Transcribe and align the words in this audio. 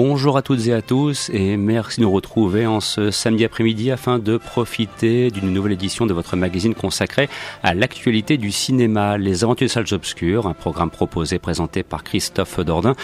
Bonjour 0.00 0.36
à 0.36 0.42
toutes 0.42 0.68
et 0.68 0.72
à 0.72 0.80
tous 0.80 1.28
et 1.30 1.56
merci 1.56 1.98
de 1.98 2.04
nous 2.04 2.12
retrouver 2.12 2.68
en 2.68 2.78
ce 2.78 3.10
samedi 3.10 3.44
après-midi 3.44 3.90
afin 3.90 4.20
de 4.20 4.36
profiter 4.36 5.32
d'une 5.32 5.52
nouvelle 5.52 5.72
édition 5.72 6.06
de 6.06 6.12
votre 6.12 6.36
magazine 6.36 6.76
consacré 6.76 7.28
à 7.64 7.74
l'actualité 7.74 8.36
du 8.36 8.52
cinéma, 8.52 9.18
Les 9.18 9.42
Aventures 9.42 9.64
des 9.64 9.72
Salles 9.72 9.86
Obscures, 9.90 10.46
un 10.46 10.54
programme 10.54 10.90
proposé 10.90 11.40
présenté 11.40 11.82
par 11.82 12.04
Christophe 12.04 12.60
Dordain. 12.60 12.94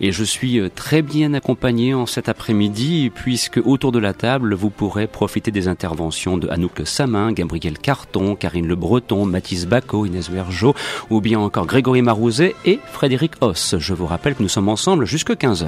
Et 0.00 0.12
je 0.12 0.22
suis 0.22 0.60
euh, 0.60 0.70
très 0.72 1.02
bien 1.02 1.34
accompagné 1.34 1.92
en 1.92 2.06
cet 2.06 2.28
après-midi 2.28 3.10
puisque 3.12 3.60
autour 3.64 3.90
de 3.90 3.98
la 3.98 4.12
table, 4.12 4.54
vous 4.54 4.70
pourrez 4.70 5.08
profiter 5.08 5.50
des 5.50 5.66
interventions 5.66 6.38
de 6.38 6.46
Anouk 6.50 6.82
Samin, 6.84 7.32
Gabriel 7.32 7.78
Carton, 7.78 8.36
Karine 8.36 8.68
Le 8.68 8.76
Breton, 8.76 9.26
Mathis 9.26 9.66
Bacot, 9.66 10.06
Inès 10.06 10.30
Vergeot 10.30 10.76
ou 11.10 11.20
bien 11.20 11.40
encore 11.40 11.66
Grégory 11.66 12.02
Marouzet 12.02 12.54
et 12.64 12.78
Frédéric 12.92 13.32
Hoss. 13.40 13.74
Je 13.76 13.92
vous 13.92 14.06
rappelle 14.06 14.36
que 14.36 14.42
nous 14.44 14.48
sommes 14.48 14.68
ensemble 14.68 15.04
jusqu'à 15.04 15.34
15 15.34 15.66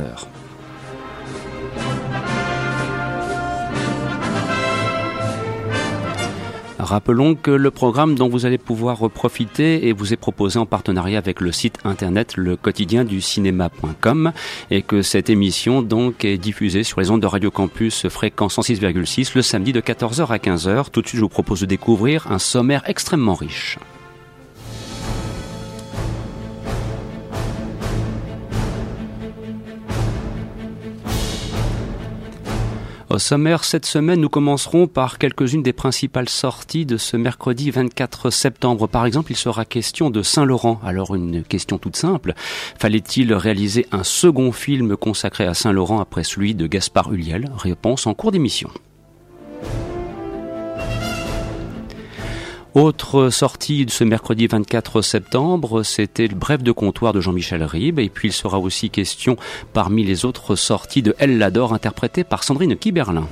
Rappelons 6.86 7.34
que 7.34 7.50
le 7.50 7.72
programme 7.72 8.14
dont 8.14 8.28
vous 8.28 8.46
allez 8.46 8.58
pouvoir 8.58 9.10
profiter 9.10 9.88
et 9.88 9.92
vous 9.92 10.12
est 10.12 10.16
proposé 10.16 10.60
en 10.60 10.66
partenariat 10.66 11.18
avec 11.18 11.40
le 11.40 11.51
site 11.51 11.80
internet 11.82 12.37
le 12.37 12.54
quotidien 12.54 13.02
du 13.02 13.20
cinéma.com 13.20 14.30
et 14.70 14.82
que 14.82 15.02
cette 15.02 15.28
émission 15.28 15.82
donc 15.82 16.24
est 16.24 16.38
diffusée 16.38 16.84
sur 16.84 17.01
les 17.01 17.10
ondes 17.10 17.23
de 17.23 17.26
Radio 17.26 17.51
Campus 17.51 18.06
fréquence 18.06 18.56
106,6 18.56 19.32
le 19.34 19.43
samedi 19.43 19.73
de 19.73 19.80
14h 19.80 20.28
à 20.28 20.37
15h. 20.37 20.90
Tout 20.93 21.02
de 21.02 21.09
suite, 21.09 21.18
je 21.18 21.24
vous 21.24 21.28
propose 21.28 21.59
de 21.62 21.66
découvrir 21.66 22.30
un 22.30 22.38
sommaire 22.38 22.84
extrêmement 22.87 23.34
riche. 23.34 23.80
Au 33.09 33.21
sommaire, 33.21 33.62
cette 33.62 33.87
semaine, 33.87 34.21
nous 34.21 34.29
commencerons 34.29 34.88
par 34.88 35.18
quelques-unes 35.18 35.62
des 35.62 35.73
principales 35.73 36.29
sorties 36.29 36.87
de 36.87 36.96
ce 36.96 37.16
mercredi 37.16 37.71
24 37.71 38.30
septembre. 38.30 38.88
Par 38.88 39.07
exemple, 39.07 39.30
il 39.30 39.37
sera 39.37 39.65
question 39.65 40.10
de 40.10 40.23
Saint-Laurent. 40.23 40.80
Alors, 40.85 41.15
une 41.15 41.45
question 41.45 41.79
toute 41.79 41.95
simple. 41.95 42.34
Fallait-il 42.37 43.32
réaliser 43.32 43.87
un 43.93 44.02
second 44.02 44.51
film 44.51 44.96
consacré 44.96 45.46
à 45.46 45.54
Saint-Laurent 45.54 46.01
après 46.01 46.24
celui 46.24 46.57
de 46.57 46.66
Gaspard 46.66 47.12
Huliel? 47.12 47.49
Réponse 47.57 48.09
en 48.09 48.15
cours 48.15 48.32
d'émission. 48.32 48.71
Autre 52.77 53.30
sortie 53.30 53.87
de 53.87 53.91
ce 53.91 54.05
mercredi 54.05 54.46
24 54.46 55.01
septembre, 55.01 55.82
c'était 55.82 56.27
le 56.27 56.35
bref 56.35 56.63
de 56.63 56.73
comptoir 56.73 57.15
de 57.15 57.23
Jean-Michel 57.23 57.63
Ribes. 57.65 57.99
Et 57.99 58.10
puis 58.10 58.29
il 58.29 58.33
sera 58.33 58.59
aussi 58.59 58.91
question 58.91 59.38
parmi 59.73 60.05
les 60.05 60.27
autres 60.27 60.57
sorties 60.57 61.01
de 61.01 61.15
Elle 61.18 61.38
l'adore, 61.38 61.73
interprétée 61.73 62.23
par 62.23 62.45
Sandrine 62.45 62.77
Kiberlin. 62.77 63.27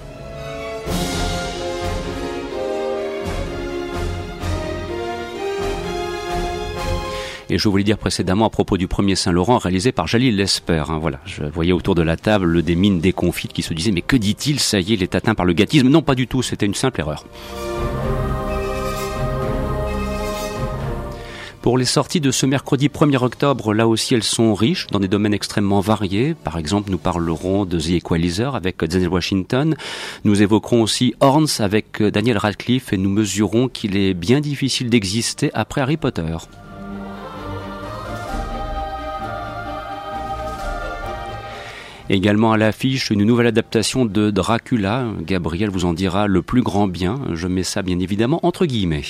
Et 7.51 7.59
je 7.59 7.69
voulais 7.69 7.85
dire 7.85 7.99
précédemment 7.99 8.47
à 8.47 8.51
propos 8.51 8.79
du 8.79 8.89
premier 8.89 9.15
Saint-Laurent 9.15 9.59
réalisé 9.59 9.93
par 9.93 10.07
Jalil 10.07 10.37
Lesper. 10.37 10.85
Hein, 10.89 10.97
voilà, 11.03 11.21
je 11.27 11.45
voyais 11.45 11.73
autour 11.73 11.95
de 11.95 12.01
la 12.01 12.17
table 12.17 12.63
des 12.63 12.77
mines 12.77 13.01
déconfites 13.01 13.53
qui 13.53 13.61
se 13.61 13.75
disaient 13.75 13.93
mais 13.93 14.01
que 14.01 14.17
dit-il? 14.17 14.59
Ça 14.59 14.81
y 14.81 14.93
est, 14.93 14.95
il 14.95 15.03
est 15.03 15.15
atteint 15.15 15.35
par 15.35 15.45
le 15.45 15.53
gâtisme. 15.53 15.89
Non, 15.89 16.01
pas 16.01 16.15
du 16.15 16.27
tout. 16.29 16.41
C'était 16.41 16.65
une 16.65 16.75
simple 16.75 17.01
erreur. 17.01 17.27
Pour 21.65 21.79
les 21.79 21.87
sorties 21.87 22.21
de 22.21 22.31
ce 22.31 22.45
mercredi 22.45 22.89
1er 22.89 23.25
octobre, 23.25 23.73
là 23.73 23.89
aussi 23.89 24.13
elles 24.13 24.23
sont 24.23 24.53
riches 24.53 24.87
dans 24.89 25.01
des 25.01 25.09
domaines 25.09 25.33
extrêmement 25.33 25.81
variés. 25.81 26.35
Par 26.35 26.59
exemple, 26.59 26.91
nous 26.91 26.99
parlerons 26.99 27.65
de 27.65 27.81
The 27.81 27.93
Equalizer 27.93 28.55
avec 28.55 28.85
Daniel 28.85 29.09
Washington. 29.09 29.75
Nous 30.25 30.43
évoquerons 30.43 30.83
aussi 30.83 31.15
Horns 31.21 31.49
avec 31.61 32.03
Daniel 32.03 32.37
Radcliffe 32.37 32.93
et 32.93 32.99
nous 32.99 33.09
mesurons 33.09 33.69
qu'il 33.69 33.97
est 33.97 34.13
bien 34.13 34.43
difficile 34.43 34.91
d'exister 34.91 35.51
après 35.55 35.81
Harry 35.81 35.97
Potter. 35.97 36.37
Également 42.11 42.53
à 42.53 42.59
l'affiche, 42.59 43.09
une 43.09 43.25
nouvelle 43.25 43.47
adaptation 43.47 44.05
de 44.05 44.31
Dracula. 44.31 45.07
Gabriel 45.23 45.71
vous 45.71 45.87
en 45.87 45.95
dira 45.95 46.27
le 46.27 46.43
plus 46.43 46.61
grand 46.61 46.89
bien. 46.89 47.23
Je 47.33 47.47
mets 47.47 47.63
ça 47.63 47.81
bien 47.81 48.01
évidemment 48.01 48.41
entre 48.43 48.67
guillemets. 48.67 49.05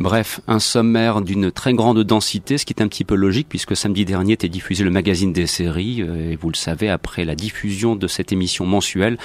Bref, 0.00 0.40
un 0.48 0.60
sommaire 0.60 1.20
d'une 1.20 1.52
très 1.52 1.74
grande 1.74 2.02
densité, 2.02 2.56
ce 2.56 2.64
qui 2.64 2.72
est 2.72 2.82
un 2.82 2.88
petit 2.88 3.04
peu 3.04 3.14
logique 3.14 3.48
puisque 3.50 3.76
samedi 3.76 4.06
dernier 4.06 4.32
était 4.32 4.48
diffusé 4.48 4.82
le 4.82 4.90
magazine 4.90 5.34
des 5.34 5.46
séries 5.46 6.00
euh, 6.00 6.32
et 6.32 6.36
vous 6.36 6.48
le 6.48 6.56
savez, 6.56 6.88
après 6.88 7.26
la 7.26 7.34
diffusion 7.34 7.96
de 7.96 8.06
cette 8.06 8.32
émission 8.32 8.64
mensuelle, 8.64 9.18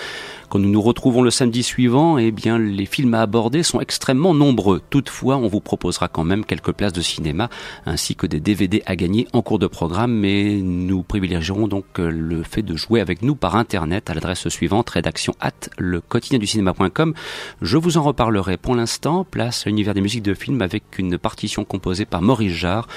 nous 0.60 0.70
nous 0.70 0.82
retrouvons 0.82 1.22
le 1.22 1.32
samedi 1.32 1.64
suivant, 1.64 2.18
eh 2.18 2.32
bien, 2.32 2.58
les 2.58 2.86
films 2.86 3.14
à 3.14 3.22
aborder 3.22 3.64
sont 3.64 3.82
extrêmement 3.82 4.34
nombreux. 4.34 4.82
Toutefois, 4.90 5.38
on 5.38 5.48
vous 5.48 5.60
proposera 5.60 6.08
quand 6.08 6.24
même 6.24 6.46
quelques 6.46 6.72
places 6.72 6.94
de 6.94 7.02
cinéma 7.02 7.50
ainsi 7.86 8.16
que 8.16 8.28
des 8.28 8.40
DVD 8.40 8.84
à 8.86 8.96
gagner 8.96 9.28
en 9.34 9.42
cours 9.42 9.60
de 9.60 9.68
programme, 9.68 10.14
mais 10.14 10.58
nous 10.62 11.04
privilégierons 11.04 11.68
donc 11.68 11.86
euh, 12.00 12.10
le 12.10 12.44
fait 12.44 12.62
de 12.62 12.76
jouer 12.76 13.02
avec 13.02 13.22
nous 13.22 13.36
par 13.36 13.56
internet 13.56 14.10
à 14.10 14.14
l'adresse 14.14 14.48
suivante, 14.50 14.90
rédaction 14.90 15.34
at 15.40 15.52
le 15.78 16.02
quotidien 16.02 16.40
du 16.40 16.48
cinéma.com. 16.48 17.14
Je 17.62 17.78
vous 17.78 17.98
en 17.98 18.04
reparlerai 18.04 18.58
pour 18.58 18.76
l'instant. 18.76 19.24
Place 19.24 19.66
à 19.66 19.70
l'univers 19.70 19.94
des 19.94 20.02
musiques 20.02 20.24
de 20.24 20.34
films 20.34 20.62
avec 20.62 20.84
une 20.98 21.18
partition 21.18 21.66
composée 21.66 22.06
par 22.06 22.22
Maurice 22.22 22.54
Jarre 22.54 22.88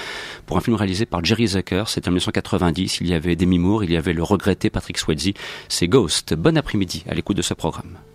pour 0.45 0.57
un 0.57 0.61
film 0.61 0.75
réalisé 0.75 1.05
par 1.05 1.23
Jerry 1.23 1.47
Zucker. 1.47 1.83
C'était 1.87 2.07
en 2.07 2.11
1990. 2.11 2.99
Il 3.01 3.09
y 3.09 3.13
avait 3.13 3.35
Demi 3.35 3.59
Moore, 3.59 3.83
il 3.83 3.91
y 3.91 3.97
avait 3.97 4.13
le 4.13 4.23
regretté 4.23 4.69
Patrick 4.69 4.97
Swayze. 4.97 5.33
C'est 5.67 5.87
Ghost. 5.87 6.33
Bon 6.33 6.57
après-midi 6.57 7.03
à 7.07 7.13
l'écoute 7.13 7.37
de 7.37 7.41
ce 7.49 7.55
programme. 7.55 8.08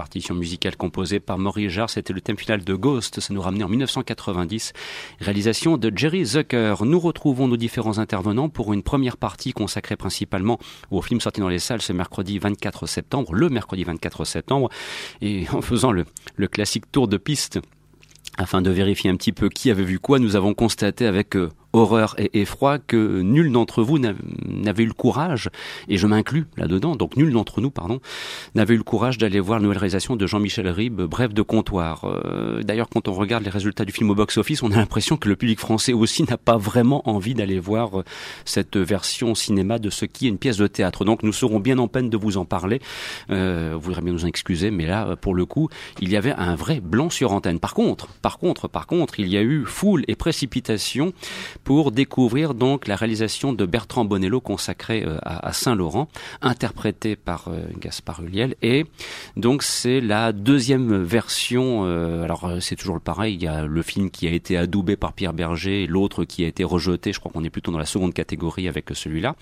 Partition 0.00 0.34
musicale 0.34 0.78
composée 0.78 1.20
par 1.20 1.36
Maurice 1.36 1.70
Jarre. 1.70 1.90
C'était 1.90 2.14
le 2.14 2.22
thème 2.22 2.38
final 2.38 2.64
de 2.64 2.74
Ghost. 2.74 3.20
Ça 3.20 3.34
nous 3.34 3.42
ramenait 3.42 3.64
en 3.64 3.68
1990. 3.68 4.72
Réalisation 5.20 5.76
de 5.76 5.92
Jerry 5.94 6.24
Zucker. 6.24 6.76
Nous 6.86 6.98
retrouvons 6.98 7.48
nos 7.48 7.58
différents 7.58 7.98
intervenants 7.98 8.48
pour 8.48 8.72
une 8.72 8.82
première 8.82 9.18
partie 9.18 9.52
consacrée 9.52 9.96
principalement 9.96 10.58
au 10.90 11.02
film 11.02 11.20
sorti 11.20 11.42
dans 11.42 11.50
les 11.50 11.58
salles 11.58 11.82
ce 11.82 11.92
mercredi 11.92 12.38
24 12.38 12.86
septembre, 12.86 13.34
le 13.34 13.50
mercredi 13.50 13.84
24 13.84 14.24
septembre, 14.24 14.70
et 15.20 15.44
en 15.52 15.60
faisant 15.60 15.92
le, 15.92 16.06
le 16.34 16.48
classique 16.48 16.90
tour 16.90 17.06
de 17.06 17.18
piste 17.18 17.60
afin 18.38 18.62
de 18.62 18.70
vérifier 18.70 19.10
un 19.10 19.16
petit 19.16 19.32
peu 19.32 19.50
qui 19.50 19.70
avait 19.70 19.84
vu 19.84 19.98
quoi, 19.98 20.18
nous 20.18 20.34
avons 20.34 20.54
constaté 20.54 21.04
avec 21.04 21.36
euh, 21.36 21.50
horreur 21.72 22.14
et 22.18 22.40
effroi 22.40 22.78
que 22.78 23.20
nul 23.20 23.52
d'entre 23.52 23.82
vous 23.82 23.98
n'avait 23.98 24.82
eu 24.82 24.86
le 24.86 24.92
courage, 24.92 25.50
et 25.88 25.96
je 25.96 26.06
m'inclus 26.06 26.46
là-dedans, 26.56 26.96
donc 26.96 27.16
nul 27.16 27.32
d'entre 27.32 27.60
nous, 27.60 27.70
pardon, 27.70 28.00
n'avait 28.54 28.74
eu 28.74 28.78
le 28.78 28.82
courage 28.82 29.18
d'aller 29.18 29.40
voir 29.40 29.58
la 29.58 29.64
nouvelle 29.64 29.78
réalisation 29.78 30.16
de 30.16 30.26
Jean-Michel 30.26 30.68
Ribes, 30.68 31.02
Bref 31.02 31.32
de 31.32 31.42
comptoir. 31.42 32.04
Euh, 32.04 32.62
d'ailleurs, 32.62 32.88
quand 32.88 33.08
on 33.08 33.12
regarde 33.12 33.44
les 33.44 33.50
résultats 33.50 33.84
du 33.84 33.92
film 33.92 34.10
au 34.10 34.14
box-office, 34.14 34.62
on 34.62 34.72
a 34.72 34.76
l'impression 34.76 35.16
que 35.16 35.28
le 35.28 35.36
public 35.36 35.58
français 35.58 35.92
aussi 35.92 36.24
n'a 36.24 36.36
pas 36.36 36.56
vraiment 36.56 37.08
envie 37.08 37.34
d'aller 37.34 37.58
voir 37.58 38.00
euh, 38.00 38.04
cette 38.44 38.76
version 38.76 39.34
cinéma 39.34 39.78
de 39.78 39.90
ce 39.90 40.04
qui 40.04 40.26
est 40.26 40.28
une 40.28 40.38
pièce 40.38 40.56
de 40.56 40.66
théâtre. 40.66 41.04
Donc 41.04 41.22
nous 41.22 41.32
serons 41.32 41.60
bien 41.60 41.78
en 41.78 41.88
peine 41.88 42.10
de 42.10 42.16
vous 42.16 42.36
en 42.36 42.44
parler. 42.44 42.80
Euh, 43.30 43.72
vous 43.74 43.80
voudrez 43.80 44.02
bien 44.02 44.12
nous 44.12 44.24
en 44.24 44.28
excuser, 44.28 44.70
mais 44.70 44.86
là, 44.86 45.16
pour 45.16 45.34
le 45.34 45.46
coup, 45.46 45.68
il 46.00 46.10
y 46.10 46.16
avait 46.16 46.32
un 46.32 46.54
vrai 46.54 46.80
blanc 46.80 47.10
sur 47.10 47.32
antenne. 47.32 47.60
Par 47.60 47.74
contre, 47.74 48.08
par 48.22 48.38
contre, 48.38 48.68
par 48.68 48.86
contre, 48.86 49.20
il 49.20 49.28
y 49.28 49.36
a 49.36 49.42
eu 49.42 49.64
foule 49.64 50.04
et 50.08 50.16
précipitation 50.16 51.12
pour 51.64 51.92
découvrir 51.92 52.54
donc 52.54 52.86
la 52.86 52.96
réalisation 52.96 53.52
de 53.52 53.66
Bertrand 53.66 54.04
Bonello 54.04 54.40
consacrée 54.40 55.04
euh, 55.04 55.18
à, 55.22 55.52
Saint-Laurent, 55.52 56.08
interprétée 56.42 57.16
par 57.16 57.48
euh, 57.48 57.62
Gaspard 57.78 58.22
Huliel. 58.22 58.54
Et 58.62 58.86
donc 59.36 59.62
c'est 59.62 60.00
la 60.00 60.32
deuxième 60.32 61.02
version. 61.02 61.82
Euh, 61.84 62.22
alors 62.22 62.50
c'est 62.60 62.76
toujours 62.76 63.00
pareil. 63.00 63.34
Il 63.34 63.42
y 63.42 63.46
a 63.46 63.66
le 63.66 63.82
film 63.82 64.10
qui 64.10 64.26
a 64.26 64.30
été 64.30 64.56
adoubé 64.56 64.96
par 64.96 65.12
Pierre 65.12 65.32
Berger, 65.32 65.86
l'autre 65.86 66.24
qui 66.24 66.44
a 66.44 66.48
été 66.48 66.64
rejeté. 66.64 67.12
Je 67.12 67.20
crois 67.20 67.32
qu'on 67.32 67.44
est 67.44 67.50
plutôt 67.50 67.72
dans 67.72 67.78
la 67.78 67.86
seconde 67.86 68.14
catégorie 68.14 68.68
avec 68.68 68.86
celui-là. 68.92 69.36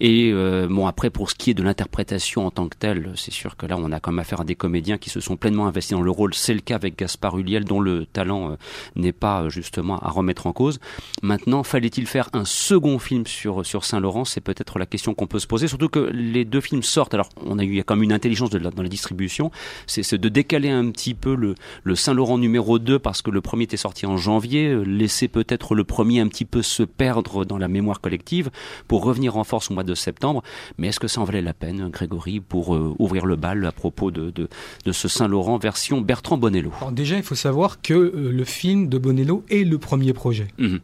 Et 0.00 0.32
bon 0.68 0.86
après 0.86 1.10
pour 1.10 1.30
ce 1.30 1.34
qui 1.34 1.50
est 1.50 1.54
de 1.54 1.62
l'interprétation 1.62 2.46
en 2.46 2.50
tant 2.50 2.68
que 2.68 2.76
telle, 2.76 3.12
c'est 3.16 3.32
sûr 3.32 3.56
que 3.56 3.66
là 3.66 3.76
on 3.78 3.90
a 3.92 4.00
quand 4.00 4.12
même 4.12 4.18
affaire 4.18 4.40
à 4.40 4.44
des 4.44 4.54
comédiens 4.54 4.98
qui 4.98 5.10
se 5.10 5.20
sont 5.20 5.36
pleinement 5.36 5.66
investis 5.66 5.96
dans 5.96 6.02
le 6.02 6.10
rôle. 6.10 6.34
C'est 6.34 6.54
le 6.54 6.60
cas 6.60 6.76
avec 6.76 6.98
Gaspard 6.98 7.38
Huliel 7.38 7.64
dont 7.64 7.80
le 7.80 8.06
talent 8.06 8.56
n'est 8.96 9.12
pas 9.12 9.48
justement 9.48 9.98
à 9.98 10.10
remettre 10.10 10.46
en 10.46 10.52
cause. 10.52 10.80
Maintenant 11.22 11.61
fallait-il 11.62 12.06
faire 12.06 12.28
un 12.32 12.44
second 12.44 12.98
film 12.98 13.26
sur, 13.26 13.64
sur 13.66 13.84
Saint-Laurent? 13.84 14.24
C'est 14.24 14.40
peut-être 14.40 14.78
la 14.78 14.86
question 14.86 15.14
qu'on 15.14 15.26
peut 15.26 15.38
se 15.38 15.46
poser, 15.46 15.68
surtout 15.68 15.88
que 15.88 16.10
les 16.12 16.44
deux 16.44 16.60
films 16.60 16.82
sortent. 16.82 17.14
Alors, 17.14 17.28
on 17.44 17.58
a 17.58 17.64
eu, 17.64 17.68
il 17.68 17.76
y 17.76 17.80
a 17.80 17.84
comme 17.84 18.02
une 18.02 18.12
intelligence 18.12 18.50
de 18.50 18.58
dans 18.58 18.82
la 18.82 18.88
distribution, 18.88 19.50
c'est 19.86 20.14
de 20.14 20.28
décaler 20.28 20.70
un 20.70 20.90
petit 20.90 21.14
peu 21.14 21.34
le, 21.34 21.54
le 21.82 21.96
Saint-Laurent 21.96 22.38
numéro 22.38 22.78
2 22.78 22.98
parce 22.98 23.22
que 23.22 23.30
le 23.30 23.40
premier 23.40 23.64
était 23.64 23.76
sorti 23.76 24.06
en 24.06 24.16
janvier, 24.16 24.84
laisser 24.84 25.28
peut-être 25.28 25.74
le 25.74 25.84
premier 25.84 26.20
un 26.20 26.28
petit 26.28 26.44
peu 26.44 26.62
se 26.62 26.82
perdre 26.82 27.44
dans 27.44 27.58
la 27.58 27.68
mémoire 27.68 28.00
collective 28.00 28.50
pour 28.88 29.04
revenir 29.04 29.36
en 29.36 29.44
force 29.44 29.70
au 29.70 29.74
mois 29.74 29.82
de 29.82 29.94
septembre. 29.94 30.42
Mais 30.78 30.88
est-ce 30.88 31.00
que 31.00 31.08
ça 31.08 31.20
en 31.20 31.24
valait 31.24 31.42
la 31.42 31.54
peine, 31.54 31.88
Grégory, 31.88 32.40
pour 32.40 32.74
euh, 32.74 32.94
ouvrir 32.98 33.26
le 33.26 33.36
bal 33.36 33.64
à 33.66 33.72
propos 33.72 34.10
de, 34.10 34.30
de, 34.30 34.48
de 34.84 34.92
ce 34.92 35.08
Saint-Laurent 35.08 35.58
version 35.58 36.00
Bertrand 36.00 36.36
Bonello? 36.36 36.72
Alors 36.78 36.92
déjà, 36.92 37.16
il 37.16 37.22
faut 37.22 37.34
savoir 37.34 37.82
que 37.82 37.94
euh, 37.94 38.30
le 38.32 38.44
film 38.44 38.88
de 38.88 38.98
Bonello 38.98 39.44
est 39.50 39.64
le 39.64 39.78
premier 39.78 40.12
projet. 40.12 40.48
Mmh. 40.58 40.76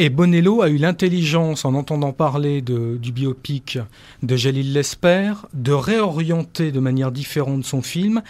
Et 0.00 0.10
Bonello 0.10 0.62
a 0.62 0.68
eu 0.68 0.76
l'intelligence, 0.76 1.64
en 1.64 1.74
entendant 1.74 2.12
parler 2.12 2.62
de, 2.62 2.96
du 3.02 3.10
biopic 3.10 3.80
de 4.22 4.36
Jalil 4.36 4.72
Lesper, 4.72 5.32
de 5.54 5.72
réorienter 5.72 6.70
de 6.70 6.78
manière 6.78 7.10
différente 7.10 7.64
son 7.64 7.82
film 7.82 8.22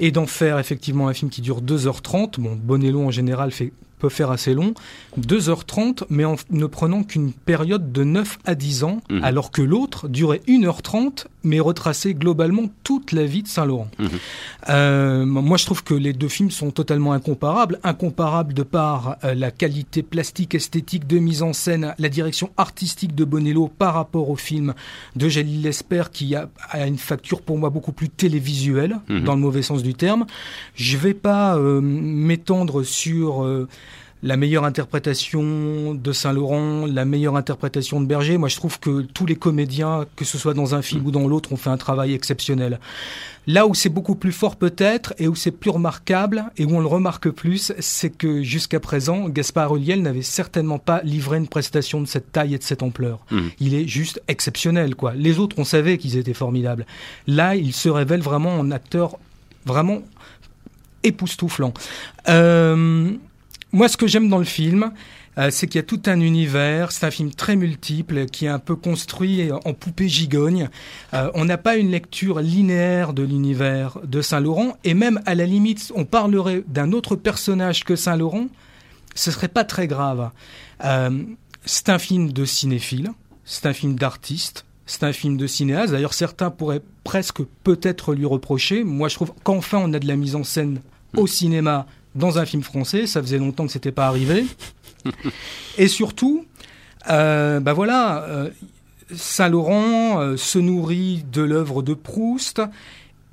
et 0.00 0.10
d'en 0.10 0.26
faire 0.26 0.58
effectivement 0.58 1.06
un 1.06 1.14
film 1.14 1.30
qui 1.30 1.40
dure 1.40 1.62
2h30. 1.62 2.40
Bon, 2.40 2.58
Bonello 2.60 3.02
en 3.02 3.12
général 3.12 3.52
fait 3.52 3.72
peut 4.00 4.08
faire 4.08 4.32
assez 4.32 4.52
long, 4.52 4.74
2h30, 5.20 6.06
mais 6.10 6.24
en 6.24 6.34
ne 6.50 6.66
prenant 6.66 7.04
qu'une 7.04 7.32
période 7.32 7.92
de 7.92 8.02
9 8.02 8.40
à 8.44 8.56
10 8.56 8.82
ans, 8.82 9.00
mhm. 9.08 9.22
alors 9.22 9.52
que 9.52 9.62
l'autre 9.62 10.08
durait 10.08 10.40
1h30, 10.48 11.26
mais 11.44 11.60
retraçait 11.60 12.14
globalement 12.14 12.64
toute 12.84 13.12
la 13.12 13.24
vie 13.24 13.42
de 13.42 13.48
Saint-Laurent. 13.48 13.88
Mhm. 13.98 14.08
Euh, 14.68 15.26
moi, 15.26 15.56
je 15.56 15.64
trouve 15.64 15.82
que 15.82 15.94
les 15.94 16.12
deux 16.12 16.28
films 16.28 16.50
sont 16.50 16.70
totalement 16.70 17.12
incomparables. 17.12 17.78
Incomparables 17.84 18.54
de 18.54 18.62
par 18.62 19.16
euh, 19.24 19.34
la 19.34 19.50
qualité 19.50 20.02
plastique, 20.02 20.54
esthétique, 20.54 21.06
de 21.06 21.18
mise 21.18 21.42
en 21.42 21.52
scène, 21.52 21.94
la 21.98 22.08
direction 22.08 22.50
artistique 22.56 23.14
de 23.14 23.24
Bonello 23.24 23.68
par 23.68 23.94
rapport 23.94 24.30
au 24.30 24.36
film 24.36 24.74
de 25.16 25.28
Jalil 25.28 25.62
Lesper, 25.62 26.04
qui 26.12 26.34
a, 26.34 26.48
une 26.86 26.98
facture 26.98 27.42
pour 27.42 27.58
moi 27.58 27.70
beaucoup 27.70 27.92
plus 27.92 28.08
télévisuelle, 28.08 28.98
mhm. 29.08 29.24
dans 29.24 29.34
le 29.34 29.40
mauvais 29.40 29.62
sens 29.62 29.82
du 29.82 29.94
terme. 29.94 30.26
Je 30.74 30.96
vais 30.96 31.14
pas 31.14 31.56
euh, 31.56 31.80
m'étendre 31.80 32.82
sur 32.82 33.44
la 34.22 34.36
meilleure 34.36 34.64
interprétation 34.64 35.94
de 35.94 36.12
Saint-Laurent, 36.12 36.86
la 36.86 37.04
meilleure 37.04 37.36
interprétation 37.36 38.00
de 38.00 38.06
Berger. 38.06 38.38
Moi, 38.38 38.48
je 38.48 38.56
trouve 38.56 38.78
que 38.78 39.00
tous 39.02 39.26
les 39.26 39.34
comédiens, 39.34 40.06
que 40.14 40.24
ce 40.24 40.38
soit 40.38 40.54
dans 40.54 40.76
un 40.76 40.82
film 40.82 41.06
ou 41.06 41.10
dans 41.10 41.26
l'autre, 41.26 41.52
ont 41.52 41.56
fait 41.56 41.70
un 41.70 41.76
travail 41.76 42.14
exceptionnel. 42.14 42.78
Là 43.48 43.66
où 43.66 43.74
c'est 43.74 43.88
beaucoup 43.88 44.14
plus 44.14 44.30
fort 44.30 44.54
peut-être, 44.54 45.12
et 45.18 45.26
où 45.26 45.34
c'est 45.34 45.50
plus 45.50 45.70
remarquable, 45.70 46.44
et 46.56 46.64
où 46.64 46.70
on 46.76 46.80
le 46.80 46.86
remarque 46.86 47.30
plus, 47.30 47.72
c'est 47.80 48.10
que 48.10 48.42
jusqu'à 48.44 48.78
présent, 48.78 49.28
Gaspard 49.28 49.74
Ulliel 49.74 50.02
n'avait 50.02 50.22
certainement 50.22 50.78
pas 50.78 51.02
livré 51.02 51.38
une 51.38 51.48
prestation 51.48 52.00
de 52.00 52.06
cette 52.06 52.30
taille 52.30 52.54
et 52.54 52.58
de 52.58 52.62
cette 52.62 52.84
ampleur. 52.84 53.18
Mmh. 53.32 53.40
Il 53.58 53.74
est 53.74 53.88
juste 53.88 54.22
exceptionnel, 54.28 54.94
quoi. 54.94 55.14
Les 55.14 55.40
autres, 55.40 55.56
on 55.58 55.64
savait 55.64 55.98
qu'ils 55.98 56.16
étaient 56.16 56.34
formidables. 56.34 56.86
Là, 57.26 57.56
il 57.56 57.72
se 57.72 57.88
révèle 57.88 58.20
vraiment 58.20 58.56
en 58.56 58.70
acteur 58.70 59.18
vraiment 59.66 60.02
époustouflant. 61.02 61.74
Euh, 62.28 63.12
moi, 63.72 63.88
ce 63.88 63.96
que 63.96 64.06
j'aime 64.06 64.28
dans 64.28 64.38
le 64.38 64.44
film, 64.44 64.92
euh, 65.38 65.50
c'est 65.50 65.66
qu'il 65.66 65.78
y 65.78 65.84
a 65.84 65.86
tout 65.86 66.02
un 66.06 66.20
univers. 66.20 66.92
C'est 66.92 67.06
un 67.06 67.10
film 67.10 67.32
très 67.32 67.56
multiple 67.56 68.26
qui 68.26 68.44
est 68.44 68.48
un 68.48 68.58
peu 68.58 68.76
construit 68.76 69.50
en 69.64 69.72
poupée 69.72 70.08
gigogne. 70.08 70.68
Euh, 71.14 71.30
on 71.34 71.46
n'a 71.46 71.56
pas 71.56 71.76
une 71.76 71.90
lecture 71.90 72.40
linéaire 72.40 73.14
de 73.14 73.22
l'univers 73.22 73.98
de 74.04 74.20
Saint-Laurent 74.20 74.76
et 74.84 74.92
même 74.94 75.20
à 75.24 75.34
la 75.34 75.46
limite, 75.46 75.90
on 75.94 76.04
parlerait 76.04 76.64
d'un 76.66 76.92
autre 76.92 77.16
personnage 77.16 77.84
que 77.84 77.96
Saint-Laurent, 77.96 78.48
ce 79.14 79.30
serait 79.30 79.48
pas 79.48 79.64
très 79.64 79.86
grave. 79.86 80.30
Euh, 80.84 81.22
c'est 81.64 81.88
un 81.88 81.98
film 81.98 82.32
de 82.32 82.44
cinéphile, 82.44 83.10
c'est 83.44 83.66
un 83.66 83.72
film 83.72 83.94
d'artiste, 83.94 84.66
c'est 84.84 85.04
un 85.04 85.12
film 85.12 85.38
de 85.38 85.46
cinéaste. 85.46 85.92
D'ailleurs, 85.92 86.14
certains 86.14 86.50
pourraient 86.50 86.82
presque 87.04 87.42
peut-être 87.64 88.14
lui 88.14 88.26
reprocher. 88.26 88.84
Moi, 88.84 89.08
je 89.08 89.14
trouve 89.14 89.32
qu'enfin 89.44 89.78
on 89.78 89.94
a 89.94 89.98
de 89.98 90.08
la 90.08 90.16
mise 90.16 90.36
en 90.36 90.44
scène 90.44 90.80
au 91.16 91.26
cinéma 91.26 91.86
dans 92.14 92.38
un 92.38 92.44
film 92.44 92.62
français. 92.62 93.06
Ça 93.06 93.22
faisait 93.22 93.38
longtemps 93.38 93.66
que 93.66 93.72
c'était 93.72 93.92
pas 93.92 94.06
arrivé. 94.06 94.44
Et 95.78 95.88
surtout, 95.88 96.44
euh, 97.10 97.60
bah 97.60 97.72
voilà, 97.72 98.24
euh, 98.24 98.50
Saint-Laurent 99.14 100.20
euh, 100.20 100.36
se 100.36 100.58
nourrit 100.58 101.24
de 101.30 101.42
l'œuvre 101.42 101.82
de 101.82 101.94
Proust 101.94 102.62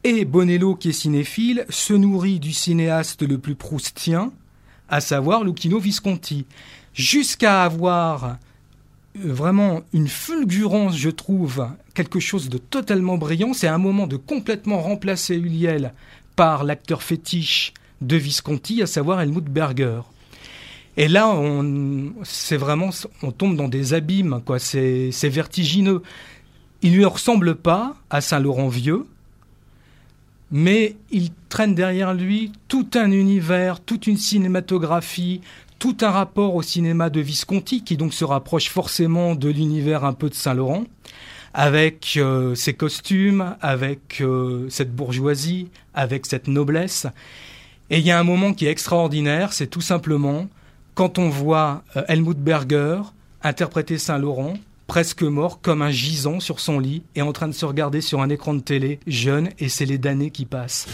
et 0.03 0.25
Bonello, 0.25 0.75
qui 0.75 0.89
est 0.89 0.93
cinéphile, 0.93 1.65
se 1.69 1.93
nourrit 1.93 2.39
du 2.39 2.53
cinéaste 2.53 3.21
le 3.21 3.37
plus 3.37 3.55
proustien, 3.55 4.31
à 4.87 5.01
savoir 5.01 5.43
Lucchino 5.43 5.79
Visconti, 5.79 6.45
jusqu'à 6.93 7.63
avoir 7.63 8.23
euh, 8.25 8.33
vraiment 9.15 9.81
une 9.93 10.07
fulgurance, 10.07 10.97
je 10.97 11.09
trouve, 11.09 11.67
quelque 11.93 12.19
chose 12.19 12.49
de 12.49 12.57
totalement 12.57 13.17
brillant. 13.17 13.53
C'est 13.53 13.67
un 13.67 13.77
moment 13.77 14.07
de 14.07 14.17
complètement 14.17 14.81
remplacer 14.81 15.35
Uliel 15.35 15.93
par 16.35 16.63
l'acteur 16.63 17.03
fétiche 17.03 17.73
de 18.01 18.15
Visconti, 18.15 18.81
à 18.81 18.87
savoir 18.87 19.21
Helmut 19.21 19.45
Berger. 19.45 20.01
Et 20.97 21.07
là, 21.07 21.29
on, 21.29 22.13
c'est 22.23 22.57
vraiment, 22.57 22.89
on 23.23 23.31
tombe 23.31 23.55
dans 23.55 23.69
des 23.69 23.93
abîmes, 23.93 24.41
quoi. 24.45 24.59
C'est, 24.59 25.11
vertigineux. 25.23 26.01
Il 26.81 26.93
lui 26.93 27.05
ressemble 27.05 27.55
pas 27.55 27.95
à 28.09 28.21
Saint-Laurent-Vieux, 28.21 29.05
mais 30.51 30.95
il 31.11 31.29
traîne 31.49 31.75
derrière 31.75 32.13
lui 32.13 32.51
tout 32.67 32.87
un 32.95 33.11
univers, 33.11 33.79
toute 33.79 34.07
une 34.07 34.17
cinématographie, 34.17 35.41
tout 35.77 35.95
un 36.01 36.09
rapport 36.09 36.55
au 36.55 36.61
cinéma 36.61 37.09
de 37.09 37.21
Visconti, 37.21 37.83
qui 37.83 37.95
donc 37.95 38.13
se 38.13 38.25
rapproche 38.25 38.69
forcément 38.69 39.35
de 39.35 39.49
l'univers 39.49 40.03
un 40.03 40.13
peu 40.13 40.29
de 40.29 40.35
Saint-Laurent, 40.35 40.83
avec 41.53 42.15
euh, 42.17 42.55
ses 42.55 42.73
costumes, 42.73 43.55
avec 43.61 44.19
euh, 44.21 44.67
cette 44.69 44.93
bourgeoisie, 44.93 45.69
avec 45.93 46.25
cette 46.25 46.47
noblesse. 46.47 47.07
Et 47.89 47.99
il 47.99 48.05
y 48.05 48.11
a 48.11 48.19
un 48.19 48.23
moment 48.23 48.53
qui 48.53 48.67
est 48.67 48.71
extraordinaire, 48.71 49.53
c'est 49.53 49.67
tout 49.67 49.81
simplement 49.81 50.47
quand 50.93 51.17
on 51.17 51.29
voit 51.29 51.83
euh, 51.95 52.03
Helmut 52.07 52.37
Berger 52.37 53.01
interpréter 53.41 53.97
Saint-Laurent, 53.97 54.55
presque 54.85 55.23
mort, 55.23 55.61
comme 55.61 55.81
un 55.81 55.91
gisant 55.91 56.39
sur 56.39 56.59
son 56.59 56.79
lit, 56.79 57.03
et 57.15 57.21
en 57.21 57.31
train 57.31 57.47
de 57.47 57.53
se 57.53 57.65
regarder 57.65 58.01
sur 58.01 58.21
un 58.21 58.29
écran 58.29 58.53
de 58.53 58.59
télé, 58.59 58.99
jeune, 59.07 59.49
et 59.59 59.69
c'est 59.69 59.85
les 59.85 59.97
damnés 59.97 60.31
qui 60.31 60.45
passent. 60.45 60.87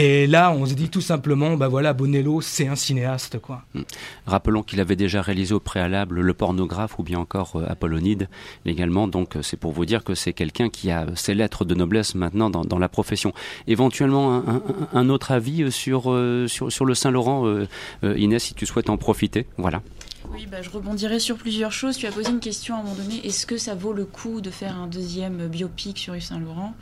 Et 0.00 0.28
là, 0.28 0.52
on 0.52 0.64
se 0.64 0.74
dit 0.74 0.90
tout 0.90 1.00
simplement, 1.00 1.56
bah 1.56 1.66
voilà, 1.66 1.92
Bonello, 1.92 2.40
c'est 2.40 2.68
un 2.68 2.76
cinéaste, 2.76 3.40
quoi. 3.40 3.64
Hmm. 3.74 3.82
Rappelons 4.26 4.62
qu'il 4.62 4.78
avait 4.78 4.94
déjà 4.94 5.22
réalisé 5.22 5.52
au 5.54 5.58
préalable 5.58 6.20
Le 6.20 6.34
Pornographe 6.34 7.00
ou 7.00 7.02
bien 7.02 7.18
encore 7.18 7.56
euh, 7.56 7.66
Apollonide 7.68 8.28
également. 8.64 9.08
Donc, 9.08 9.34
euh, 9.34 9.42
c'est 9.42 9.56
pour 9.56 9.72
vous 9.72 9.84
dire 9.86 10.04
que 10.04 10.14
c'est 10.14 10.32
quelqu'un 10.32 10.68
qui 10.68 10.92
a 10.92 11.06
ses 11.16 11.34
lettres 11.34 11.64
de 11.64 11.74
noblesse 11.74 12.14
maintenant 12.14 12.48
dans, 12.48 12.78
la 12.78 12.88
profession. 12.88 13.32
Éventuellement, 13.66 14.44
un, 14.92 15.08
autre 15.08 15.32
avis 15.32 15.64
euh, 15.64 15.70
sur, 15.72 16.16
sur, 16.46 16.70
sur 16.70 16.84
le 16.84 16.94
Saint-Laurent, 16.94 17.66
Inès, 18.04 18.44
si 18.44 18.54
tu 18.54 18.66
souhaites 18.66 18.90
en 18.90 18.98
profiter. 18.98 19.46
Voilà. 19.56 19.82
Oui, 20.30 20.46
bah, 20.46 20.62
je 20.62 20.70
rebondirai 20.70 21.18
sur 21.18 21.36
plusieurs 21.36 21.72
choses. 21.72 21.96
Tu 21.96 22.06
as 22.06 22.12
posé 22.12 22.30
une 22.30 22.38
question 22.38 22.76
à 22.76 22.78
un 22.78 22.82
moment 22.82 22.94
donné. 22.94 23.26
Est-ce 23.26 23.46
que 23.46 23.56
ça 23.56 23.74
vaut 23.74 23.92
le 23.92 24.04
coup 24.04 24.40
de 24.40 24.50
faire 24.50 24.76
un 24.76 24.86
deuxième 24.86 25.48
biopic 25.48 25.98
sur 25.98 26.14
Yves 26.14 26.22
Saint-Laurent? 26.22 26.74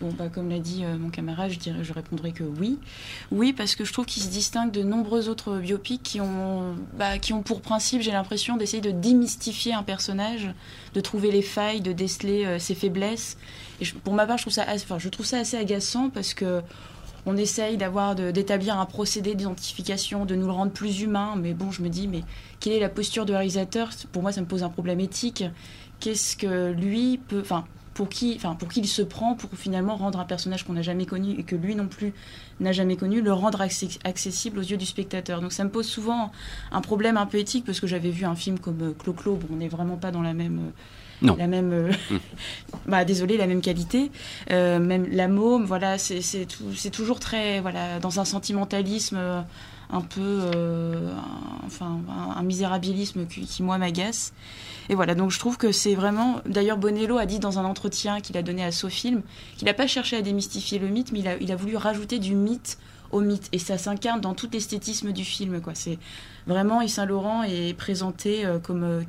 Bon, 0.00 0.08
bah, 0.16 0.28
comme 0.28 0.48
l'a 0.48 0.58
dit 0.58 0.82
euh, 0.82 0.96
mon 0.96 1.10
camarade, 1.10 1.50
je, 1.50 1.58
dirais, 1.58 1.84
je 1.84 1.92
répondrai 1.92 2.32
que 2.32 2.42
oui. 2.42 2.78
Oui, 3.30 3.52
parce 3.52 3.74
que 3.74 3.84
je 3.84 3.92
trouve 3.92 4.06
qu'il 4.06 4.22
se 4.22 4.28
distingue 4.28 4.70
de 4.70 4.82
nombreux 4.82 5.28
autres 5.28 5.58
biopics 5.58 6.02
qui 6.02 6.22
ont, 6.22 6.74
bah, 6.96 7.18
qui 7.18 7.34
ont 7.34 7.42
pour 7.42 7.60
principe, 7.60 8.00
j'ai 8.00 8.12
l'impression, 8.12 8.56
d'essayer 8.56 8.80
de 8.80 8.92
démystifier 8.92 9.74
un 9.74 9.82
personnage, 9.82 10.48
de 10.94 11.00
trouver 11.00 11.30
les 11.30 11.42
failles, 11.42 11.82
de 11.82 11.92
déceler 11.92 12.46
euh, 12.46 12.58
ses 12.58 12.74
faiblesses. 12.74 13.36
Et 13.82 13.84
pour 14.02 14.14
ma 14.14 14.26
part, 14.26 14.38
je 14.38 14.44
trouve 14.44 14.54
ça, 14.54 14.64
je 14.98 15.08
trouve 15.10 15.26
ça 15.26 15.38
assez 15.38 15.58
agaçant 15.58 16.08
parce 16.08 16.32
que 16.32 16.62
on 17.26 17.36
essaye 17.36 17.76
d'avoir 17.76 18.14
d'établir 18.14 18.78
un 18.78 18.86
procédé 18.86 19.34
d'identification, 19.34 20.24
de 20.24 20.34
nous 20.34 20.46
le 20.46 20.52
rendre 20.52 20.72
plus 20.72 21.02
humain. 21.02 21.34
Mais 21.36 21.52
bon, 21.52 21.70
je 21.70 21.82
me 21.82 21.90
dis, 21.90 22.08
mais 22.08 22.22
quelle 22.60 22.72
est 22.72 22.80
la 22.80 22.88
posture 22.88 23.26
du 23.26 23.32
réalisateur? 23.32 23.90
Pour 24.12 24.22
moi, 24.22 24.32
ça 24.32 24.40
me 24.40 24.46
pose 24.46 24.62
un 24.62 24.70
problème 24.70 25.00
éthique. 25.00 25.44
Qu'est-ce 26.00 26.34
que 26.34 26.72
lui 26.72 27.18
peut, 27.18 27.40
enfin, 27.42 27.66
pour 28.00 28.08
qui, 28.08 28.32
enfin, 28.36 28.54
pour 28.54 28.70
qui 28.70 28.80
il 28.80 28.88
se 28.88 29.02
prend 29.02 29.34
pour 29.34 29.50
finalement 29.58 29.94
rendre 29.94 30.18
un 30.20 30.24
personnage 30.24 30.64
qu'on 30.64 30.72
n'a 30.72 30.80
jamais 30.80 31.04
connu 31.04 31.38
et 31.38 31.42
que 31.42 31.54
lui 31.54 31.74
non 31.74 31.86
plus 31.86 32.14
n'a 32.58 32.72
jamais 32.72 32.96
connu, 32.96 33.20
le 33.20 33.30
rendre 33.30 33.60
accessible 33.60 34.58
aux 34.58 34.62
yeux 34.62 34.78
du 34.78 34.86
spectateur. 34.86 35.42
Donc 35.42 35.52
ça 35.52 35.64
me 35.64 35.68
pose 35.68 35.86
souvent 35.86 36.32
un 36.72 36.80
problème 36.80 37.18
un 37.18 37.26
peu 37.26 37.36
éthique 37.36 37.66
parce 37.66 37.78
que 37.78 37.86
j'avais 37.86 38.08
vu 38.08 38.24
un 38.24 38.34
film 38.34 38.58
comme 38.58 38.80
euh, 38.80 38.94
Clo-Clo, 38.98 39.36
bon, 39.36 39.48
on 39.52 39.56
n'est 39.56 39.68
vraiment 39.68 39.96
pas 39.96 40.12
dans 40.12 40.22
la 40.22 40.32
même 40.32 40.58
euh, 40.58 40.70
non. 41.22 41.36
La 41.36 41.46
même, 41.46 41.72
euh, 41.72 41.92
mm. 42.10 42.18
bah, 42.86 43.04
désolé, 43.04 43.36
la 43.36 43.46
même 43.46 43.60
qualité. 43.60 44.10
Euh, 44.50 44.78
même 44.78 45.06
la 45.10 45.28
môme, 45.28 45.64
voilà, 45.64 45.98
c'est 45.98 46.90
toujours 46.92 47.20
très, 47.20 47.60
voilà, 47.60 47.98
dans 47.98 48.20
un 48.20 48.24
sentimentalisme 48.24 49.16
euh, 49.18 49.42
un 49.92 50.00
peu, 50.02 50.40
enfin, 51.66 51.98
un, 52.36 52.42
misérabilisme 52.42 53.26
qui, 53.26 53.62
moi, 53.62 53.76
m'agace. 53.76 54.32
Et 54.90 54.94
voilà, 54.96 55.14
donc 55.14 55.30
je 55.30 55.38
trouve 55.38 55.56
que 55.56 55.70
c'est 55.70 55.94
vraiment. 55.94 56.40
D'ailleurs, 56.46 56.76
Bonello 56.76 57.16
a 57.16 57.24
dit 57.24 57.38
dans 57.38 57.58
un 57.58 57.64
entretien 57.64 58.20
qu'il 58.20 58.36
a 58.36 58.42
donné 58.42 58.64
à 58.64 58.72
Sofilm 58.72 59.22
qu'il 59.56 59.66
n'a 59.66 59.74
pas 59.74 59.86
cherché 59.86 60.16
à 60.16 60.22
démystifier 60.22 60.78
le 60.78 60.88
mythe, 60.88 61.12
mais 61.12 61.20
il 61.20 61.28
a, 61.28 61.36
il 61.36 61.52
a 61.52 61.56
voulu 61.56 61.76
rajouter 61.76 62.18
du 62.18 62.34
mythe 62.34 62.76
au 63.12 63.20
mythe. 63.20 63.48
Et 63.52 63.58
ça 63.58 63.78
s'incarne 63.78 64.20
dans 64.20 64.34
tout 64.34 64.48
l'esthétisme 64.52 65.12
du 65.12 65.24
film. 65.24 65.60
Quoi. 65.60 65.74
C'est 65.74 65.98
vraiment 66.46 66.82
Yves 66.82 66.90
Saint 66.90 67.06
Laurent 67.06 67.44
est 67.44 67.72
présenté 67.74 68.44
comme 68.64 69.04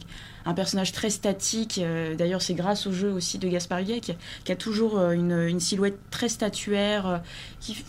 un 0.46 0.54
personnage 0.54 0.92
très 0.92 1.10
statique. 1.10 1.80
Euh, 1.80 2.16
d'ailleurs, 2.16 2.42
c'est 2.42 2.54
grâce 2.54 2.88
au 2.88 2.92
jeu 2.92 3.12
aussi 3.12 3.38
de 3.38 3.48
Gaspard 3.48 3.84
qui, 3.84 4.14
qui, 4.44 4.52
a 4.52 4.56
toujours 4.56 5.00
euh, 5.00 5.12
une, 5.12 5.60
silhouette 5.60 5.98
très 6.10 6.30
statuaire, 6.30 7.08
euh, 7.08 7.18
qui, 7.60 7.84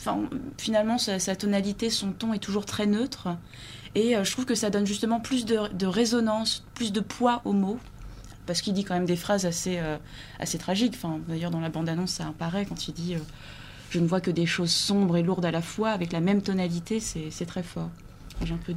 finalement, 0.58 0.98
sa, 0.98 1.36
tonalité, 1.36 1.90
son 1.90 2.12
ton 2.12 2.32
est 2.32 2.38
toujours 2.38 2.66
très 2.66 2.86
neutre. 2.86 3.28
Et 3.94 4.14
je 4.22 4.30
trouve 4.30 4.46
que 4.46 4.54
ça 4.54 4.70
donne 4.70 4.86
justement 4.86 5.20
plus 5.20 5.44
de, 5.44 5.86
résonance, 5.86 6.64
plus 6.74 6.92
de 6.92 7.00
poids 7.00 7.42
aux 7.44 7.52
mots 7.52 7.78
parce 8.46 8.60
qu'il 8.60 8.72
dit 8.72 8.84
quand 8.84 8.94
même 8.94 9.06
des 9.06 9.16
phrases 9.16 9.46
assez, 9.46 9.78
assez 10.40 10.58
tragiques. 10.58 10.94
Enfin, 10.96 11.20
D'ailleurs, 11.28 11.50
dans 11.50 11.60
la 11.60 11.68
bande-annonce, 11.68 12.12
ça 12.12 12.26
apparaît 12.26 12.64
quand 12.64 12.88
il 12.88 12.94
dit 12.94 13.16
Je 13.90 13.98
ne 13.98 14.06
vois 14.06 14.20
que 14.20 14.30
des 14.30 14.46
choses 14.46 14.72
sombres 14.72 15.16
et 15.18 15.22
lourdes 15.22 15.44
à 15.44 15.50
la 15.50 15.62
fois, 15.62 15.90
avec 15.90 16.12
la 16.12 16.20
même 16.20 16.40
tonalité, 16.40 17.00
c'est 17.00 17.46
très 17.46 17.62
fort. 17.62 17.90
Un 18.40 18.56
peu. 18.56 18.74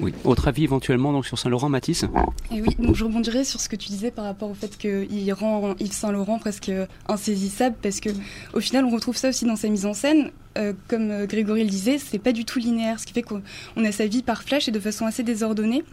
Oui. 0.00 0.12
Autre 0.24 0.48
avis 0.48 0.64
éventuellement 0.64 1.12
donc 1.12 1.26
sur 1.26 1.38
Saint-Laurent, 1.38 1.68
Mathis 1.68 2.04
Et 2.50 2.60
oui, 2.60 2.76
donc 2.78 2.94
je 2.94 3.04
rebondirais 3.04 3.44
sur 3.44 3.60
ce 3.60 3.68
que 3.68 3.76
tu 3.76 3.88
disais 3.88 4.10
par 4.10 4.24
rapport 4.24 4.50
au 4.50 4.54
fait 4.54 4.76
qu'il 4.76 5.32
rend 5.32 5.74
Yves 5.80 5.92
Saint-Laurent 5.92 6.38
presque 6.38 6.70
insaisissable 7.08 7.76
parce 7.82 8.00
que 8.00 8.10
au 8.54 8.60
final 8.60 8.84
on 8.84 8.90
retrouve 8.90 9.16
ça 9.16 9.30
aussi 9.30 9.44
dans 9.44 9.56
sa 9.56 9.68
mise 9.68 9.86
en 9.86 9.94
scène. 9.94 10.30
Euh, 10.56 10.72
comme 10.88 11.10
euh, 11.10 11.26
Grégory 11.26 11.64
le 11.64 11.70
disait, 11.70 11.98
c'est 11.98 12.18
pas 12.18 12.32
du 12.32 12.46
tout 12.46 12.58
linéaire, 12.58 12.98
ce 12.98 13.04
qui 13.04 13.12
fait 13.12 13.22
qu'on 13.22 13.42
a 13.76 13.92
sa 13.92 14.06
vie 14.06 14.22
par 14.22 14.42
flash 14.42 14.68
et 14.68 14.70
de 14.70 14.80
façon 14.80 15.04
assez 15.04 15.22
désordonnée. 15.22 15.84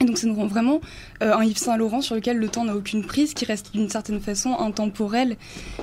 Et 0.00 0.04
donc 0.04 0.18
ça 0.18 0.26
nous 0.26 0.34
rend 0.34 0.46
vraiment 0.46 0.80
euh, 1.22 1.34
un 1.34 1.44
Yves 1.44 1.58
Saint 1.58 1.76
Laurent 1.76 2.00
sur 2.00 2.14
lequel 2.14 2.38
le 2.38 2.48
temps 2.48 2.64
n'a 2.64 2.74
aucune 2.74 3.04
prise, 3.04 3.34
qui 3.34 3.44
reste 3.44 3.72
d'une 3.72 3.88
certaine 3.88 4.20
façon 4.20 4.56
intemporel. 4.58 5.36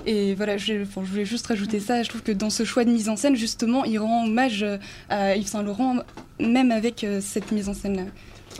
Et 0.05 0.35
voilà, 0.35 0.57
je, 0.57 0.83
je, 0.83 0.99
voulais 0.99 1.25
juste 1.25 1.47
rajouter 1.47 1.79
ça. 1.79 2.03
Je 2.03 2.09
trouve 2.09 2.23
que 2.23 2.31
dans 2.31 2.49
ce 2.49 2.63
choix 2.65 2.83
de 2.83 2.91
mise 2.91 3.07
en 3.07 3.15
scène, 3.15 3.35
justement, 3.35 3.85
il 3.85 3.97
rend 3.99 4.25
hommage 4.25 4.65
à 5.09 5.35
Yves 5.35 5.47
Saint 5.47 5.63
Laurent, 5.63 5.97
même 6.39 6.71
avec 6.71 7.03
euh, 7.03 7.21
cette 7.21 7.51
mise 7.51 7.69
en 7.69 7.73
scène-là. 7.73 8.03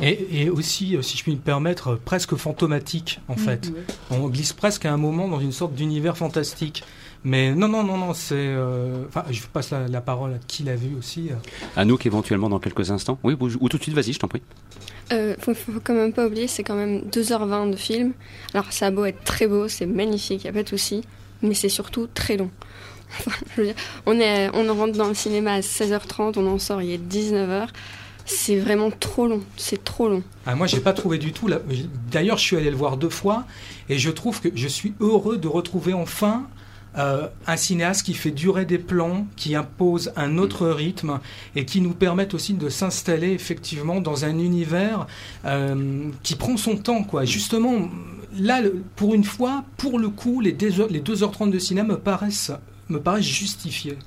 Et, 0.01 0.50
aussi, 0.50 0.96
euh, 0.96 1.01
si 1.01 1.18
je 1.18 1.24
puis 1.24 1.34
me 1.34 1.39
permettre, 1.39 1.96
presque 1.96 2.36
fantomatique 2.36 3.20
en 3.27 3.36
fait. 3.36 3.74
On 4.12 4.29
glisse 4.29 4.53
presque 4.53 4.86
à 4.86 4.94
un 4.94 4.98
moment 4.98 5.27
dans 5.27 5.39
une 5.41 5.51
sorte 5.51 5.74
d'univers 5.74 6.15
fantastique. 6.15 6.84
Mais 7.25 7.53
non, 7.53 7.68
non, 7.68 7.84
non, 7.84 7.98
non, 7.98 8.13
c'est. 8.13 8.56
Enfin, 9.10 9.25
je 9.29 9.41
passe 9.51 9.72
la, 9.72 10.00
parole 10.00 10.36
à 10.36 10.38
qui 10.48 10.63
l'a 10.63 10.77
vu 10.77 10.96
aussi. 10.98 11.32
À 11.75 11.84
nous, 11.84 11.98
éventuellement 12.06 12.48
dans 12.48 12.60
quelques 12.60 12.91
instants. 12.91 13.20
Oui, 13.24 13.36
ou 13.41 13.68
tout 13.68 13.77
de 13.77 13.84
suite, 13.84 13.94
vas-y, 13.94 14.13
je 14.13 14.20
t'en 14.20 14.29
prie. 14.29 14.41
Euh, 15.12 15.36
faut, 15.39 15.54
faut, 15.54 15.80
quand 15.84 15.94
même 15.94 16.13
pas 16.13 16.28
oublier, 16.28 16.48
c'est 16.48 16.63
quand 16.63 16.75
même 16.75 17.01
2h20 17.12 17.72
de 17.72 17.75
film. 17.75 18.13
Alors 18.54 18.72
ça 18.72 18.88
a 18.88 18.92
beau 18.92 19.06
être 19.06 19.24
très 19.24 19.48
beau, 19.48 19.68
c'est 19.68 19.86
magnifique, 19.86 20.44
y 20.44 20.48
a 20.48 20.54
pas 20.54 20.63
de 20.63 20.70
souci, 20.70 21.04
mais 21.42 21.54
c'est 21.54 21.70
surtout 21.70 22.08
très 22.13 22.38
long. 22.38 22.51
on, 24.06 24.20
est, 24.20 24.50
on 24.54 24.74
rentre 24.74 24.98
dans 24.98 25.08
le 25.08 25.13
cinéma 25.16 25.54
à 25.54 25.60
16h30, 25.62 26.34
on 26.38 26.48
en 26.48 26.60
sort, 26.60 26.82
il 26.82 26.92
est 26.92 26.98
19h. 26.98 27.70
C'est 28.25 28.60
vraiment 28.60 28.92
trop 28.92 29.25
long, 29.25 29.42
c'est 29.58 29.84
trop 29.84 30.08
long. 30.08 30.22
Ah, 30.46 30.54
moi, 30.54 30.68
j'ai 30.68 30.80
pas 30.80 30.94
trouvé 30.94 31.18
du 31.18 31.34
tout. 31.34 31.50
D'ailleurs, 32.12 32.38
je 32.38 32.44
suis 32.44 32.58
allé 32.58 32.70
le 32.70 32.75
voir 32.75 32.96
deux 32.96 33.10
fois 33.10 33.46
et 33.89 33.98
je 33.98 34.12
trouve 34.12 34.39
que 34.39 34.50
je 34.54 34.68
suis 34.68 34.94
heureux 35.00 35.38
de 35.38 35.48
retrouver 35.48 35.94
enfin 35.94 36.48
euh, 36.98 37.27
un 37.46 37.58
cinéaste 37.58 38.03
qui 38.03 38.13
fait 38.13 38.31
durer 38.31 38.65
des 38.65 38.79
plans, 38.79 39.27
qui 39.36 39.55
impose 39.55 40.12
un 40.15 40.38
autre 40.38 40.67
rythme 40.67 41.19
et 41.55 41.65
qui 41.65 41.81
nous 41.81 41.93
permettent 41.93 42.34
aussi 42.34 42.53
de 42.53 42.69
s'installer 42.69 43.31
effectivement 43.31 44.01
dans 44.01 44.25
un 44.25 44.38
univers 44.39 45.08
euh, 45.46 46.10
qui 46.24 46.36
prend 46.36 46.58
son 46.58 46.77
temps. 46.77 47.03
Quoi. 47.03 47.25
Justement, 47.25 47.89
là, 48.38 48.62
pour 48.96 49.13
une 49.13 49.24
fois, 49.24 49.63
pour 49.77 50.00
le 50.00 50.10
coup, 50.10 50.41
les 50.41 50.53
2h30 50.53 51.51
de 51.51 51.60
cinéma 51.60 51.93
me 51.93 51.98
paraissent, 51.98 52.51
me 52.89 53.00
paraissent 53.00 53.25
justifiés. 53.25 53.98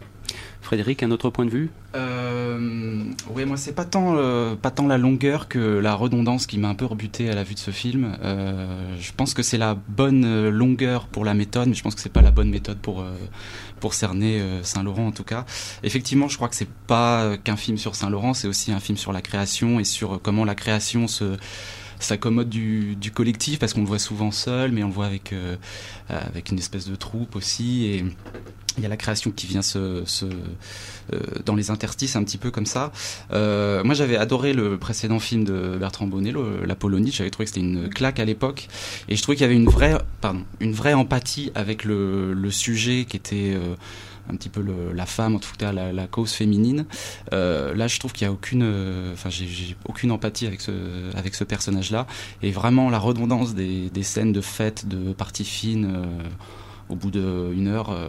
Frédéric, 0.62 1.02
un 1.02 1.10
autre 1.10 1.28
point 1.28 1.44
de 1.44 1.50
vue? 1.50 1.70
Euh, 1.96 3.04
Oui, 3.34 3.44
moi 3.44 3.56
c'est 3.56 3.74
pas 3.74 3.84
tant 3.84 4.14
euh, 4.16 4.54
pas 4.54 4.70
tant 4.70 4.86
la 4.86 4.96
longueur 4.96 5.48
que 5.48 5.58
la 5.58 5.94
redondance 5.94 6.46
qui 6.46 6.56
m'a 6.58 6.68
un 6.68 6.74
peu 6.74 6.86
rebuté 6.86 7.28
à 7.28 7.34
la 7.34 7.42
vue 7.42 7.54
de 7.54 7.58
ce 7.58 7.72
film. 7.72 8.16
Euh, 8.22 8.96
je 8.98 9.12
pense 9.12 9.34
que 9.34 9.42
c'est 9.42 9.58
la 9.58 9.74
bonne 9.74 10.48
longueur 10.48 11.06
pour 11.06 11.24
la 11.24 11.34
méthode, 11.34 11.68
mais 11.68 11.74
je 11.74 11.82
pense 11.82 11.94
que 11.94 12.00
c'est 12.00 12.12
pas 12.12 12.22
la 12.22 12.30
bonne 12.30 12.48
méthode 12.48 12.78
pour 12.78 13.04
cerner 13.92 14.40
Saint 14.62 14.84
Laurent 14.84 15.08
en 15.08 15.12
tout 15.12 15.24
cas. 15.24 15.44
Effectivement, 15.82 16.28
je 16.28 16.36
crois 16.36 16.48
que 16.48 16.54
c'est 16.54 16.70
pas 16.86 17.36
qu'un 17.36 17.56
film 17.56 17.76
sur 17.76 17.94
Saint 17.96 18.08
Laurent, 18.08 18.32
c'est 18.32 18.48
aussi 18.48 18.72
un 18.72 18.80
film 18.80 18.96
sur 18.96 19.12
la 19.12 19.20
création 19.20 19.80
et 19.80 19.84
sur 19.84 20.22
comment 20.22 20.44
la 20.44 20.54
création 20.54 21.08
se 21.08 21.36
s'accommode 21.98 22.48
du, 22.48 22.96
du 22.96 23.12
collectif 23.12 23.60
parce 23.60 23.74
qu'on 23.74 23.82
le 23.82 23.86
voit 23.86 24.00
souvent 24.00 24.32
seul, 24.32 24.72
mais 24.72 24.82
on 24.82 24.88
le 24.88 24.92
voit 24.92 25.06
avec 25.06 25.32
une 26.50 26.58
espèce 26.58 26.88
de 26.88 26.96
troupe 26.96 27.36
aussi 27.36 28.04
il 28.76 28.82
y 28.82 28.86
a 28.86 28.88
la 28.88 28.96
création 28.96 29.30
qui 29.30 29.46
vient 29.46 29.62
se, 29.62 30.02
se 30.06 30.24
euh, 30.24 31.20
dans 31.44 31.54
les 31.54 31.70
interstices 31.70 32.16
un 32.16 32.24
petit 32.24 32.38
peu 32.38 32.50
comme 32.50 32.66
ça. 32.66 32.92
Euh, 33.32 33.84
moi 33.84 33.94
j'avais 33.94 34.16
adoré 34.16 34.52
le 34.52 34.78
précédent 34.78 35.18
film 35.18 35.44
de 35.44 35.76
Bertrand 35.78 36.06
Bonnet, 36.06 36.32
La 36.64 36.74
Polonie, 36.74 37.12
j'avais 37.12 37.30
trouvé 37.30 37.44
que 37.44 37.50
c'était 37.50 37.66
une 37.66 37.88
claque 37.88 38.18
à 38.18 38.24
l'époque 38.24 38.68
et 39.08 39.16
je 39.16 39.22
trouvais 39.22 39.36
qu'il 39.36 39.44
y 39.44 39.50
avait 39.50 39.56
une 39.56 39.68
vraie, 39.68 39.98
pardon, 40.20 40.44
une 40.60 40.72
vraie 40.72 40.94
empathie 40.94 41.50
avec 41.54 41.84
le, 41.84 42.32
le 42.32 42.50
sujet 42.50 43.04
qui 43.08 43.16
était 43.16 43.52
euh, 43.54 43.74
un 44.30 44.36
petit 44.36 44.48
peu 44.48 44.62
le, 44.62 44.92
la 44.94 45.04
femme, 45.04 45.34
en 45.34 45.38
tout 45.40 45.50
cas 45.58 45.72
la, 45.72 45.92
la 45.92 46.06
cause 46.06 46.32
féminine. 46.32 46.86
Euh, 47.32 47.74
là, 47.74 47.88
je 47.88 47.98
trouve 47.98 48.12
qu'il 48.12 48.24
y 48.24 48.28
a 48.28 48.32
aucune, 48.32 48.62
enfin, 49.12 49.30
j'ai 49.30 49.76
aucune 49.84 50.12
empathie 50.12 50.46
avec 50.46 50.60
ce, 50.60 50.70
avec 51.16 51.34
ce 51.34 51.42
personnage-là. 51.42 52.06
Et 52.40 52.52
vraiment, 52.52 52.88
la 52.88 53.00
redondance 53.00 53.54
des, 53.54 53.90
des 53.90 54.02
scènes 54.04 54.32
de 54.32 54.40
fête, 54.40 54.86
de 54.86 55.12
parties 55.12 55.44
fines. 55.44 55.92
Euh, 55.92 56.06
au 56.92 56.94
bout 56.94 57.10
d'une 57.10 57.68
heure, 57.68 57.90
euh, 57.90 58.08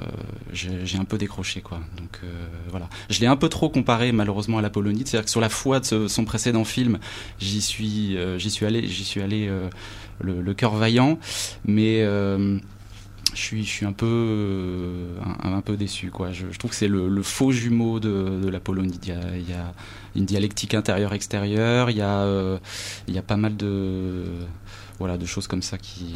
j'ai 0.52 0.98
un 0.98 1.06
peu 1.06 1.18
décroché, 1.18 1.62
quoi. 1.62 1.80
Donc 1.98 2.20
euh, 2.24 2.28
voilà, 2.70 2.90
je 3.10 3.22
l'ai 3.22 3.28
un 3.28 3.38
peu 3.38 3.48
trop 3.48 3.70
comparé 3.70 4.12
malheureusement 4.12 4.58
à 4.58 4.62
la 4.62 4.70
Polonie. 4.70 5.04
C'est-à-dire 5.06 5.26
que 5.26 5.32
sur 5.32 5.40
la 5.40 5.50
foi 5.50 5.80
de 5.80 6.08
son 6.10 6.26
précédent 6.26 6.66
film, 6.66 7.00
j'y 7.40 7.62
suis, 7.62 8.18
euh, 8.18 8.38
suis 8.40 8.66
allé, 8.66 8.86
suis 8.88 9.22
allé 9.22 9.50
le, 10.20 10.54
cœur 10.54 10.76
vaillant, 10.76 11.18
mais 11.66 12.02
je 12.04 12.60
suis, 13.34 13.64
je 13.64 13.70
suis 13.70 13.86
un 13.86 13.94
peu, 13.94 15.16
un, 15.42 15.62
peu 15.62 15.78
déçu, 15.78 16.12
quoi. 16.12 16.34
Je, 16.34 16.46
trouve 16.58 16.72
que 16.72 16.78
c'est 16.78 16.90
le, 16.90 17.24
faux 17.24 17.54
jumeau 17.54 18.02
de, 18.02 18.42
de 18.44 18.50
la 18.50 18.60
Polonie. 18.60 19.00
Il 19.04 19.10
y, 19.10 19.12
a, 19.14 19.38
il 19.38 19.50
y 19.50 19.54
a 19.54 19.74
une 20.16 20.26
dialectique 20.26 20.74
intérieure-extérieure. 20.74 21.90
Il 21.90 21.98
y 21.98 22.02
a, 22.02 22.60
il 23.08 23.16
y 23.16 23.18
a 23.18 23.24
pas 23.24 23.38
mal 23.38 23.56
de, 23.56 24.26
voilà, 25.00 25.18
de 25.18 25.26
choses 25.26 25.48
comme 25.48 25.62
ça 25.62 25.78
qui 25.78 26.16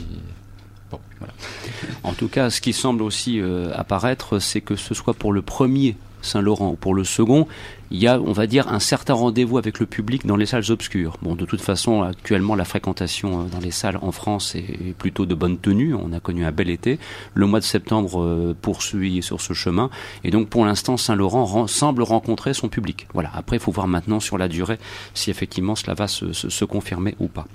en 2.03 2.13
tout 2.13 2.27
cas, 2.27 2.49
ce 2.49 2.61
qui 2.61 2.73
semble 2.73 3.01
aussi 3.01 3.39
euh, 3.39 3.71
apparaître, 3.75 4.39
c'est 4.39 4.61
que 4.61 4.75
ce 4.75 4.93
soit 4.93 5.13
pour 5.13 5.33
le 5.33 5.41
premier 5.41 5.95
Saint-Laurent 6.21 6.71
ou 6.71 6.75
pour 6.75 6.93
le 6.93 7.03
second, 7.03 7.47
il 7.91 7.99
y 7.99 8.07
a, 8.07 8.19
on 8.19 8.31
va 8.31 8.47
dire, 8.47 8.67
un 8.67 8.79
certain 8.79 9.13
rendez-vous 9.13 9.57
avec 9.57 9.79
le 9.79 9.85
public 9.85 10.25
dans 10.25 10.35
les 10.35 10.45
salles 10.45 10.69
obscures. 10.69 11.17
Bon, 11.21 11.35
de 11.35 11.45
toute 11.45 11.61
façon, 11.61 12.01
actuellement, 12.01 12.55
la 12.55 12.65
fréquentation 12.65 13.41
euh, 13.41 13.43
dans 13.45 13.59
les 13.59 13.71
salles 13.71 13.97
en 14.01 14.11
France 14.11 14.55
est 14.55 14.93
plutôt 14.97 15.25
de 15.25 15.35
bonne 15.35 15.57
tenue. 15.57 15.93
On 15.93 16.11
a 16.11 16.19
connu 16.19 16.45
un 16.45 16.51
bel 16.51 16.69
été. 16.69 16.99
Le 17.33 17.45
mois 17.47 17.59
de 17.59 17.65
septembre 17.65 18.21
euh, 18.21 18.55
poursuit 18.61 19.23
sur 19.23 19.41
ce 19.41 19.53
chemin. 19.53 19.89
Et 20.23 20.31
donc, 20.31 20.49
pour 20.49 20.65
l'instant, 20.65 20.97
Saint-Laurent 20.97 21.67
semble 21.67 22.03
rencontrer 22.03 22.53
son 22.53 22.67
public. 22.67 23.07
Voilà. 23.13 23.31
Après, 23.33 23.57
il 23.57 23.59
faut 23.59 23.71
voir 23.71 23.87
maintenant 23.87 24.19
sur 24.19 24.37
la 24.37 24.47
durée 24.47 24.77
si 25.13 25.29
effectivement 25.29 25.75
cela 25.75 25.93
va 25.93 26.07
se, 26.07 26.65
confirmer 26.65 27.15
ou 27.19 27.27
pas. 27.27 27.47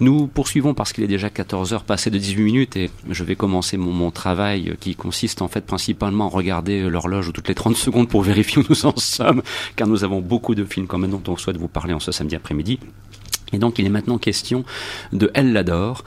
Nous 0.00 0.28
poursuivons 0.28 0.74
parce 0.74 0.92
qu'il 0.92 1.02
est 1.02 1.08
déjà 1.08 1.30
14 1.30 1.72
heures 1.72 1.84
passées 1.84 2.10
de 2.10 2.18
18 2.18 2.42
minutes 2.42 2.76
et 2.76 2.90
je 3.10 3.24
vais 3.24 3.34
commencer 3.34 3.76
mon, 3.76 3.92
mon 3.92 4.10
travail 4.10 4.76
qui 4.78 4.94
consiste 4.94 5.42
en 5.42 5.48
fait 5.48 5.62
principalement 5.62 6.26
à 6.26 6.28
regarder 6.28 6.88
l'horloge 6.88 7.32
toutes 7.32 7.48
les 7.48 7.54
30 7.54 7.76
secondes 7.76 8.08
pour 8.08 8.22
vérifier 8.22 8.62
où 8.62 8.64
nous 8.68 8.86
en 8.86 8.96
sommes 8.96 9.42
car 9.76 9.86
nous 9.86 10.04
avons 10.04 10.20
beaucoup 10.20 10.54
de 10.54 10.64
films 10.64 10.86
même 10.98 11.10
dont 11.10 11.22
on 11.28 11.36
souhaite 11.36 11.56
vous 11.56 11.68
parler 11.68 11.94
en 11.94 12.00
ce 12.00 12.12
samedi 12.12 12.36
après-midi. 12.36 12.78
Et 13.52 13.58
donc 13.58 13.78
il 13.78 13.86
est 13.86 13.90
maintenant 13.90 14.18
question 14.18 14.64
de 15.12 15.30
Elle 15.34 15.52
l'adore. 15.52 16.04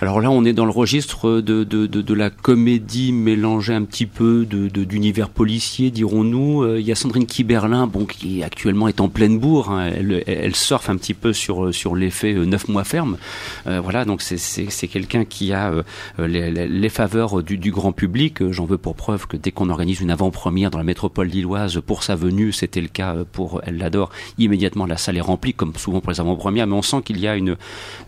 Alors 0.00 0.20
là, 0.20 0.30
on 0.30 0.44
est 0.44 0.52
dans 0.52 0.64
le 0.64 0.70
registre 0.70 1.40
de, 1.40 1.64
de, 1.64 1.86
de, 1.86 2.02
de 2.02 2.14
la 2.14 2.30
comédie 2.30 3.10
mélangée 3.10 3.74
un 3.74 3.82
petit 3.82 4.06
peu 4.06 4.46
de 4.46 4.68
d'univers 4.84 5.28
policier, 5.28 5.90
dirons-nous. 5.90 6.62
Euh, 6.62 6.78
il 6.78 6.86
y 6.86 6.92
a 6.92 6.94
Sandrine 6.94 7.26
Kiberlin, 7.26 7.88
bon, 7.88 8.04
qui 8.04 8.44
actuellement 8.44 8.86
est 8.86 9.00
en 9.00 9.08
pleine 9.08 9.40
bourre. 9.40 9.72
Hein. 9.72 9.90
Elle, 9.92 10.22
elle, 10.28 10.54
surfe 10.54 10.88
un 10.88 10.96
petit 10.96 11.14
peu 11.14 11.32
sur 11.32 11.74
sur 11.74 11.96
l'effet 11.96 12.32
euh, 12.32 12.44
neuf 12.44 12.68
mois 12.68 12.84
ferme. 12.84 13.16
Euh, 13.66 13.80
voilà, 13.80 14.04
donc 14.04 14.22
c'est 14.22 14.88
quelqu'un 14.88 15.24
qui 15.24 15.52
a 15.52 15.72
les, 16.16 16.50
les, 16.52 16.88
faveurs 16.88 17.42
du, 17.42 17.58
du, 17.58 17.72
grand 17.72 17.90
public. 17.90 18.48
J'en 18.52 18.66
veux 18.66 18.78
pour 18.78 18.94
preuve 18.94 19.26
que 19.26 19.36
dès 19.36 19.50
qu'on 19.50 19.68
organise 19.68 20.00
une 20.00 20.12
avant-première 20.12 20.70
dans 20.70 20.78
la 20.78 20.84
métropole 20.84 21.26
lilloise 21.26 21.80
pour 21.84 22.04
sa 22.04 22.14
venue, 22.14 22.52
c'était 22.52 22.80
le 22.80 22.88
cas 22.88 23.16
pour 23.32 23.62
Elle 23.66 23.78
l'adore. 23.78 24.10
Immédiatement, 24.38 24.86
la 24.86 24.96
salle 24.96 25.16
est 25.16 25.22
remplie, 25.22 25.54
comme 25.54 25.74
souvent 25.74 26.00
pour 26.00 26.12
les 26.12 26.20
avant-premières, 26.20 26.68
mais 26.68 26.76
on 26.76 26.82
sent 26.82 27.02
qu'il 27.04 27.18
y 27.18 27.26
a 27.26 27.34
une 27.34 27.56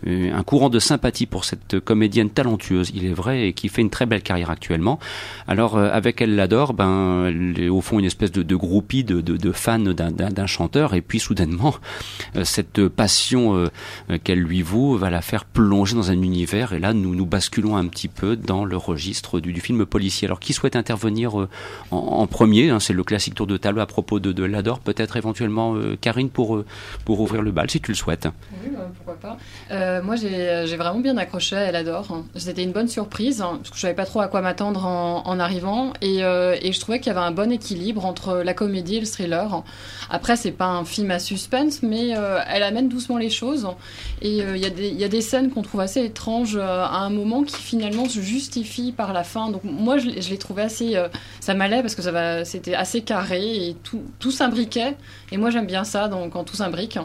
un 0.07 0.43
courant 0.43 0.69
de 0.69 0.79
sympathie 0.79 1.25
pour 1.25 1.43
cette 1.43 1.80
comédienne 1.83 2.29
talentueuse, 2.29 2.91
il 2.95 3.05
est 3.05 3.13
vrai, 3.13 3.47
et 3.47 3.53
qui 3.53 3.69
fait 3.69 3.81
une 3.81 3.89
très 3.89 4.05
belle 4.05 4.21
carrière 4.21 4.49
actuellement. 4.49 4.99
Alors 5.47 5.77
euh, 5.77 5.89
avec 5.91 6.21
Elle 6.21 6.35
l'adore, 6.35 6.73
ben 6.73 7.25
elle 7.27 7.59
est 7.59 7.69
au 7.69 7.81
fond 7.81 7.99
une 7.99 8.05
espèce 8.05 8.31
de, 8.31 8.43
de 8.43 8.55
groupie 8.55 9.03
de, 9.03 9.21
de, 9.21 9.51
fans 9.51 9.79
d'un 9.79 10.47
chanteur, 10.47 10.93
et 10.93 11.01
puis 11.01 11.19
soudainement 11.19 11.75
euh, 12.35 12.43
cette 12.43 12.87
passion 12.87 13.55
euh, 13.55 14.17
qu'elle 14.23 14.39
lui 14.39 14.61
vaut 14.61 14.97
va 14.97 15.09
la 15.09 15.21
faire 15.21 15.45
plonger 15.45 15.95
dans 15.95 16.11
un 16.11 16.21
univers, 16.21 16.73
et 16.73 16.79
là 16.79 16.93
nous 16.93 17.15
nous 17.15 17.25
basculons 17.25 17.75
un 17.75 17.87
petit 17.87 18.07
peu 18.07 18.35
dans 18.35 18.65
le 18.65 18.77
registre 18.77 19.39
du, 19.39 19.53
du 19.53 19.61
film 19.61 19.85
policier. 19.85 20.27
Alors 20.27 20.39
qui 20.39 20.53
souhaite 20.53 20.75
intervenir 20.75 21.47
en, 21.91 22.27
premier 22.27 22.69
hein, 22.69 22.79
C'est 22.79 22.93
le 22.93 23.03
classique 23.03 23.35
tour 23.35 23.47
de 23.47 23.57
table 23.57 23.79
à 23.81 23.85
propos 23.85 24.19
de, 24.19 24.31
de 24.31 24.43
l'adore, 24.43 24.79
peut-être 24.79 25.17
éventuellement 25.17 25.75
Karine 25.99 26.29
pour 26.29 26.63
pour 27.05 27.19
ouvrir 27.19 27.41
le 27.41 27.51
bal 27.51 27.69
si 27.69 27.81
tu 27.81 27.91
le 27.91 27.95
souhaites. 27.95 28.27
Oui, 28.63 28.71
pourquoi 28.95 29.15
pas. 29.69 30.01
moi 30.01 30.15
j'ai 30.15 30.77
vraiment 30.77 30.99
bien 30.99 31.17
accroché 31.17 31.70
Hein. 31.75 32.25
C'était 32.35 32.63
une 32.63 32.71
bonne 32.71 32.87
surprise, 32.87 33.41
hein, 33.41 33.57
parce 33.57 33.69
que 33.69 33.75
je 33.75 33.81
savais 33.81 33.93
pas 33.93 34.05
trop 34.05 34.21
à 34.21 34.27
quoi 34.27 34.41
m'attendre 34.41 34.85
en, 34.85 35.39
arrivant. 35.39 35.93
Euh, 36.03 36.55
et, 36.61 36.71
je 36.71 36.79
trouvais 36.79 36.99
qu'il 36.99 37.07
y 37.07 37.15
avait 37.15 37.25
un 37.25 37.31
bon 37.31 37.51
équilibre 37.51 38.05
entre 38.05 38.37
la 38.37 38.53
comédie 38.53 38.97
et 38.97 38.99
le 38.99 39.05
thriller. 39.05 39.63
Après, 40.09 40.35
c'est 40.35 40.51
pas 40.51 40.67
un 40.67 40.85
film 40.85 41.11
à 41.11 41.19
suspense, 41.19 41.83
mais 41.83 42.15
euh, 42.15 42.39
elle 42.47 42.63
amène 42.63 42.89
doucement 42.89 43.17
les 43.17 43.29
choses. 43.29 43.67
Et 44.21 44.41
euh, 44.41 44.57
il 44.57 44.99
y, 44.99 45.03
a 45.03 45.07
des 45.07 45.21
scènes 45.21 45.49
qu'on 45.49 45.61
trouve 45.61 45.81
assez 45.81 46.03
étranges 46.03 46.57
à 46.57 46.97
un 46.97 47.09
moment 47.09 47.43
qui 47.43 47.61
finalement 47.61 48.07
se 48.07 48.19
justifient 48.19 48.91
par 48.91 49.13
la 49.13 49.23
fin. 49.23 49.49
Donc 49.49 49.63
moi, 49.63 49.97
je, 49.97 50.07
l'ai 50.07 50.37
trouvé 50.37 50.63
assez... 50.63 51.01
ça 51.39 51.53
m'allait 51.53 51.81
parce 51.81 51.95
que 51.95 52.01
c'était 52.43 52.75
assez 52.75 53.01
carré 53.01 53.69
et 53.69 53.75
tout, 53.83 54.01
tout 54.19 54.31
s'imbriquait. 54.31 54.95
Et 55.31 55.37
moi, 55.37 55.49
j'aime 55.49 55.65
bien 55.65 55.83
ça 55.83 56.07
donc, 56.07 56.33
quand 56.33 56.43
tout 56.43 56.55
s'imbrique. 56.55 56.99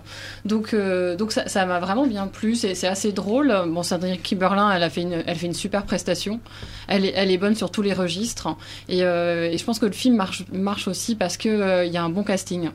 Donc, 0.45 0.75
donc 0.75 1.33
ça 1.33 1.67
m'a 1.67 1.81
vraiment 1.81 2.07
bien 2.07 2.27
plu. 2.27 2.55
C'est 2.55 2.87
assez 2.87 3.13
drôle. 3.13 3.55
Bon, 3.69 3.83
Cédric 3.83 4.35
Elle, 4.57 4.91
fait 4.91 5.03
une, 5.03 5.23
elle 5.27 5.55
super 5.55 5.85
prestation. 5.85 6.41
Elle 6.89 7.05
est, 7.05 7.39
bonne 7.39 7.55
sur 7.55 7.71
tous 7.71 7.83
les 7.83 7.93
registres. 7.93 8.49
Et, 8.89 9.03
euh, 9.03 9.57
je 9.57 9.65
pense 9.65 9.79
que 9.79 9.87
le 9.87 9.93
film 9.93 10.17
marche, 10.53 10.89
aussi 10.89 11.15
parce 11.15 11.37
qu'il 11.37 11.51
euh, 11.51 11.85
y 11.85 11.97
a 11.97 12.03
un 12.03 12.09
bon 12.09 12.23
casting. 12.23 12.71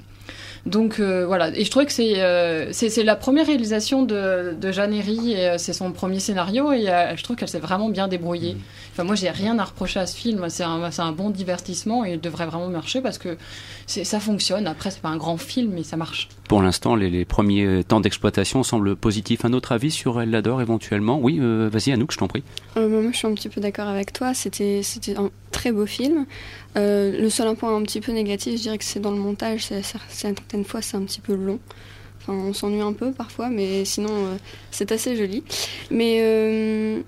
Donc 0.65 0.99
euh, 0.99 1.25
voilà, 1.25 1.49
et 1.57 1.65
je 1.65 1.71
trouvais 1.71 1.85
que 1.85 1.91
c'est 1.91 2.21
euh, 2.21 2.71
c'est 2.71 3.03
la 3.03 3.15
première 3.15 3.47
réalisation 3.47 4.03
de, 4.03 4.53
de 4.59 4.71
Jeanne 4.71 4.93
Herry, 4.93 5.33
et 5.33 5.57
c'est 5.57 5.73
son 5.73 5.91
premier 5.91 6.19
scénario, 6.19 6.71
et 6.71 6.85
je 7.15 7.23
trouve 7.23 7.35
qu'elle 7.35 7.49
s'est 7.49 7.59
vraiment 7.59 7.89
bien 7.89 8.07
débrouillée. 8.07 8.53
Mmh. 8.53 8.61
Enfin, 8.93 9.05
moi, 9.05 9.15
j'ai 9.15 9.29
rien 9.29 9.57
à 9.57 9.63
reprocher 9.63 9.99
à 10.01 10.05
ce 10.05 10.15
film. 10.17 10.49
C'est 10.49 10.63
un, 10.63 10.89
un, 10.97 11.11
bon 11.13 11.29
divertissement 11.29 12.03
et 12.05 12.13
il 12.13 12.19
devrait 12.19 12.45
vraiment 12.45 12.67
marcher 12.67 12.99
parce 12.99 13.17
que 13.17 13.37
ça 13.87 14.19
fonctionne. 14.19 14.67
Après, 14.67 14.91
c'est 14.91 15.01
pas 15.01 15.09
un 15.09 15.17
grand 15.17 15.37
film, 15.37 15.71
mais 15.73 15.83
ça 15.83 15.95
marche. 15.95 16.27
Pour 16.49 16.61
l'instant, 16.61 16.95
les, 16.95 17.09
les, 17.09 17.23
premiers 17.23 17.83
temps 17.85 18.01
d'exploitation 18.01 18.63
semblent 18.63 18.97
positifs. 18.97 19.45
Un 19.45 19.53
autre 19.53 19.71
avis 19.71 19.91
sur 19.91 20.21
Elle 20.21 20.31
l'adore 20.31 20.61
éventuellement? 20.61 21.19
Oui, 21.21 21.39
euh, 21.39 21.69
vas-y, 21.71 21.93
Anouk, 21.93 22.11
je 22.11 22.17
t'en 22.17 22.27
prie. 22.27 22.43
Euh, 22.75 22.89
moi, 22.89 23.11
je 23.13 23.17
suis 23.17 23.27
un 23.27 23.33
petit 23.33 23.49
peu 23.49 23.61
d'accord 23.61 23.87
avec 23.87 24.11
toi. 24.11 24.33
C'était 24.33 24.81
un 25.15 25.29
très 25.51 25.71
beau 25.71 25.85
film. 25.85 26.25
Euh, 26.77 27.19
le 27.19 27.29
seul 27.29 27.55
point 27.55 27.75
un 27.75 27.83
petit 27.83 28.01
peu 28.01 28.11
négatif, 28.11 28.57
je 28.57 28.61
dirais 28.61 28.77
que 28.77 28.83
c'est 28.83 28.99
dans 28.99 29.11
le 29.11 29.17
montage. 29.17 29.69
Certaines 30.09 30.65
fois, 30.65 30.81
c'est 30.81 30.97
un 30.97 31.03
petit 31.03 31.21
peu 31.21 31.35
long 31.35 31.59
on 32.27 32.53
s'ennuie 32.53 32.81
un 32.81 32.93
peu 32.93 33.11
parfois, 33.11 33.49
mais 33.49 33.85
sinon, 33.85 34.09
euh, 34.11 34.37
c'est 34.71 34.91
assez 34.91 35.15
joli. 35.15 35.43
Mais 35.89 36.19
euh, 36.21 37.01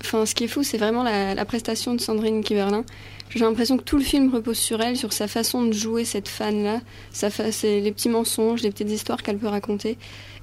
enfin, 0.00 0.26
ce 0.26 0.34
qui 0.34 0.44
est 0.44 0.48
fou, 0.48 0.62
c'est 0.62 0.78
vraiment 0.78 1.02
la, 1.02 1.44
prestation 1.44 1.94
de 1.94 2.00
Sandrine 2.00 2.42
Kiberlin. 2.42 2.84
J'ai 3.30 3.40
l'impression 3.40 3.78
que 3.78 3.82
tout 3.82 3.96
le 3.96 4.04
film 4.04 4.32
repose 4.32 4.58
sur 4.58 4.80
elle, 4.82 4.96
sur 4.96 5.12
sa 5.12 5.26
façon 5.26 5.64
de 5.64 5.72
jouer 5.72 6.04
cette 6.04 6.28
fan-là, 6.28 6.80
les 7.62 7.92
petits 7.92 8.10
mensonges, 8.10 8.62
les 8.62 8.70
petites 8.70 8.90
histoires 8.90 9.22
qu'elle 9.22 9.38
peut 9.38 9.48
raconter. 9.48 9.96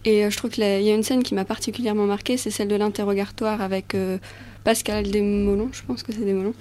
Et 0.05 0.29
je 0.29 0.37
trouve 0.37 0.49
qu'il 0.49 0.63
y 0.63 0.89
a 0.89 0.95
une 0.95 1.03
scène 1.03 1.21
qui 1.21 1.35
m'a 1.35 1.45
particulièrement 1.45 2.05
marquée, 2.05 2.37
c'est 2.37 2.49
celle 2.49 2.67
de 2.67 2.75
l'interrogatoire 2.75 3.61
avec 3.61 3.95
Pascal 4.63 5.09
Desmolons, 5.09 5.69
je 5.71 5.81
pense 5.83 6.03
que 6.03 6.11
c'est 6.11 6.25
Desmolons. 6.25 6.53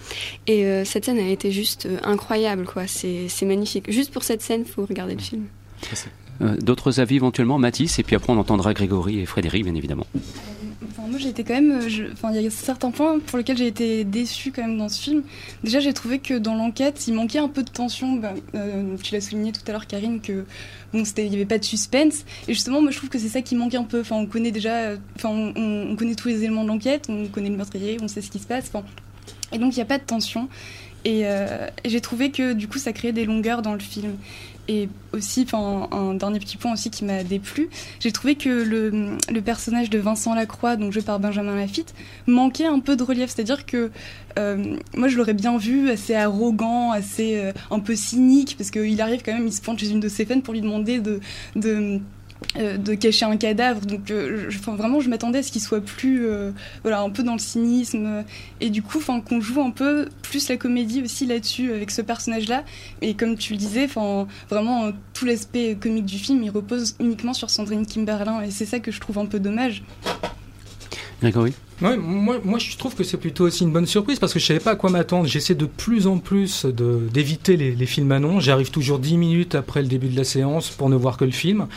Et 0.47 0.85
cette 0.85 1.05
scène, 1.05 1.19
a 1.19 1.29
été 1.29 1.51
juste 1.51 1.89
incroyable, 2.03 2.65
quoi. 2.65 2.87
C'est 2.87 3.29
magnifique. 3.43 3.91
Juste 3.91 4.13
pour 4.13 4.23
cette 4.23 4.43
scène, 4.43 4.65
faut 4.65 4.85
regarder 4.85 5.15
le 5.15 5.21
film. 5.21 5.47
Euh, 6.41 6.57
d'autres 6.57 7.01
avis 7.01 7.17
éventuellement, 7.17 7.59
Mathis, 7.59 7.99
et 7.99 8.03
puis 8.03 8.15
après 8.17 8.33
on 8.33 8.39
entendra 8.39 8.73
Grégory 8.75 9.21
et 9.21 9.27
Frédéric, 9.27 9.65
bien 9.65 9.75
évidemment. 9.75 10.07
Enfin, 11.09 11.11
moi 11.11 11.19
j'ai 11.19 11.29
été 11.29 11.45
quand 11.45 11.55
même, 11.55 11.73
euh, 11.73 12.11
enfin 12.13 12.31
il 12.35 12.43
y 12.43 12.47
a 12.47 12.51
certains 12.51 12.91
points 12.91 13.19
pour 13.21 13.39
lesquels 13.39 13.57
j'ai 13.57 13.67
été 13.67 14.05
déçue 14.05 14.53
quand 14.53 14.63
même 14.63 14.79
dans 14.79 14.89
ce 14.89 15.01
film. 15.01 15.23
Déjà 15.63 15.81
j'ai 15.81 15.93
trouvé 15.93 16.19
que 16.19 16.35
dans 16.35 16.55
l'enquête 16.55 17.07
il 17.07 17.15
manquait 17.15 17.39
un 17.39 17.49
peu 17.49 17.63
de 17.63 17.71
tension. 17.71 18.15
Ben, 18.15 18.35
euh, 18.55 18.97
tu 19.03 19.15
l'as 19.15 19.21
souligné 19.21 19.53
tout 19.53 19.61
à 19.69 19.73
l'heure 19.73 19.87
Karine 19.87 20.21
que 20.21 20.45
bon 20.93 21.05
il 21.17 21.29
n'y 21.29 21.37
avait 21.37 21.47
pas 21.47 21.59
de 21.59 21.65
suspense 21.65 22.25
et 22.47 22.55
justement 22.55 22.83
moi 22.83 22.91
je 22.91 22.97
trouve 22.97 23.11
que 23.11 23.19
c'est 23.19 23.29
ça 23.29 23.43
qui 23.43 23.55
manque 23.55 23.75
un 23.75 23.85
peu. 23.85 24.01
Enfin 24.01 24.17
on 24.17 24.27
connaît 24.27 24.51
déjà, 24.51 24.95
enfin 25.17 25.31
on, 25.31 25.97
connaît 25.97 26.15
tous 26.15 26.29
les 26.29 26.43
éléments 26.45 26.65
de 26.65 26.69
l'enquête, 26.69 27.07
on 27.09 27.27
connaît 27.29 27.51
le 27.51 27.57
meurtrier, 27.57 27.99
on 28.03 28.09
sait 28.09 28.21
ce 28.21 28.31
qui 28.31 28.39
se 28.39 28.47
passe. 28.47 28.71
et 29.53 29.59
donc 29.59 29.75
il 29.75 29.77
n'y 29.77 29.83
a 29.83 29.87
pas 29.87 29.99
de 29.99 30.05
tension. 30.05 30.49
Et, 31.05 31.21
et 31.21 31.89
j'ai 31.89 32.01
trouvé 32.01 32.31
que 32.31 32.53
du 32.53 32.69
coup 32.69 32.79
ça 32.79 32.93
créait 32.93 33.13
des 33.13 33.25
longueurs 33.25 33.63
dans 33.63 33.73
le 33.73 33.81
film. 33.81 34.17
Et 34.69 34.91
aussi, 35.15 35.47
un 35.53 36.15
dernier 36.15 36.39
petit 36.39 36.59
point 36.59 36.75
aussi 36.75 36.91
qui 36.91 37.05
m'a 37.05 37.25
déplu, 37.25 37.71
j'ai 38.01 38.13
trouvé 38.13 38.35
que 38.35 38.49
le, 38.51 39.41
personnage 39.41 39.89
de 39.89 39.99
Vincent 39.99 40.35
Lacroix, 40.35 40.77
donc 40.77 40.93
joué 40.93 41.01
par 41.01 41.19
Benjamin 41.19 41.57
Lafitte, 41.57 41.95
manquait 42.27 42.67
un 42.67 42.79
peu 42.79 42.95
de 42.95 43.03
relief. 43.03 43.31
C'est-à-dire 43.31 43.65
que 43.65 43.91
euh, 44.39 44.77
moi, 44.95 45.09
je 45.09 45.17
l'aurais 45.17 45.33
bien 45.33 45.57
vu 45.57 45.91
assez 45.91 46.15
arrogant, 46.15 46.91
assez 46.91 47.39
euh, 47.39 47.53
un 47.71 47.81
peu 47.81 47.97
cynique, 47.97 48.57
parce 48.59 48.71
qu'il 48.71 49.01
arrive 49.01 49.23
quand 49.25 49.33
même, 49.33 49.47
il 49.47 49.53
se 49.53 49.63
pointe 49.63 49.79
chez 49.79 49.89
une 49.89 50.01
de 50.01 50.09
ses 50.09 50.27
fans 50.27 50.41
pour 50.41 50.53
lui 50.53 50.61
demander 50.61 51.01
de, 51.01 51.21
de 52.57 52.95
cacher 52.95 53.25
un 53.25 53.37
cadavre. 53.37 53.81
Donc 53.81 54.11
euh, 54.11 54.49
vraiment, 54.67 55.01
je 55.01 55.09
m'attendais 55.09 55.41
à 55.41 55.43
ce 55.43 55.53
qu'il 55.53 55.61
soit 55.61 55.81
plus, 55.81 56.27
euh, 56.27 56.53
voilà, 56.83 57.01
un 57.01 57.11
peu 57.11 57.23
dans 57.23 57.35
le 57.35 57.39
cynisme. 57.39 58.25
Et 58.61 58.71
du 58.71 58.83
coup, 58.83 58.99
enfin, 58.99 59.21
qu'on 59.21 59.41
joue 59.41 59.61
un 59.61 59.71
peu 59.71 60.09
plus 60.23 60.49
la 60.49 60.57
comédie 60.57 61.03
aussi 61.03 61.27
là-dessus 61.27 61.73
avec 61.73 61.91
ce 61.91 62.03
personnage-là. 62.03 62.65
Et 63.03 63.15
comme 63.15 63.37
tu 63.37 63.53
le 63.53 63.59
disais, 63.59 63.85
enfin, 63.85 64.27
vraiment 64.49 64.91
tout 65.15 65.25
l'aspect 65.25 65.77
comique 65.81 66.07
du 66.07 66.19
film, 66.19 66.43
il 66.43 66.51
repose 66.51 66.97
uniquement 67.01 67.35
sur 67.35 67.51
Sandrine 67.51 67.87
Kimberlin. 67.87 68.43
Et 68.43 68.51
c'est 68.51 68.67
ça 68.67 68.81
que 68.81 68.91
je 68.91 69.01
trouve 69.01 69.19
un 69.19 69.27
peu 69.27 69.41
dommage. 69.41 69.83
Grégory? 71.21 71.55
Ouais, 71.81 71.97
moi, 71.97 72.39
moi, 72.45 72.59
je 72.59 72.77
trouve 72.77 72.95
que 72.95 73.05
c'est 73.05 73.17
plutôt 73.17 73.45
aussi 73.45 73.63
une 73.63 73.73
bonne 73.73 73.87
surprise 73.87 74.19
parce 74.19 74.33
que 74.33 74.39
je 74.41 74.45
savais 74.45 74.61
pas 74.61 74.73
à 74.73 74.77
quoi 74.77 74.91
m'attendre. 74.91 75.27
J'essaie 75.27 75.55
de 75.55 75.67
plus 75.67 76.07
en 76.07 76.19
plus 76.19 76.67
d'éviter 76.67 77.57
les, 77.57 77.75
les, 77.75 77.87
films 77.87 78.11
annonces. 78.13 78.45
J'arrive 78.45 78.71
toujours 78.71 78.99
10 78.99 79.17
minutes 79.17 79.55
après 79.55 79.83
le 79.83 79.89
début 79.89 80.09
de 80.09 80.17
la 80.17 80.25
séance 80.25 80.71
pour 80.71 80.89
ne 80.89 80.97
voir 80.97 81.17
que 81.17 81.25
le 81.25 81.31
film. 81.31 81.69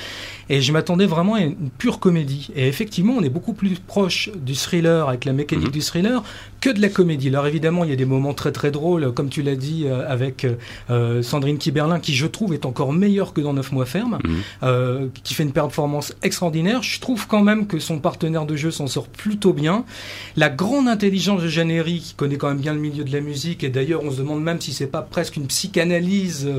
Et 0.51 0.61
je 0.61 0.73
m'attendais 0.73 1.05
vraiment 1.05 1.35
à 1.35 1.39
une 1.39 1.69
pure 1.77 1.99
comédie. 1.99 2.49
Et 2.57 2.67
effectivement, 2.67 3.13
on 3.17 3.23
est 3.23 3.29
beaucoup 3.29 3.53
plus 3.53 3.79
proche 3.79 4.29
du 4.35 4.53
thriller 4.53 5.07
avec 5.07 5.23
la 5.23 5.31
mécanique 5.31 5.67
mhm. 5.67 5.71
du 5.71 5.81
thriller 5.81 6.23
que 6.59 6.69
de 6.69 6.81
la 6.81 6.89
comédie. 6.89 7.29
Alors 7.29 7.47
évidemment, 7.47 7.85
il 7.85 7.89
y 7.89 7.93
a 7.93 7.95
des 7.95 8.05
moments 8.05 8.33
très 8.33 8.51
très 8.51 8.69
drôles, 8.69 9.13
comme 9.13 9.29
tu 9.29 9.43
l'as 9.43 9.55
dit, 9.55 9.85
euh, 9.85 10.05
avec 10.09 10.45
euh, 10.89 11.23
Sandrine 11.23 11.57
Kiberlin, 11.57 12.01
qui 12.01 12.13
je 12.13 12.27
trouve 12.27 12.53
est 12.53 12.65
encore 12.65 12.91
meilleure 12.91 13.31
que 13.31 13.39
dans 13.39 13.53
9 13.53 13.71
mois 13.71 13.85
ferme, 13.85 14.19
mhm. 14.25 14.35
euh, 14.63 15.07
qui 15.23 15.35
fait 15.35 15.43
une 15.43 15.53
performance 15.53 16.13
extraordinaire. 16.21 16.83
Je 16.83 16.99
trouve 16.99 17.27
quand 17.27 17.43
même 17.43 17.65
que 17.65 17.79
son 17.79 17.99
partenaire 17.99 18.45
de 18.45 18.57
jeu 18.57 18.71
s'en 18.71 18.87
sort 18.87 19.07
plutôt 19.07 19.53
bien. 19.53 19.85
La 20.37 20.49
grande 20.49 20.87
intelligence 20.87 21.41
de 21.41 21.47
Jeannery, 21.47 21.99
qui 21.99 22.13
connaît 22.13 22.37
quand 22.37 22.47
même 22.47 22.59
bien 22.59 22.73
le 22.73 22.79
milieu 22.79 23.03
de 23.03 23.11
la 23.11 23.21
musique, 23.21 23.63
et 23.63 23.69
d'ailleurs 23.69 24.03
on 24.03 24.11
se 24.11 24.17
demande 24.17 24.41
même 24.41 24.61
si 24.61 24.73
c'est 24.73 24.87
pas 24.87 25.01
presque 25.01 25.35
une 25.35 25.47
psychanalyse, 25.47 26.49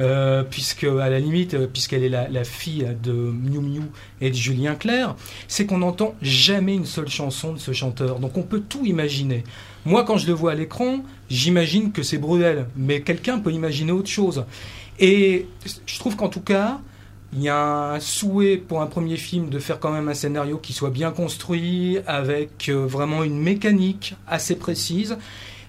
euh, 0.00 0.42
puisque 0.42 0.84
à 0.84 1.08
la 1.08 1.18
limite, 1.18 1.54
euh, 1.54 1.66
puisqu'elle 1.66 2.04
est 2.04 2.08
la, 2.08 2.44
fille 2.44 2.86
de 3.02 3.12
Miu 3.12 3.60
Miu 3.60 3.82
et 4.20 4.30
de 4.30 4.34
Julien 4.34 4.74
Clerc, 4.74 5.16
c'est 5.48 5.64
qu'on 5.66 5.78
n'entend 5.78 6.14
jamais 6.20 6.74
une 6.74 6.86
seule 6.86 7.08
chanson 7.08 7.52
de 7.52 7.58
ce 7.58 7.72
chanteur. 7.72 8.18
Donc 8.18 8.36
on 8.36 8.42
peut 8.42 8.60
tout 8.60 8.84
imaginer. 8.84 9.44
Moi, 9.84 10.04
quand 10.04 10.16
je 10.16 10.26
le 10.26 10.32
vois 10.32 10.52
à 10.52 10.54
l'écran, 10.54 11.02
j'imagine 11.30 11.92
que 11.92 12.02
c'est 12.02 12.18
Bruel, 12.18 12.66
mais 12.76 13.00
quelqu'un 13.00 13.38
peut 13.38 13.52
imaginer 13.52 13.92
autre 13.92 14.10
chose. 14.10 14.44
Et 14.98 15.46
je 15.86 15.98
trouve 15.98 16.16
qu'en 16.16 16.28
tout 16.28 16.40
cas, 16.40 16.80
il 17.32 17.42
y 17.42 17.48
a 17.48 17.92
un 17.92 18.00
souhait 18.00 18.56
pour 18.58 18.82
un 18.82 18.86
premier 18.86 19.16
film 19.16 19.48
de 19.48 19.58
faire 19.58 19.80
quand 19.80 19.90
même 19.90 20.08
un 20.08 20.14
scénario 20.14 20.58
qui 20.58 20.72
soit 20.72 20.90
bien 20.90 21.10
construit, 21.10 21.98
avec 22.06 22.68
euh, 22.68 22.86
vraiment 22.86 23.22
une 23.22 23.40
mécanique 23.40 24.14
assez 24.26 24.56
précise, 24.56 25.16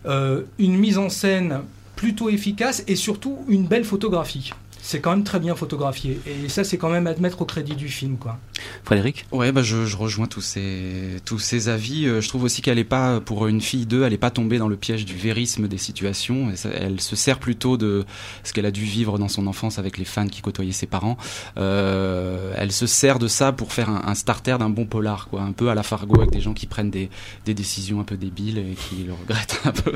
euh, 0.05 0.43
une 0.59 0.77
mise 0.77 0.97
en 0.97 1.09
scène 1.09 1.61
plutôt 1.95 2.29
efficace 2.29 2.83
et 2.87 2.95
surtout 2.95 3.39
une 3.47 3.65
belle 3.65 3.85
photographie 3.85 4.51
c'est 4.83 4.99
quand 4.99 5.11
même 5.11 5.23
très 5.23 5.39
bien 5.39 5.55
photographié. 5.55 6.19
Et 6.27 6.49
ça, 6.49 6.65
c'est 6.65 6.77
quand 6.77 6.89
même 6.89 7.07
à 7.07 7.15
mettre 7.15 7.41
au 7.41 7.45
crédit 7.45 7.75
du 7.75 7.87
film, 7.87 8.17
quoi. 8.17 8.37
Frédéric? 8.83 9.25
Ouais, 9.31 9.53
bah 9.53 9.63
je, 9.63 9.85
je, 9.85 9.95
rejoins 9.95 10.27
tous 10.27 10.41
ces, 10.41 11.21
tous 11.23 11.39
ces 11.39 11.69
avis. 11.69 12.05
Euh, 12.05 12.19
je 12.19 12.27
trouve 12.27 12.43
aussi 12.43 12.61
qu'elle 12.61 12.75
n'est 12.75 12.83
pas, 12.83 13.21
pour 13.21 13.47
une 13.47 13.61
fille 13.61 13.85
d'eux, 13.85 14.03
elle 14.03 14.11
n'est 14.11 14.17
pas 14.17 14.29
tombée 14.29 14.57
dans 14.57 14.67
le 14.67 14.75
piège 14.75 15.05
du 15.05 15.15
vérisme 15.15 15.69
des 15.69 15.77
situations. 15.77 16.51
Elle 16.65 16.99
se 16.99 17.15
sert 17.15 17.39
plutôt 17.39 17.77
de 17.77 18.03
ce 18.43 18.51
qu'elle 18.51 18.65
a 18.65 18.71
dû 18.71 18.83
vivre 18.83 19.17
dans 19.17 19.29
son 19.29 19.47
enfance 19.47 19.79
avec 19.79 19.97
les 19.97 20.03
fans 20.03 20.27
qui 20.27 20.41
côtoyaient 20.41 20.73
ses 20.73 20.85
parents. 20.85 21.17
Euh, 21.57 22.53
elle 22.57 22.73
se 22.73 22.85
sert 22.85 23.19
de 23.19 23.29
ça 23.29 23.53
pour 23.53 23.71
faire 23.71 23.89
un, 23.89 24.15
starter 24.15 24.57
d'un 24.59 24.69
bon 24.69 24.85
polar, 24.85 25.29
quoi. 25.29 25.43
Un 25.43 25.53
peu 25.53 25.69
à 25.69 25.75
la 25.75 25.83
Fargo 25.83 26.19
avec 26.19 26.31
des 26.31 26.41
gens 26.41 26.53
qui 26.53 26.67
prennent 26.67 26.91
des, 26.91 27.09
des 27.45 27.53
décisions 27.53 28.01
un 28.01 28.03
peu 28.03 28.17
débiles 28.17 28.57
et 28.57 28.75
qui 28.75 29.05
le 29.05 29.13
regrettent 29.13 29.61
un 29.63 29.71
peu. 29.71 29.93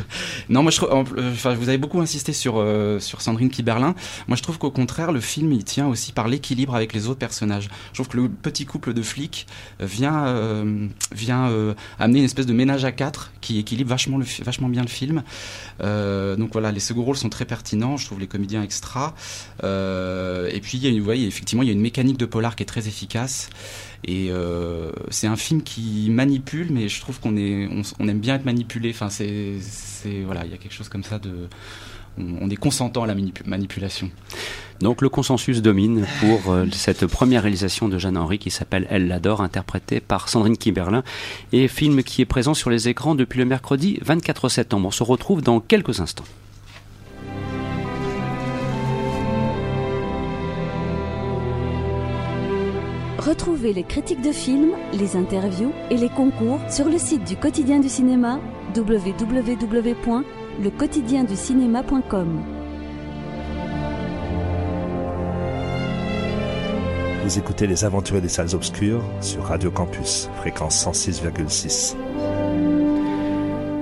Non, 0.47 0.63
moi, 0.63 0.71
je, 0.71 0.79
enfin, 0.79 1.55
vous 1.55 1.67
avez 1.67 1.77
beaucoup 1.77 1.99
insisté 1.99 2.31
sur, 2.31 2.53
euh, 2.55 3.01
sur 3.01 3.19
Sandrine 3.19 3.49
Kiberlin. 3.49 3.95
Moi, 4.29 4.37
je 4.37 4.43
trouve 4.43 4.57
qu'au 4.57 4.71
contraire, 4.77 5.11
le 5.11 5.21
film 5.21 5.51
il 5.53 5.63
tient 5.63 5.87
aussi 5.87 6.11
par 6.11 6.27
l'équilibre 6.27 6.75
avec 6.75 6.93
les 6.93 7.07
autres 7.07 7.17
personnages. 7.17 7.67
Je 7.93 7.95
trouve 7.95 8.09
que 8.09 8.17
le 8.17 8.29
petit 8.29 8.65
couple 8.65 8.93
de 8.93 9.01
flics 9.01 9.47
euh, 9.81 9.87
vient, 9.87 10.27
euh, 10.27 10.87
vient 11.11 11.49
euh, 11.49 11.73
amener 11.97 12.19
une 12.19 12.25
espèce 12.25 12.45
de 12.45 12.53
ménage 12.53 12.85
à 12.85 12.91
quatre 12.91 13.31
qui 13.41 13.57
équilibre 13.57 13.89
vachement, 13.89 14.19
le, 14.19 14.25
vachement 14.43 14.69
bien 14.69 14.83
le 14.83 14.87
film. 14.87 15.23
donc 15.79 16.49
voilà, 16.51 16.71
les 16.71 16.79
seconds 16.79 17.03
rôles 17.03 17.17
sont 17.17 17.29
très 17.29 17.45
pertinents. 17.45 17.97
Je 17.97 18.05
trouve 18.05 18.19
les 18.19 18.27
comédiens 18.27 18.61
extra. 18.61 19.15
et 19.63 20.59
puis, 20.61 20.77
il 20.77 20.85
y 20.85 21.09
a, 21.09 21.15
effectivement, 21.15 21.63
il 21.63 21.67
y 21.67 21.71
a 21.71 21.73
une 21.73 21.81
mécanique 21.81 22.17
de 22.17 22.27
polar 22.27 22.55
qui 22.55 22.61
est 22.61 22.67
très 22.67 22.87
efficace. 22.87 23.49
Et 24.05 24.29
c'est 25.09 25.27
un 25.27 25.37
film 25.37 25.63
qui 25.63 26.09
manipule, 26.11 26.67
mais 26.71 26.87
je 26.87 27.01
trouve 27.01 27.19
qu'on 27.19 27.35
on, 27.35 28.07
aime 28.07 28.19
bien 28.19 28.35
être 28.35 28.45
manipulé. 28.45 28.91
Enfin, 28.91 29.09
c'est, 29.09 29.55
voilà, 30.25 30.45
il 30.45 30.51
y 30.51 30.53
a 30.53 30.57
quelque 30.57 30.75
chose 30.75 30.89
comme 30.89 31.03
ça 31.03 31.17
de, 31.17 31.47
on, 32.17 32.49
est 32.49 32.55
consentant 32.55 33.03
à 33.03 33.07
la 33.07 33.15
manipulation. 33.45 34.09
Donc 34.79 35.01
le 35.01 35.09
consensus 35.09 35.61
domine 35.61 36.05
pour 36.19 36.51
euh, 36.51 36.65
cette 36.71 37.05
première 37.07 37.43
réalisation 37.43 37.89
de 37.89 37.97
Jeanne 37.97 38.17
Henry 38.17 38.37
qui 38.37 38.51
s'appelle 38.51 38.87
Elle 38.89 39.07
l'adore, 39.07 39.41
interprétée 39.41 39.99
par 39.99 40.29
Sandrine 40.29 40.57
Kimberlin, 40.57 41.03
et 41.51 41.67
film 41.67 42.03
qui 42.03 42.21
est 42.21 42.25
présent 42.25 42.53
sur 42.53 42.69
les 42.69 42.89
écrans 42.89 43.15
depuis 43.15 43.39
le 43.39 43.45
mercredi 43.45 43.99
24 44.03 44.49
septembre. 44.49 44.87
On 44.87 44.91
se 44.91 45.03
retrouve 45.03 45.41
dans 45.41 45.59
quelques 45.59 45.99
instants. 45.99 46.25
Retrouvez 53.17 53.73
les 53.73 53.83
critiques 53.83 54.21
de 54.21 54.31
films, 54.31 54.71
les 54.93 55.17
interviews 55.17 55.73
et 55.89 55.97
les 55.97 56.09
concours 56.09 56.59
sur 56.69 56.87
le 56.87 56.97
site 56.97 57.25
du 57.25 57.35
quotidien 57.35 57.79
du 57.79 57.89
cinéma 57.89 58.39
www.lequotidienducinéma.com. 60.57 62.43
Vous 67.23 67.37
écoutez 67.37 67.67
Les 67.67 67.83
Aventuriers 67.83 68.21
des 68.21 68.29
Salles 68.29 68.55
Obscures 68.55 69.03
sur 69.21 69.43
Radio 69.43 69.69
Campus, 69.69 70.29
fréquence 70.37 70.85
106,6. 70.85 71.95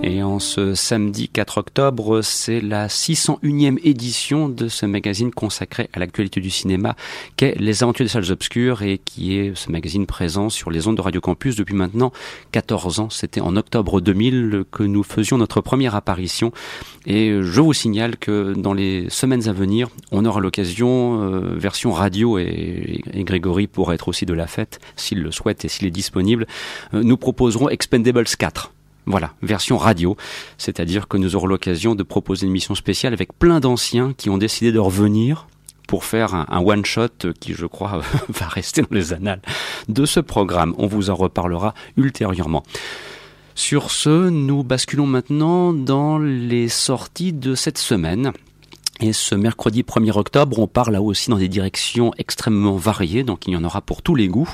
Et 0.07 0.21
en 0.21 0.37
ce 0.37 0.75
samedi 0.75 1.29
4 1.29 1.57
octobre, 1.57 2.21
c'est 2.21 2.61
la 2.61 2.89
601e 2.89 3.79
édition 3.83 4.49
de 4.49 4.67
ce 4.67 4.85
magazine 4.85 5.31
consacré 5.31 5.89
à 5.93 5.99
l'actualité 5.99 6.39
du 6.41 6.51
cinéma 6.51 6.95
qu'est 7.37 7.55
Les 7.57 7.81
Aventures 7.81 8.05
des 8.05 8.09
Salles 8.09 8.31
Obscures 8.31 8.83
et 8.83 8.99
qui 9.03 9.35
est 9.35 9.57
ce 9.57 9.71
magazine 9.71 10.05
présent 10.05 10.51
sur 10.51 10.69
les 10.69 10.87
ondes 10.87 10.97
de 10.97 11.01
Radio 11.01 11.21
Campus 11.21 11.55
depuis 11.55 11.73
maintenant 11.73 12.11
14 12.51 12.99
ans. 12.99 13.09
C'était 13.09 13.41
en 13.41 13.55
octobre 13.55 13.99
2000 13.99 14.65
que 14.71 14.83
nous 14.83 15.01
faisions 15.01 15.39
notre 15.39 15.59
première 15.59 15.95
apparition. 15.95 16.51
Et 17.07 17.31
je 17.41 17.61
vous 17.61 17.73
signale 17.73 18.15
que 18.17 18.53
dans 18.53 18.73
les 18.73 19.09
semaines 19.09 19.49
à 19.49 19.53
venir, 19.53 19.87
on 20.11 20.23
aura 20.25 20.39
l'occasion, 20.39 21.23
euh, 21.23 21.55
version 21.57 21.91
radio 21.91 22.37
et, 22.37 23.01
Grégory 23.15 23.65
pourra 23.65 23.95
être 23.95 24.07
aussi 24.07 24.27
de 24.27 24.33
la 24.35 24.45
fête 24.45 24.79
s'il 24.95 25.23
le 25.23 25.31
souhaite 25.31 25.65
et 25.65 25.67
s'il 25.67 25.87
est 25.87 25.91
disponible, 25.91 26.45
euh, 26.93 27.01
nous 27.01 27.17
proposerons 27.17 27.69
Expendables 27.69 28.25
4 28.25 28.74
voilà, 29.05 29.33
version 29.41 29.77
radio, 29.77 30.17
c'est-à-dire 30.57 31.07
que 31.07 31.17
nous 31.17 31.35
aurons 31.35 31.47
l'occasion 31.47 31.95
de 31.95 32.03
proposer 32.03 32.45
une 32.45 32.51
mission 32.51 32.75
spéciale 32.75 33.13
avec 33.13 33.37
plein 33.37 33.59
d'anciens 33.59 34.13
qui 34.17 34.29
ont 34.29 34.37
décidé 34.37 34.71
de 34.71 34.79
revenir 34.79 35.47
pour 35.87 36.03
faire 36.03 36.33
un, 36.33 36.61
one-shot 36.61 37.33
qui, 37.39 37.53
je 37.53 37.65
crois, 37.65 38.01
va 38.29 38.47
rester 38.47 38.81
dans 38.81 38.87
les 38.91 39.13
annales 39.13 39.41
de 39.87 40.05
ce 40.05 40.19
programme. 40.19 40.73
On 40.77 40.87
vous 40.87 41.09
en 41.09 41.15
reparlera 41.15 41.73
ultérieurement. 41.97 42.63
Sur 43.53 43.91
ce, 43.91 44.29
nous 44.29 44.63
basculons 44.63 45.05
maintenant 45.05 45.71
dans 45.71 46.17
les 46.17 46.67
sorties 46.67 47.31
de 47.31 47.55
cette 47.55 47.77
semaine. 47.77 48.33
Et 49.01 49.13
ce 49.13 49.35
mercredi 49.35 49.83
1er 49.83 50.17
octobre, 50.17 50.57
on 50.59 50.67
part 50.67 50.89
là 50.89 51.01
aussi 51.01 51.29
dans 51.29 51.37
des 51.37 51.49
directions 51.49 52.13
extrêmement 52.17 52.77
variées, 52.77 53.23
donc 53.23 53.45
il 53.45 53.53
y 53.53 53.57
en 53.57 53.63
aura 53.63 53.81
pour 53.81 54.01
tous 54.01 54.15
les 54.15 54.27
goûts. 54.27 54.49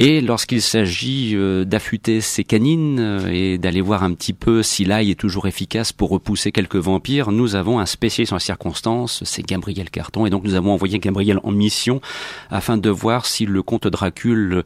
Et 0.00 0.20
lorsqu'il 0.20 0.62
s'agit 0.62 1.32
euh, 1.34 1.64
d'affûter 1.64 2.20
ses 2.20 2.44
canines 2.44 3.00
euh, 3.00 3.32
et 3.32 3.58
d'aller 3.58 3.80
voir 3.80 4.04
un 4.04 4.14
petit 4.14 4.32
peu 4.32 4.62
si 4.62 4.84
l'ail 4.84 5.10
est 5.10 5.18
toujours 5.18 5.48
efficace 5.48 5.92
pour 5.92 6.10
repousser 6.10 6.52
quelques 6.52 6.76
vampires, 6.76 7.32
nous 7.32 7.56
avons 7.56 7.80
un 7.80 7.86
spécialiste 7.86 8.32
en 8.32 8.38
circonstance, 8.38 9.24
c'est 9.24 9.44
Gabriel 9.44 9.90
Carton. 9.90 10.24
Et 10.24 10.30
donc 10.30 10.44
nous 10.44 10.54
avons 10.54 10.70
envoyé 10.70 11.00
Gabriel 11.00 11.40
en 11.42 11.50
mission 11.50 12.00
afin 12.48 12.76
de 12.76 12.88
voir 12.90 13.26
si 13.26 13.44
le 13.44 13.60
comte 13.64 13.88
Dracule 13.88 14.62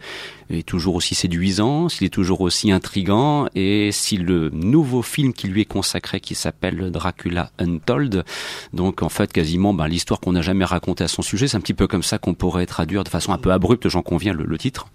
est 0.50 0.68
toujours 0.68 0.96
aussi 0.96 1.14
séduisant, 1.14 1.88
s'il 1.88 2.06
est 2.06 2.10
toujours 2.10 2.42
aussi 2.42 2.70
intrigant 2.70 3.46
et 3.54 3.88
si 3.90 4.18
le 4.18 4.50
nouveau 4.50 5.00
film 5.00 5.32
qui 5.32 5.48
lui 5.48 5.62
est 5.62 5.64
consacré 5.64 6.20
qui 6.20 6.34
s'appelle 6.34 6.90
Dracula 6.90 7.52
Untold, 7.58 8.26
donc 8.74 9.02
en 9.02 9.08
fait 9.08 9.32
quasiment 9.32 9.72
ben, 9.72 9.88
l'histoire 9.88 10.20
qu'on 10.20 10.32
n'a 10.32 10.42
jamais 10.42 10.66
racontée 10.66 11.04
à 11.04 11.08
son 11.08 11.22
sujet, 11.22 11.48
c'est 11.48 11.56
un 11.56 11.60
petit 11.60 11.72
peu 11.72 11.86
comme 11.86 12.02
ça 12.02 12.18
qu'on 12.18 12.34
pourrait 12.34 12.66
traduire 12.66 13.02
de 13.02 13.08
façon 13.08 13.32
un 13.32 13.38
peu 13.38 13.50
abrupte, 13.50 13.88
j'en 13.88 14.02
conviens, 14.02 14.34
le 14.34 14.58
titre 14.58 14.88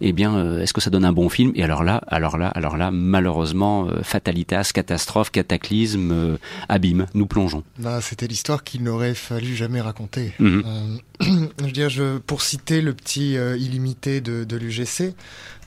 eh 0.00 0.12
bien, 0.12 0.36
euh, 0.36 0.62
est-ce 0.62 0.72
que 0.72 0.80
ça 0.80 0.90
donne 0.90 1.04
un 1.04 1.12
bon 1.12 1.28
film? 1.28 1.52
Et 1.54 1.62
alors 1.62 1.84
là, 1.84 2.02
alors 2.06 2.36
là, 2.36 2.48
alors 2.48 2.76
là, 2.76 2.90
malheureusement, 2.90 3.86
euh, 3.86 4.02
fatalitas, 4.02 4.70
catastrophe, 4.74 5.30
cataclysme, 5.30 6.10
euh, 6.12 6.36
abîme, 6.68 7.06
nous 7.14 7.26
plongeons. 7.26 7.64
C'était 8.00 8.26
l'histoire 8.26 8.64
qu'il 8.64 8.82
n'aurait 8.82 9.14
fallu 9.14 9.54
jamais 9.54 9.80
raconter. 9.80 10.32
Mhm. 10.38 10.98
je 11.20 11.64
veux 11.64 11.72
dire, 11.72 11.88
je, 11.88 12.18
pour 12.18 12.42
citer 12.42 12.80
le 12.80 12.92
petit 12.94 13.34
illimité 13.34 14.20
de, 14.20 14.44
de 14.44 14.56
l'UGC, 14.56 15.14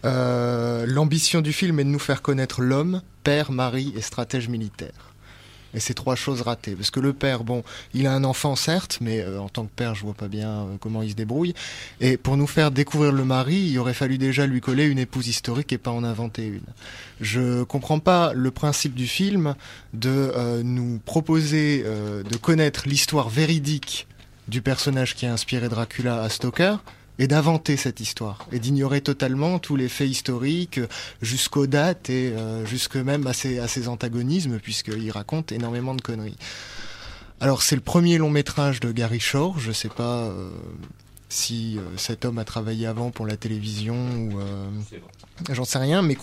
l'ambition 0.03 1.41
du 1.41 1.53
film 1.53 1.79
est 1.79 1.83
de 1.83 1.89
nous 1.89 1.99
faire 1.99 2.21
connaître 2.21 2.61
l'homme, 2.61 3.01
père, 3.23 3.51
mari 3.51 3.93
et 3.95 4.01
stratège 4.01 4.49
militaire 4.49 5.14
et 5.73 5.79
ces 5.79 5.93
trois 5.93 6.15
choses 6.15 6.41
ratées. 6.41 6.75
Parce 6.75 6.91
que 6.91 6.99
le 6.99 7.13
père, 7.13 7.43
bon, 7.43 7.63
il 7.93 8.07
a 8.07 8.13
un 8.13 8.23
enfant 8.23 8.55
certes, 8.55 8.99
mais 9.01 9.21
euh, 9.21 9.39
en 9.39 9.49
tant 9.49 9.65
que 9.65 9.71
père, 9.75 9.95
je 9.95 10.03
vois 10.03 10.13
pas 10.13 10.27
bien 10.27 10.49
euh, 10.49 10.65
comment 10.79 11.01
il 11.01 11.11
se 11.11 11.15
débrouille. 11.15 11.53
Et 11.99 12.17
pour 12.17 12.37
nous 12.37 12.47
faire 12.47 12.71
découvrir 12.71 13.11
le 13.11 13.25
mari, 13.25 13.55
il 13.55 13.79
aurait 13.79 13.93
fallu 13.93 14.17
déjà 14.17 14.47
lui 14.47 14.61
coller 14.61 14.85
une 14.85 14.99
épouse 14.99 15.27
historique 15.27 15.73
et 15.73 15.77
pas 15.77 15.91
en 15.91 16.03
inventer 16.03 16.45
une. 16.45 16.65
Je 17.21 17.63
comprends 17.63 17.99
pas 17.99 18.33
le 18.33 18.51
principe 18.51 18.95
du 18.95 19.07
film 19.07 19.55
de 19.93 20.09
euh, 20.09 20.63
nous 20.63 20.99
proposer 21.05 21.83
de 21.85 22.37
connaître 22.37 22.87
l'histoire 22.87 23.29
véridique 23.29 24.07
du 24.47 24.61
personnage 24.61 25.15
qui 25.15 25.25
a 25.25 25.33
inspiré 25.33 25.69
Dracula 25.69 26.21
à 26.21 26.29
Stoker, 26.29 26.77
et 27.19 27.27
d'inventer 27.27 27.77
cette 27.77 27.99
histoire 27.99 28.45
et 28.51 28.59
d'ignorer 28.59 29.01
totalement 29.01 29.59
tous 29.59 29.75
les 29.75 29.89
faits 29.89 30.09
historiques 30.09 30.79
jusqu'aux 31.21 31.67
dates 31.67 32.09
et 32.09 32.31
euh, 32.31 32.65
jusque 32.65 32.95
même 32.95 33.25
à 33.27 33.33
ses, 33.33 33.59
à 33.59 33.67
ses 33.67 33.87
antagonismes 33.87 34.59
puisqu'il 34.59 35.11
raconte 35.11 35.51
énormément 35.51 35.95
de 35.95 36.01
conneries. 36.01 36.37
Alors 37.39 37.61
c'est 37.61 37.75
le 37.75 37.81
premier 37.81 38.17
long 38.17 38.29
métrage 38.29 38.79
de 38.79 38.91
Gary 38.91 39.19
Shore, 39.19 39.59
je 39.59 39.71
sais 39.71 39.89
pas 39.89 40.23
euh, 40.23 40.49
si 41.29 41.77
euh, 41.77 41.81
cet 41.97 42.25
homme 42.25 42.37
a 42.37 42.45
travaillé 42.45 42.87
avant 42.87 43.11
pour 43.11 43.25
la 43.25 43.37
télévision 43.37 43.95
ou 43.95 44.39
j'en 45.51 45.65
sais 45.65 45.79
rien, 45.79 46.01
mais 46.01 46.15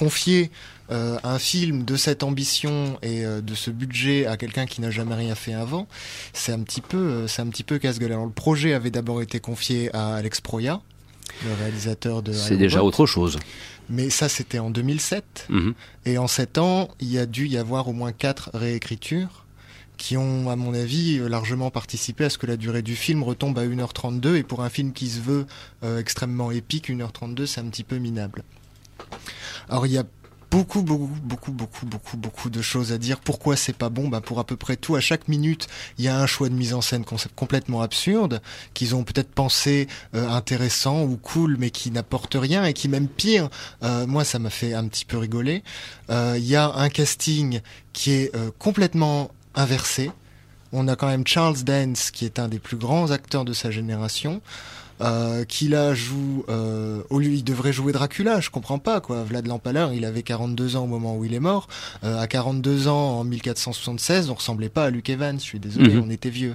confier 0.93 1.19
un 1.25 1.39
film 1.39 1.85
de 1.85 1.97
cette 1.97 2.23
ambition 2.23 2.99
et 3.03 3.25
de 3.25 3.55
ce 3.55 3.71
budget 3.71 4.27
à 4.27 4.37
quelqu'un 4.37 4.67
qui 4.67 4.81
n'a 4.81 4.91
jamais 4.91 5.15
rien 5.15 5.35
fait 5.35 5.55
avant, 5.55 5.87
c'est 6.33 6.53
un 6.53 6.61
petit 6.61 6.81
peu, 6.81 7.27
c'est 7.27 7.43
un 7.43 7.47
petit 7.47 7.65
peu 7.65 7.79
casse-gueule. 7.79 8.13
Alors 8.13 8.27
le 8.27 8.33
projet 8.33 8.73
avait 8.75 8.91
d'abord 8.91 9.23
été 9.23 9.41
confié 9.41 9.95
à 9.95 10.15
Alex 10.15 10.41
Proya, 10.41 10.81
le 11.45 11.55
réalisateur 11.55 12.23
de. 12.23 12.33
C'est 12.33 12.57
déjà 12.57 12.83
autre 12.83 13.07
chose. 13.07 13.39
Mais 13.89 14.11
ça, 14.11 14.29
c'était 14.29 14.59
en 14.59 14.71
2007. 14.71 15.47
Mhm. 15.49 15.75
Et 16.07 16.19
en 16.19 16.27
sept 16.27 16.59
ans, 16.59 16.89
il 17.01 17.13
y 17.13 17.19
a 17.19 17.27
dû 17.27 17.47
y 17.49 17.59
avoir 17.59 17.89
au 17.89 17.93
moins 17.93 18.13
quatre 18.13 18.51
réécritures 18.55 19.45
qui 19.99 20.17
ont, 20.17 20.51
à 20.51 20.57
mon 20.57 20.75
avis, 20.75 21.19
largement 21.19 21.71
participé 21.71 22.25
à 22.25 22.31
ce 22.31 22.39
que 22.39 22.47
la 22.47 22.57
durée 22.57 22.83
du 22.83 22.97
film 22.97 23.23
retombe 23.23 23.59
à 23.59 23.67
1h32. 23.67 24.37
Et 24.37 24.43
pour 24.43 24.63
un 24.63 24.71
film 24.71 24.93
qui 24.93 25.09
se 25.09 25.21
veut 25.21 25.47
euh, 25.85 25.99
extrêmement 25.99 26.51
épique, 26.51 26.89
1h32, 26.89 27.47
c'est 27.47 27.61
un 27.61 27.67
petit 27.67 27.85
peu 27.85 27.99
minable. 27.99 28.43
Alors, 29.69 29.87
il 29.87 29.93
y 29.93 29.99
a 29.99 30.05
beaucoup, 30.53 30.83
beaucoup, 30.83 31.09
beaucoup, 31.23 31.51
beaucoup, 31.51 31.87
beaucoup, 31.87 32.17
beaucoup 32.19 32.51
de 32.51 32.61
choses 32.61 32.93
à 32.93 32.99
dire. 32.99 33.19
Pourquoi 33.19 33.57
c'est 33.57 33.73
pas 33.73 33.89
bon? 33.89 34.09
Bah 34.09 34.21
Pour 34.21 34.39
à 34.39 34.45
peu 34.45 34.57
près 34.57 34.77
tout, 34.77 34.95
à 34.95 35.01
chaque 35.01 35.27
minute, 35.27 35.67
il 35.97 36.05
y 36.05 36.09
a 36.09 36.19
un 36.19 36.27
choix 36.27 36.51
de 36.51 36.55
mise 36.55 36.75
en 36.75 36.83
scène 36.83 37.05
complètement 37.35 37.81
absurde, 37.81 38.43
qu'ils 38.75 38.95
ont 38.95 39.03
peut-être 39.03 39.31
pensé 39.31 39.89
euh, 40.15 40.29
intéressant 40.29 41.05
ou 41.05 41.17
cool, 41.17 41.57
mais 41.59 41.71
qui 41.71 41.91
n'apporte 41.91 42.35
rien 42.35 42.67
et 42.67 42.75
qui 42.75 42.89
même 42.89 43.09
pire, 43.09 43.49
euh, 43.83 44.07
moi 44.07 44.25
ça 44.25 44.39
m'a 44.39 44.51
fait 44.51 44.75
un 44.75 44.87
petit 44.89 45.07
peu 45.07 45.17
rigoler. 45.17 45.65
Euh, 46.11 46.35
il 46.37 46.45
y 46.45 46.55
a 46.55 46.71
un 46.71 46.91
casting 46.91 47.63
qui 47.95 48.13
est 48.13 48.33
complètement 48.59 49.31
inversé. 49.55 50.11
On 50.73 50.87
a 50.89 50.97
quand 50.97 51.09
même 51.09 51.27
Charles 51.27 51.63
Dance, 51.65 52.11
qui 52.11 52.27
est 52.27 52.39
un 52.39 52.49
des 52.49 52.59
plus 52.59 52.77
grands 52.77 53.11
acteurs 53.11 53.47
de 53.47 53.55
sa 53.55 53.71
génération 53.71 54.43
euh, 55.03 55.45
qui 55.45 55.69
là 55.69 55.95
joue 55.95 56.45
euh, 56.49 57.03
au 57.11 57.19
lieu 57.19 57.31
il 57.31 57.45
devrait 57.45 57.73
jouer 57.73 57.93
Dracula 57.93 58.41
je 58.41 58.51
comprends 58.51 58.79
pas 58.79 59.01
quoi. 59.01 59.25
Vlad 59.25 59.47
Lampaleur 59.47 59.93
il 59.93 60.05
avait 60.05 60.23
42 60.23 60.77
ans 60.77 60.85
au 60.85 60.87
moment 60.87 61.17
où 61.17 61.25
il 61.25 61.35
est 61.35 61.41
mort. 61.41 61.69
Euh, 62.05 62.19
à 62.19 62.27
42 62.27 62.89
ans 62.89 63.21
en 63.21 63.25
1476 63.25 64.31
on 64.31 64.35
ressemblait 64.35 64.69
pas 64.69 64.85
à 64.85 64.91
Luke 64.91 65.11
Evans 65.11 65.39
je 65.39 65.45
suis 65.45 65.61
désolé 65.61 65.95
mhm. 65.95 66.05
on 66.07 66.11
était 66.11 66.31
vieux. 66.31 66.55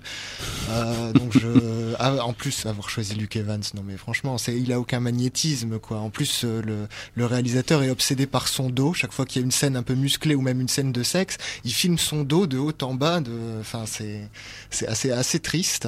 Euh, 0.70 1.14
donc 1.14 1.34
je 1.38 1.94
ah, 2.00 2.24
en 2.24 2.34
plus 2.34 2.66
avoir 2.66 2.90
choisi 2.90 3.16
Luke 3.16 3.36
Evans 3.36 3.64
non 3.76 3.84
mais 3.86 3.98
franchement 3.98 4.38
c'est 4.38 4.56
il 4.56 4.72
a 4.72 4.80
aucun 4.80 5.00
magnétisme 5.00 5.80
quoi. 5.80 6.00
En 6.00 6.10
plus 6.10 6.44
le, 6.44 6.88
le 7.16 7.26
réalisateur 7.26 7.84
est 7.84 7.90
obsédé 7.90 8.28
par 8.28 8.48
son 8.48 8.70
dos. 8.70 8.94
Chaque 8.94 9.12
fois 9.12 9.26
qu'il 9.26 9.42
y 9.42 9.44
a 9.44 9.46
une 9.46 9.52
scène 9.52 9.76
un 9.76 9.84
peu 9.84 9.96
musclée 9.96 10.36
ou 10.36 10.42
même 10.42 10.62
une 10.62 10.70
scène 10.70 10.92
de 10.92 11.04
sexe 11.04 11.38
il 11.64 11.74
filme 11.74 11.98
son 11.98 12.24
dos 12.24 12.48
de 12.48 12.58
haut 12.58 12.72
en 12.82 12.94
bas 12.94 13.20
de 13.20 13.32
enfin 13.60 13.84
c'est 13.86 14.22
c'est 14.70 14.88
assez 14.88 15.12
assez 15.12 15.40
triste. 15.40 15.88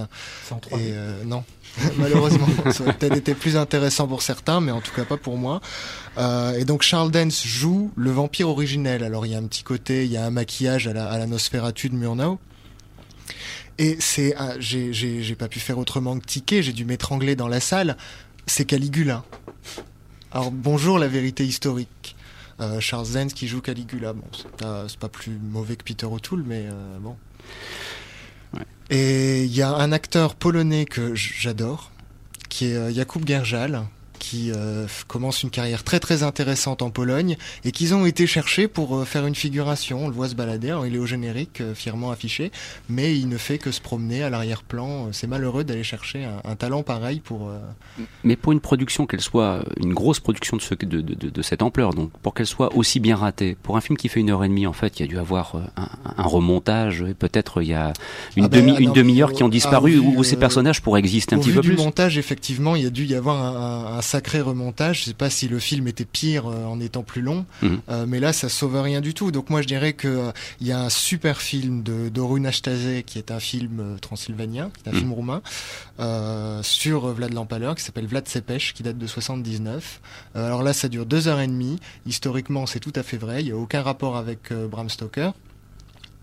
Et 0.72 0.92
euh, 0.94 1.24
non. 1.24 1.44
Malheureusement. 1.98 2.49
Ça 2.72 2.84
aurait 2.84 2.94
peut-être 2.94 3.18
été 3.18 3.34
plus 3.34 3.58
intéressant 3.58 4.08
pour 4.08 4.22
certains, 4.22 4.62
mais 4.62 4.72
en 4.72 4.82
tout 4.82 4.94
cas 4.94 5.06
pas 5.06 5.18
pour 5.18 5.38
moi. 5.38 5.62
Euh, 6.18 6.54
et 6.54 6.66
donc 6.66 6.82
Charles 6.82 7.12
Dance 7.12 7.46
joue 7.46 7.92
le 7.96 8.12
vampire 8.12 8.50
originel. 8.50 9.04
Alors 9.04 9.26
il 9.26 9.32
y 9.32 9.36
a 9.36 9.38
un 9.38 9.48
petit 9.48 9.64
côté, 9.64 10.06
il 10.06 10.12
y 10.12 10.18
a 10.18 10.26
un 10.26 10.32
maquillage 10.32 10.88
à 10.88 10.94
la, 10.94 11.10
à 11.10 11.18
la 11.18 11.28
Nosferatu 11.28 11.90
de 11.90 11.96
Murnau. 11.96 12.40
Et 13.78 13.96
c'est, 14.00 14.36
ah, 14.38 14.56
j'ai 14.60 15.36
pas 15.36 15.48
pu 15.48 15.60
faire 15.60 15.78
autrement 15.78 16.20
que 16.20 16.26
tiquer, 16.26 16.62
j'ai 16.62 16.74
dû 16.74 16.84
m'étrangler 16.84 17.36
dans 17.36 17.48
la 17.48 17.60
salle. 17.60 17.96
C'est 18.46 18.66
Caligula. 18.66 19.24
Alors 20.32 20.52
bonjour 20.52 21.00
la 21.00 21.08
vérité 21.08 21.46
historique. 21.46 22.16
Euh, 22.60 22.82
Charles 22.82 23.08
Dance 23.14 23.34
qui 23.34 23.48
joue 23.48 23.62
Caligula. 23.62 24.14
Bon, 24.14 24.26
c'est 24.36 24.52
pas, 24.58 24.86
pas, 25.00 25.08
plus 25.08 25.32
mauvais 25.32 25.78
que 25.78 25.84
Peter 25.84 26.06
O'Toole, 26.06 26.44
mais 26.46 26.66
euh, 26.68 27.00
bon. 27.00 27.16
Et 28.90 29.44
il 29.44 29.56
y 29.56 29.62
a 29.62 29.70
un 29.70 29.92
acteur 29.92 30.36
polonais 30.36 30.86
que 30.86 31.14
j'adore, 31.14 31.92
qui 32.50 32.72
est 32.72 32.76
euh, 32.76 32.92
Jakub 32.92 33.26
Gerjal, 33.26 33.84
qui 34.20 34.52
euh, 34.52 34.86
commence 35.08 35.42
une 35.42 35.50
carrière 35.50 35.84
très 35.84 36.00
très 36.00 36.22
intéressante 36.22 36.82
en 36.82 36.90
Pologne 36.90 37.38
et 37.64 37.72
qu'ils 37.72 37.96
ont 37.96 38.06
été 38.06 38.28
cherchés 38.28 38.68
pour 38.68 38.98
euh, 38.98 39.06
faire 39.06 39.26
une 39.26 39.36
figuration. 39.36 40.06
On 40.06 40.08
le 40.08 40.14
voit 40.14 40.30
se 40.30 40.36
balader, 40.36 40.78
il 40.86 40.96
est 40.96 41.00
au 41.00 41.06
générique, 41.06 41.62
euh, 41.62 41.74
fièrement 41.74 42.12
affiché, 42.12 42.52
mais 42.90 43.18
il 43.18 43.30
ne 43.30 43.38
fait 43.38 43.58
que 43.58 43.72
se 43.72 43.82
promener 43.82 44.22
à 44.22 44.30
l'arrière-plan. 44.30 45.08
C'est 45.14 45.28
malheureux 45.28 45.64
d'aller 45.64 45.84
chercher 45.84 46.28
un, 46.44 46.56
talent 46.56 46.84
pareil 46.84 47.22
pour. 47.22 47.52
Mais 48.24 48.36
pour 48.36 48.52
une 48.52 48.60
production, 48.60 49.06
qu'elle 49.06 49.22
soit 49.22 49.64
une 49.78 49.94
grosse 49.94 50.20
production 50.20 50.58
de, 50.58 50.62
ce, 50.62 50.76
de, 50.76 51.02
de, 51.02 51.30
de 51.30 51.42
cette 51.42 51.62
ampleur, 51.62 51.94
donc 51.94 52.12
pour 52.22 52.34
qu'elle 52.34 52.46
soit 52.46 52.76
aussi 52.76 53.00
bien 53.00 53.16
ratée, 53.16 53.56
pour 53.64 53.78
un 53.78 53.82
film 53.82 53.98
qui 53.98 54.10
fait 54.10 54.20
une 54.20 54.30
heure 54.30 54.44
et 54.44 54.50
demie, 54.50 54.68
en 54.68 54.74
fait, 54.74 55.00
il 55.00 55.04
y 55.04 55.06
a 55.06 55.08
dû 55.08 55.18
avoir 55.18 55.56
un, 55.78 55.90
un 56.18 56.24
remontage, 56.24 57.02
et 57.02 57.14
peut-être 57.14 57.62
il 57.62 57.70
y 57.70 57.74
a 57.74 57.94
une 58.36 58.46
ah 58.46 58.48
ben, 58.50 58.76
une 58.78 58.92
demi-heure 58.92 59.32
qui 59.32 59.44
ont 59.44 59.50
disparu 59.50 60.02
ah 60.04 60.20
où, 60.20 60.24
ces 60.24 60.36
personnages 60.36 60.82
pourraient 60.82 61.00
exister 61.00 61.36
un 61.36 61.40
petit 61.40 61.52
peu 61.52 61.62
plus. 61.62 61.76
Au 61.76 61.84
montage, 61.84 62.18
effectivement, 62.18 62.76
il 62.76 62.84
y 62.84 62.86
a 62.86 62.90
dû 62.90 63.06
y 63.06 63.16
avoir 63.16 63.42
un, 63.42 63.98
un 63.98 64.02
sacré 64.10 64.42
remontage. 64.42 65.02
Je 65.02 65.06
sais 65.06 65.14
pas 65.14 65.30
si 65.30 65.48
le 65.48 65.60
film 65.60 65.88
était 65.88 66.06
pire 66.06 66.48
euh, 66.48 66.66
en 66.66 66.80
étant 66.80 67.04
plus 67.04 67.22
long, 67.22 67.46
mhm. 67.62 67.80
euh, 67.90 68.06
mais 68.08 68.20
là 68.20 68.34
ça 68.34 68.50
sauve 68.50 68.82
rien 68.82 69.02
du 69.02 69.14
tout. 69.14 69.32
Donc 69.32 69.50
moi 69.50 69.62
je 69.62 69.68
dirais 69.68 69.94
que 69.94 70.08
euh, 70.08 70.32
il 70.60 70.68
y 70.68 70.72
a 70.72 70.82
un 70.82 70.90
super 70.90 71.42
film 71.42 71.84
de 71.84 72.10
d'Orun 72.10 72.46
Ashtase 72.46 73.04
qui 73.06 73.20
est 73.20 73.32
un 73.32 73.40
film 73.40 73.98
transylvanien, 74.02 74.72
un 74.86 74.92
mhm. 74.92 74.98
film 74.98 75.14
roumain 75.14 75.42
sur 76.64 77.08
Vlad 77.08 77.34
Lampaleur 77.34 77.76
qui 77.76 77.84
s'appelle 77.84 78.08
Vlad 78.08 78.28
Sepech 78.28 78.74
qui 78.74 78.84
date 78.84 78.98
de 78.98 79.08
79. 79.08 80.02
alors 80.34 80.64
là 80.64 80.74
ça 80.74 80.88
dure 80.88 81.06
deux 81.06 81.28
heures 81.28 81.42
et 81.42 81.48
demie. 81.48 81.80
Historiquement 82.06 82.66
c'est 82.66 82.80
tout 82.80 82.94
à 82.96 83.04
fait 83.04 83.18
vrai. 83.18 83.42
Il 83.42 83.48
y 83.48 83.52
a 83.52 83.58
aucun 83.58 83.82
rapport 83.82 84.18
avec 84.18 84.52
Bram 84.54 84.90
Stoker 84.90 85.32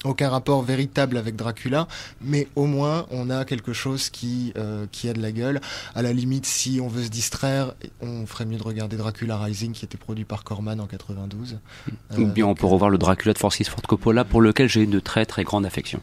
aucun 0.08 0.28
rapport 0.28 0.62
véritable 0.62 1.16
avec 1.16 1.36
Dracula, 1.36 1.86
mais 2.20 2.48
au 2.56 2.66
moins 2.66 3.06
on 3.10 3.30
a 3.30 3.44
quelque 3.44 3.72
chose 3.72 4.10
qui, 4.10 4.52
euh, 4.56 4.86
qui 4.92 5.08
a 5.08 5.12
de 5.12 5.20
la 5.20 5.32
gueule. 5.32 5.60
À 5.94 6.02
la 6.02 6.12
limite, 6.12 6.46
si 6.46 6.80
on 6.82 6.88
veut 6.88 7.04
se 7.04 7.08
distraire, 7.08 7.74
on 8.00 8.26
ferait 8.26 8.46
mieux 8.46 8.58
de 8.58 8.62
regarder 8.62 8.96
Dracula 8.96 9.38
Rising 9.38 9.72
qui 9.72 9.84
était 9.84 9.98
produit 9.98 10.24
par 10.24 10.44
Corman 10.44 10.80
en 10.80 10.86
92. 10.86 11.58
Ou 12.18 12.26
bien 12.26 12.46
on 12.46 12.54
peut 12.54 12.66
revoir 12.66 12.90
le 12.90 12.98
Dracula 12.98 13.32
de 13.32 13.38
Francis 13.38 13.68
Ford 13.68 13.82
Coppola 13.82 14.24
pour 14.24 14.40
lequel 14.40 14.68
j'ai 14.68 14.82
une 14.82 15.00
très 15.00 15.26
très 15.26 15.44
grande 15.44 15.66
affection. 15.66 16.00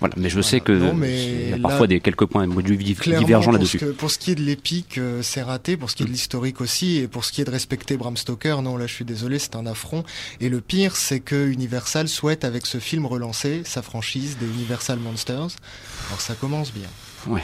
Voilà, 0.00 0.14
mais 0.18 0.28
je 0.28 0.40
sais 0.40 0.60
que 0.60 0.72
il 0.72 1.50
y 1.50 1.52
a 1.52 1.58
parfois 1.58 1.86
des 1.86 2.00
quelques 2.00 2.26
points 2.26 2.46
divergents 2.46 3.52
là-dessus. 3.52 3.78
Pour 3.98 4.10
ce 4.10 4.18
qui 4.18 4.32
est 4.32 4.34
de 4.34 4.42
l'épique, 4.42 4.98
euh, 4.98 5.22
c'est 5.22 5.42
raté. 5.42 5.76
Pour 5.76 5.90
ce 5.90 5.96
qui 5.96 6.02
est 6.02 6.06
de 6.06 6.10
l'historique 6.10 6.60
aussi, 6.60 6.98
et 6.98 7.08
pour 7.08 7.24
ce 7.24 7.32
qui 7.32 7.40
est 7.40 7.44
de 7.44 7.50
respecter 7.50 7.96
Bram 7.96 8.16
Stoker, 8.16 8.62
non, 8.62 8.76
là, 8.76 8.86
je 8.86 8.92
suis 8.92 9.04
désolé, 9.04 9.38
c'est 9.38 9.56
un 9.56 9.66
affront. 9.66 10.04
Et 10.40 10.48
le 10.48 10.60
pire, 10.60 10.96
c'est 10.96 11.20
que 11.20 11.48
Universal 11.48 12.08
souhaite 12.08 12.44
avec 12.44 12.66
ce 12.66 12.78
film 12.78 13.06
relancer 13.06 13.62
sa 13.64 13.82
franchise 13.82 14.36
des 14.38 14.46
Universal 14.46 14.98
Monsters. 14.98 15.56
Alors 16.08 16.20
ça 16.20 16.34
commence 16.34 16.72
bien. 16.72 16.88
Ouais. 17.26 17.42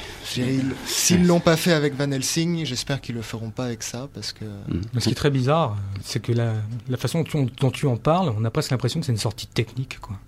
S'ils 0.86 1.26
l'ont 1.26 1.40
pas 1.40 1.56
fait 1.56 1.72
avec 1.72 1.94
Van 1.96 2.10
Helsing, 2.10 2.64
j'espère 2.64 3.00
qu'ils 3.00 3.16
le 3.16 3.22
feront 3.22 3.50
pas 3.50 3.64
avec 3.64 3.82
ça 3.82 4.08
parce 4.14 4.32
que. 4.32 4.44
Mm. 4.44 4.82
Ce 4.98 5.04
qui 5.04 5.10
est 5.10 5.14
très 5.14 5.30
bizarre, 5.30 5.76
c'est 6.02 6.22
que 6.22 6.32
la, 6.32 6.54
la 6.88 6.96
façon 6.96 7.24
dont, 7.32 7.48
dont, 7.60 7.70
tu 7.70 7.86
en 7.86 7.96
parles, 7.96 8.32
on 8.38 8.44
a 8.44 8.50
presque 8.50 8.70
l'impression 8.70 9.00
que 9.00 9.06
c'est 9.06 9.12
une 9.12 9.18
sortie 9.18 9.46
technique, 9.46 9.98
quoi. 10.00 10.18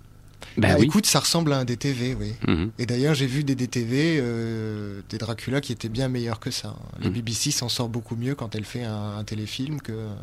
Bah, 0.57 0.75
bah 0.75 0.83
écoute, 0.83 1.05
ça 1.05 1.19
ressemble 1.19 1.51
à 1.53 1.59
un 1.59 1.65
DTV, 1.65 2.15
oui. 2.15 2.33
Mhm. 2.47 2.71
Et 2.79 2.85
d'ailleurs, 2.85 3.13
j'ai 3.13 3.25
vu 3.25 3.43
des 3.43 3.55
DTV, 3.55 4.19
euh, 4.19 5.01
des 5.09 5.17
Dracula 5.17 5.61
qui 5.61 5.71
étaient 5.71 5.89
bien 5.89 6.07
meilleurs 6.07 6.39
que 6.39 6.51
ça. 6.51 6.75
La 6.99 7.07
mhm. 7.07 7.13
BBC 7.13 7.51
s'en 7.51 7.69
sort 7.69 7.89
beaucoup 7.89 8.15
mieux 8.15 8.35
quand 8.35 8.55
elle 8.55 8.65
fait 8.65 8.83
un, 8.83 9.23
téléfilm 9.23 9.81
que. 9.81 9.91
Euh, 9.91 10.13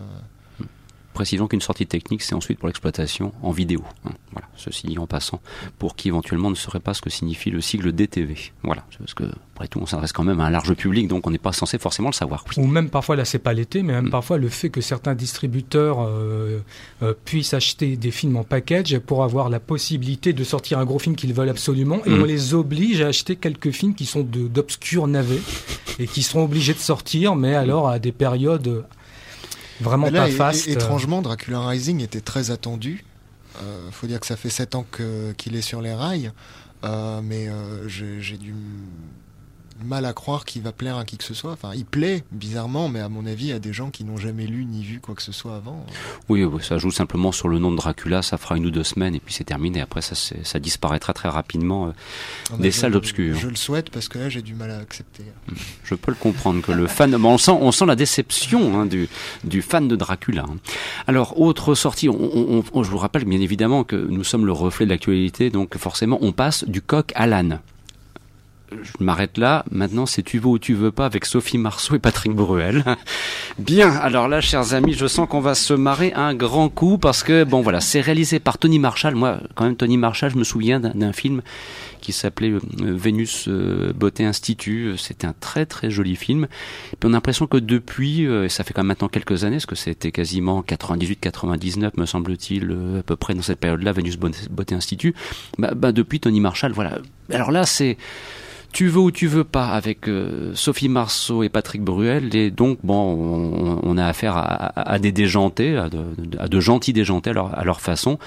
Précisons 1.14 1.46
qu'une 1.46 1.60
sortie 1.60 1.86
technique, 1.86 2.22
c'est 2.22 2.34
ensuite 2.34 2.58
pour 2.58 2.68
l'exploitation 2.68 3.32
en 3.42 3.50
vidéo. 3.50 3.82
Hein. 4.06 4.12
Voilà, 4.32 4.48
ceci 4.56 4.86
dit 4.86 4.98
en 4.98 5.06
passant, 5.06 5.40
pour 5.78 5.94
qui 5.94 6.08
éventuellement 6.08 6.48
ne 6.48 6.54
saurait 6.54 6.80
pas 6.80 6.94
ce 6.94 7.02
que 7.02 7.10
signifie 7.10 7.50
le 7.50 7.60
sigle 7.60 7.92
DTV. 7.92 8.36
Voilà, 8.62 8.84
parce 8.98 9.12
que 9.12 9.24
après 9.54 9.68
tout, 9.68 9.80
on 9.82 9.86
s'adresse 9.86 10.12
quand 10.12 10.24
même 10.24 10.40
à 10.40 10.46
un 10.46 10.50
large 10.50 10.72
public, 10.74 11.08
donc 11.08 11.26
on 11.26 11.30
n'est 11.30 11.36
pas 11.38 11.52
censé 11.52 11.78
forcément 11.78 12.08
le 12.08 12.14
savoir. 12.14 12.44
Ou 12.56 12.66
même 12.66 12.88
parfois, 12.88 13.16
là, 13.16 13.26
c'est 13.26 13.38
pas 13.38 13.52
l'été, 13.52 13.82
mais 13.82 13.92
même 13.92 14.06
mm. 14.06 14.10
parfois 14.10 14.38
le 14.38 14.48
fait 14.48 14.70
que 14.70 14.80
certains 14.80 15.14
distributeurs 15.14 15.98
euh, 16.00 16.60
euh, 17.02 17.12
puissent 17.24 17.52
acheter 17.52 17.96
des 17.96 18.10
films 18.10 18.36
en 18.36 18.44
package 18.44 18.98
pour 18.98 19.22
avoir 19.22 19.50
la 19.50 19.60
possibilité 19.60 20.32
de 20.32 20.44
sortir 20.44 20.78
un 20.78 20.86
gros 20.86 20.98
film 20.98 21.14
qu'ils 21.14 21.34
veulent 21.34 21.50
absolument, 21.50 22.02
et 22.06 22.10
mm. 22.10 22.22
on 22.22 22.24
les 22.24 22.54
oblige 22.54 23.02
à 23.02 23.08
acheter 23.08 23.36
quelques 23.36 23.70
films 23.70 23.94
qui 23.94 24.06
sont 24.06 24.22
d'obscurs 24.22 25.06
navets 25.06 25.42
et 25.98 26.06
qui 26.06 26.22
seront 26.22 26.44
obligés 26.44 26.72
de 26.72 26.78
sortir, 26.78 27.36
mais 27.36 27.54
alors 27.54 27.88
à 27.88 27.98
des 27.98 28.12
périodes 28.12 28.84
vraiment 29.80 30.10
pas 30.10 30.28
fast. 30.28 30.68
étrangement, 30.68 31.22
Dracula 31.22 31.66
Rising 31.66 32.00
était 32.00 32.20
très 32.20 32.50
attendu. 32.50 33.04
Euh, 33.60 33.90
faut 33.90 34.06
dire 34.06 34.20
que 34.20 34.26
ça 34.26 34.36
fait 34.36 34.50
7 34.50 34.74
ans 34.74 34.86
qu'il 35.36 35.56
est 35.56 35.62
sur 35.62 35.82
les 35.82 35.94
rails. 35.94 36.32
Euh, 36.84 37.20
mais 37.22 37.48
euh, 37.48 37.88
j'ai 37.88 38.36
dû 38.38 38.54
mal 39.84 40.04
à 40.04 40.12
croire 40.12 40.44
qu'il 40.44 40.62
va 40.62 40.72
plaire 40.72 40.96
à 40.96 41.04
qui 41.04 41.16
que 41.16 41.24
ce 41.24 41.34
soit. 41.34 41.52
Enfin, 41.52 41.72
il 41.74 41.84
plaît, 41.84 42.24
bizarrement, 42.30 42.88
mais 42.88 43.00
à 43.00 43.08
mon 43.08 43.26
avis, 43.26 43.52
à 43.52 43.58
des 43.58 43.72
gens 43.72 43.90
qui 43.90 44.04
n'ont 44.04 44.16
jamais 44.16 44.46
lu 44.46 44.64
ni 44.64 44.82
vu 44.82 45.00
quoi 45.00 45.14
que 45.14 45.22
ce 45.22 45.32
soit 45.32 45.56
avant. 45.56 45.84
Oui, 46.28 46.44
ça 46.60 46.78
joue 46.78 46.90
simplement 46.90 47.32
sur 47.32 47.48
le 47.48 47.58
nom 47.58 47.70
de 47.70 47.76
Dracula, 47.76 48.22
ça 48.22 48.38
fera 48.38 48.56
une 48.56 48.66
ou 48.66 48.70
deux 48.70 48.84
semaines 48.84 49.14
et 49.14 49.20
puis 49.20 49.34
c'est 49.34 49.44
terminé. 49.44 49.80
Après, 49.80 50.02
ça, 50.02 50.14
ça 50.14 50.58
disparaîtra 50.58 51.12
très 51.12 51.28
rapidement 51.28 51.86
euh, 51.86 51.90
ah 52.50 52.52
bah, 52.52 52.62
des 52.62 52.70
salles 52.70 52.96
obscures. 52.96 53.36
Je 53.36 53.48
le 53.48 53.56
souhaite 53.56 53.90
parce 53.90 54.08
que 54.08 54.18
là, 54.18 54.28
j'ai 54.28 54.42
du 54.42 54.54
mal 54.54 54.70
à 54.70 54.78
accepter. 54.78 55.24
Je 55.84 55.94
peux 55.94 56.10
le 56.10 56.16
comprendre 56.16 56.62
que 56.62 56.72
le 56.72 56.86
fan, 56.86 57.14
on 57.14 57.38
sent, 57.38 57.52
on 57.52 57.70
sent 57.72 57.86
la 57.86 57.96
déception 57.96 58.78
hein, 58.78 58.86
du, 58.86 59.08
du 59.44 59.62
fan 59.62 59.88
de 59.88 59.96
Dracula. 59.96 60.44
Hein. 60.48 60.56
Alors, 61.06 61.40
autre 61.40 61.74
sortie, 61.74 62.08
on, 62.08 62.62
je 62.74 62.90
vous 62.90 62.98
rappelle 62.98 63.24
bien 63.24 63.40
évidemment 63.40 63.84
que 63.84 63.96
nous 63.96 64.24
sommes 64.24 64.46
le 64.46 64.52
reflet 64.52 64.86
de 64.86 64.90
l'actualité, 64.90 65.50
donc 65.50 65.76
forcément, 65.76 66.18
on 66.20 66.32
passe 66.32 66.64
du 66.64 66.80
coq 66.80 67.12
à 67.14 67.26
l'âne 67.26 67.60
je 68.82 69.04
m'arrête 69.04 69.38
là. 69.38 69.64
Maintenant, 69.70 70.06
c'est 70.06 70.22
Tu 70.22 70.38
veux 70.38 70.46
ou 70.46 70.58
tu 70.58 70.74
veux 70.74 70.92
pas 70.92 71.06
avec 71.06 71.24
Sophie 71.24 71.58
Marceau 71.58 71.94
et 71.94 71.98
Patrick 71.98 72.32
Bruel. 72.32 72.84
Bien, 73.58 73.90
alors 73.90 74.28
là, 74.28 74.40
chers 74.40 74.74
amis, 74.74 74.94
je 74.94 75.06
sens 75.06 75.28
qu'on 75.28 75.40
va 75.40 75.54
se 75.54 75.74
marrer 75.74 76.12
un 76.14 76.34
grand 76.34 76.68
coup 76.68 76.98
parce 76.98 77.22
que, 77.22 77.44
bon 77.44 77.60
voilà, 77.60 77.80
c'est 77.80 78.00
réalisé 78.00 78.38
par 78.38 78.58
Tony 78.58 78.78
Marshall. 78.78 79.14
Moi, 79.14 79.40
quand 79.54 79.64
même, 79.64 79.76
Tony 79.76 79.96
Marshall, 79.96 80.30
je 80.30 80.38
me 80.38 80.44
souviens 80.44 80.80
d'un 80.80 81.12
film 81.12 81.42
qui 82.00 82.12
s'appelait 82.12 82.52
Vénus 82.78 83.48
Beauté 83.48 84.24
Institut. 84.24 84.94
C'était 84.98 85.26
un 85.26 85.34
très 85.38 85.66
très 85.66 85.90
joli 85.90 86.16
film. 86.16 86.48
Puis 86.98 87.08
on 87.08 87.10
a 87.10 87.12
l'impression 87.12 87.46
que 87.46 87.58
depuis, 87.58 88.24
et 88.24 88.48
ça 88.48 88.64
fait 88.64 88.74
quand 88.74 88.82
même 88.82 88.88
maintenant 88.88 89.08
quelques 89.08 89.44
années, 89.44 89.56
parce 89.56 89.66
que 89.66 89.76
c'était 89.76 90.10
quasiment 90.10 90.62
98-99 90.62 91.92
me 91.96 92.06
semble-t-il, 92.06 92.76
à 92.98 93.02
peu 93.02 93.16
près 93.16 93.34
dans 93.34 93.42
cette 93.42 93.60
période-là, 93.60 93.92
Vénus 93.92 94.18
Beauté 94.18 94.74
Institut, 94.74 95.14
bah, 95.58 95.72
bah, 95.74 95.92
depuis 95.92 96.20
Tony 96.20 96.40
Marshall, 96.40 96.72
voilà. 96.72 96.98
Alors 97.30 97.50
là, 97.50 97.66
c'est 97.66 97.96
tu 98.72 98.88
veux 98.88 99.00
ou 99.00 99.10
tu 99.10 99.26
veux 99.26 99.44
pas 99.44 99.68
avec 99.68 100.08
euh, 100.08 100.52
Sophie 100.54 100.88
Marceau 100.88 101.42
et 101.42 101.48
Patrick 101.48 101.82
Bruel 101.82 102.34
et 102.34 102.50
donc 102.50 102.78
bon 102.82 103.80
on, 103.82 103.98
a 103.98 104.06
affaire 104.06 104.34
à, 104.36 104.98
des 104.98 105.12
déjantés 105.12 105.76
à 105.76 105.88
de, 105.88 106.60
gentils 106.60 106.92
déjantés 106.92 107.30
à 107.30 107.64
leur, 107.64 107.80
façon. 107.80 108.18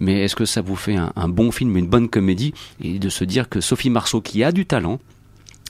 Mais 0.00 0.24
est-ce 0.24 0.36
que 0.36 0.44
ça 0.44 0.60
vous 0.60 0.76
fait 0.76 0.96
un, 0.96 1.12
un 1.16 1.28
bon 1.28 1.50
film 1.50 1.76
une 1.76 1.86
bonne 1.86 2.08
comédie? 2.08 2.52
Et 2.82 2.98
de 2.98 3.08
se 3.08 3.24
dire 3.24 3.48
que 3.48 3.60
Sophie 3.60 3.90
Marceau 3.90 4.20
qui 4.20 4.42
a 4.42 4.52
du 4.52 4.66
talent 4.66 4.98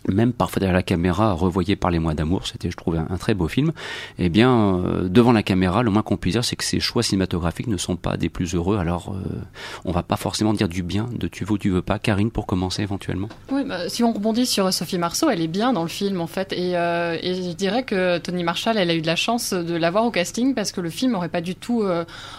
même 0.08 0.32
parfois 0.32 0.60
derrière 0.60 0.74
la 0.74 0.82
caméra, 0.82 1.32
revoyé 1.32 1.76
par 1.76 1.90
les 1.90 1.98
mois 1.98 2.14
d'amour, 2.14 2.46
c'était 2.46 2.70
je 2.70 2.76
trouve 2.76 2.96
un, 2.96 3.16
très 3.16 3.34
beau 3.34 3.48
film. 3.48 3.72
Eh 4.18 4.28
bien, 4.28 4.76
euh, 4.76 5.08
devant 5.08 5.32
la 5.32 5.42
caméra, 5.42 5.82
le 5.82 5.90
moins 5.90 6.02
qu'on 6.02 6.16
puisse 6.16 6.34
dire, 6.34 6.44
c'est 6.44 6.56
que 6.56 6.64
ces 6.64 6.80
choix 6.80 7.02
cinématographiques 7.02 7.66
ne 7.66 7.76
sont 7.76 7.96
pas 7.96 8.16
des 8.16 8.28
plus 8.28 8.54
heureux. 8.54 8.78
Alors, 8.78 9.14
euh, 9.14 9.40
on 9.84 9.92
va 9.92 10.02
pas 10.02 10.16
forcément 10.16 10.52
dire 10.52 10.68
du 10.68 10.82
bien 10.82 11.08
de 11.12 11.28
tu 11.28 11.44
veux 11.44 11.52
ou 11.52 11.58
tu 11.58 11.70
veux 11.70 11.82
pas. 11.82 11.98
Karine, 11.98 12.30
pour 12.30 12.46
commencer 12.46 12.82
éventuellement. 12.82 13.28
Oui, 13.50 13.62
bah, 13.64 13.88
si 13.88 14.02
on 14.02 14.12
rebondit 14.12 14.46
sur 14.46 14.72
Sophie 14.72 14.98
Marceau, 14.98 15.28
elle 15.30 15.40
est 15.40 15.48
bien 15.48 15.72
dans 15.72 15.82
le 15.82 15.88
film 15.88 16.20
en 16.20 16.26
fait, 16.26 16.52
et, 16.52 16.76
euh, 16.76 17.16
je 17.22 17.52
dirais 17.52 17.84
que 17.84 18.18
Tony 18.18 18.44
Marshall, 18.44 18.76
elle 18.76 18.90
a 18.90 18.94
eu 18.94 19.02
de 19.02 19.06
la 19.06 19.16
chance 19.16 19.52
de 19.52 19.74
l'avoir 19.74 20.04
au 20.04 20.10
casting 20.10 20.54
parce 20.54 20.72
que 20.72 20.80
le 20.80 20.90
film 20.90 21.14
aurait 21.14 21.28
pas 21.28 21.40
du 21.40 21.54
tout 21.54 21.84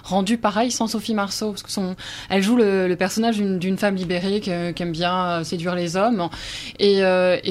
rendu 0.04 0.38
pareil 0.38 0.72
sans 0.72 0.88
Sophie 0.88 1.14
Marceau, 1.14 1.52
parce 1.52 1.64
que 1.64 1.70
elle 2.30 2.42
joue 2.42 2.56
le, 2.56 2.94
personnage 2.96 3.38
d'une 3.38 3.78
femme 3.78 3.96
libérée 3.96 4.40
qui, 4.40 4.50
aime 4.50 4.92
bien 4.92 5.44
séduire 5.44 5.76
les 5.76 5.96
hommes, 5.96 6.30
et 6.80 7.02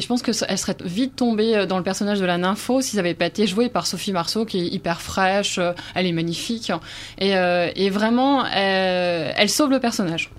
je 0.02 0.06
pense 0.06 0.22
qu'elle 0.22 0.34
serait 0.34 0.76
vite 0.84 1.16
tombée 1.16 1.56
euh, 1.56 1.66
dans 1.66 1.78
le 1.78 1.84
personnage 1.84 2.20
de 2.20 2.26
la 2.26 2.36
nympho 2.36 2.80
si 2.80 2.90
ça 2.90 2.96
n'avait 2.98 3.14
pas 3.14 3.26
été 3.26 3.46
joué 3.46 3.68
par 3.68 3.86
Sophie 3.86 4.12
Marceau, 4.12 4.44
qui 4.44 4.58
est 4.58 4.66
hyper 4.66 5.00
fraîche, 5.00 5.58
euh, 5.58 5.72
elle 5.94 6.06
est 6.06 6.12
magnifique. 6.12 6.70
Et, 7.18 7.36
euh, 7.36 7.70
et 7.74 7.88
vraiment, 7.88 8.44
elle 8.44 9.48
sauve 9.48 9.70
le 9.70 9.80
personnage. 9.80 10.30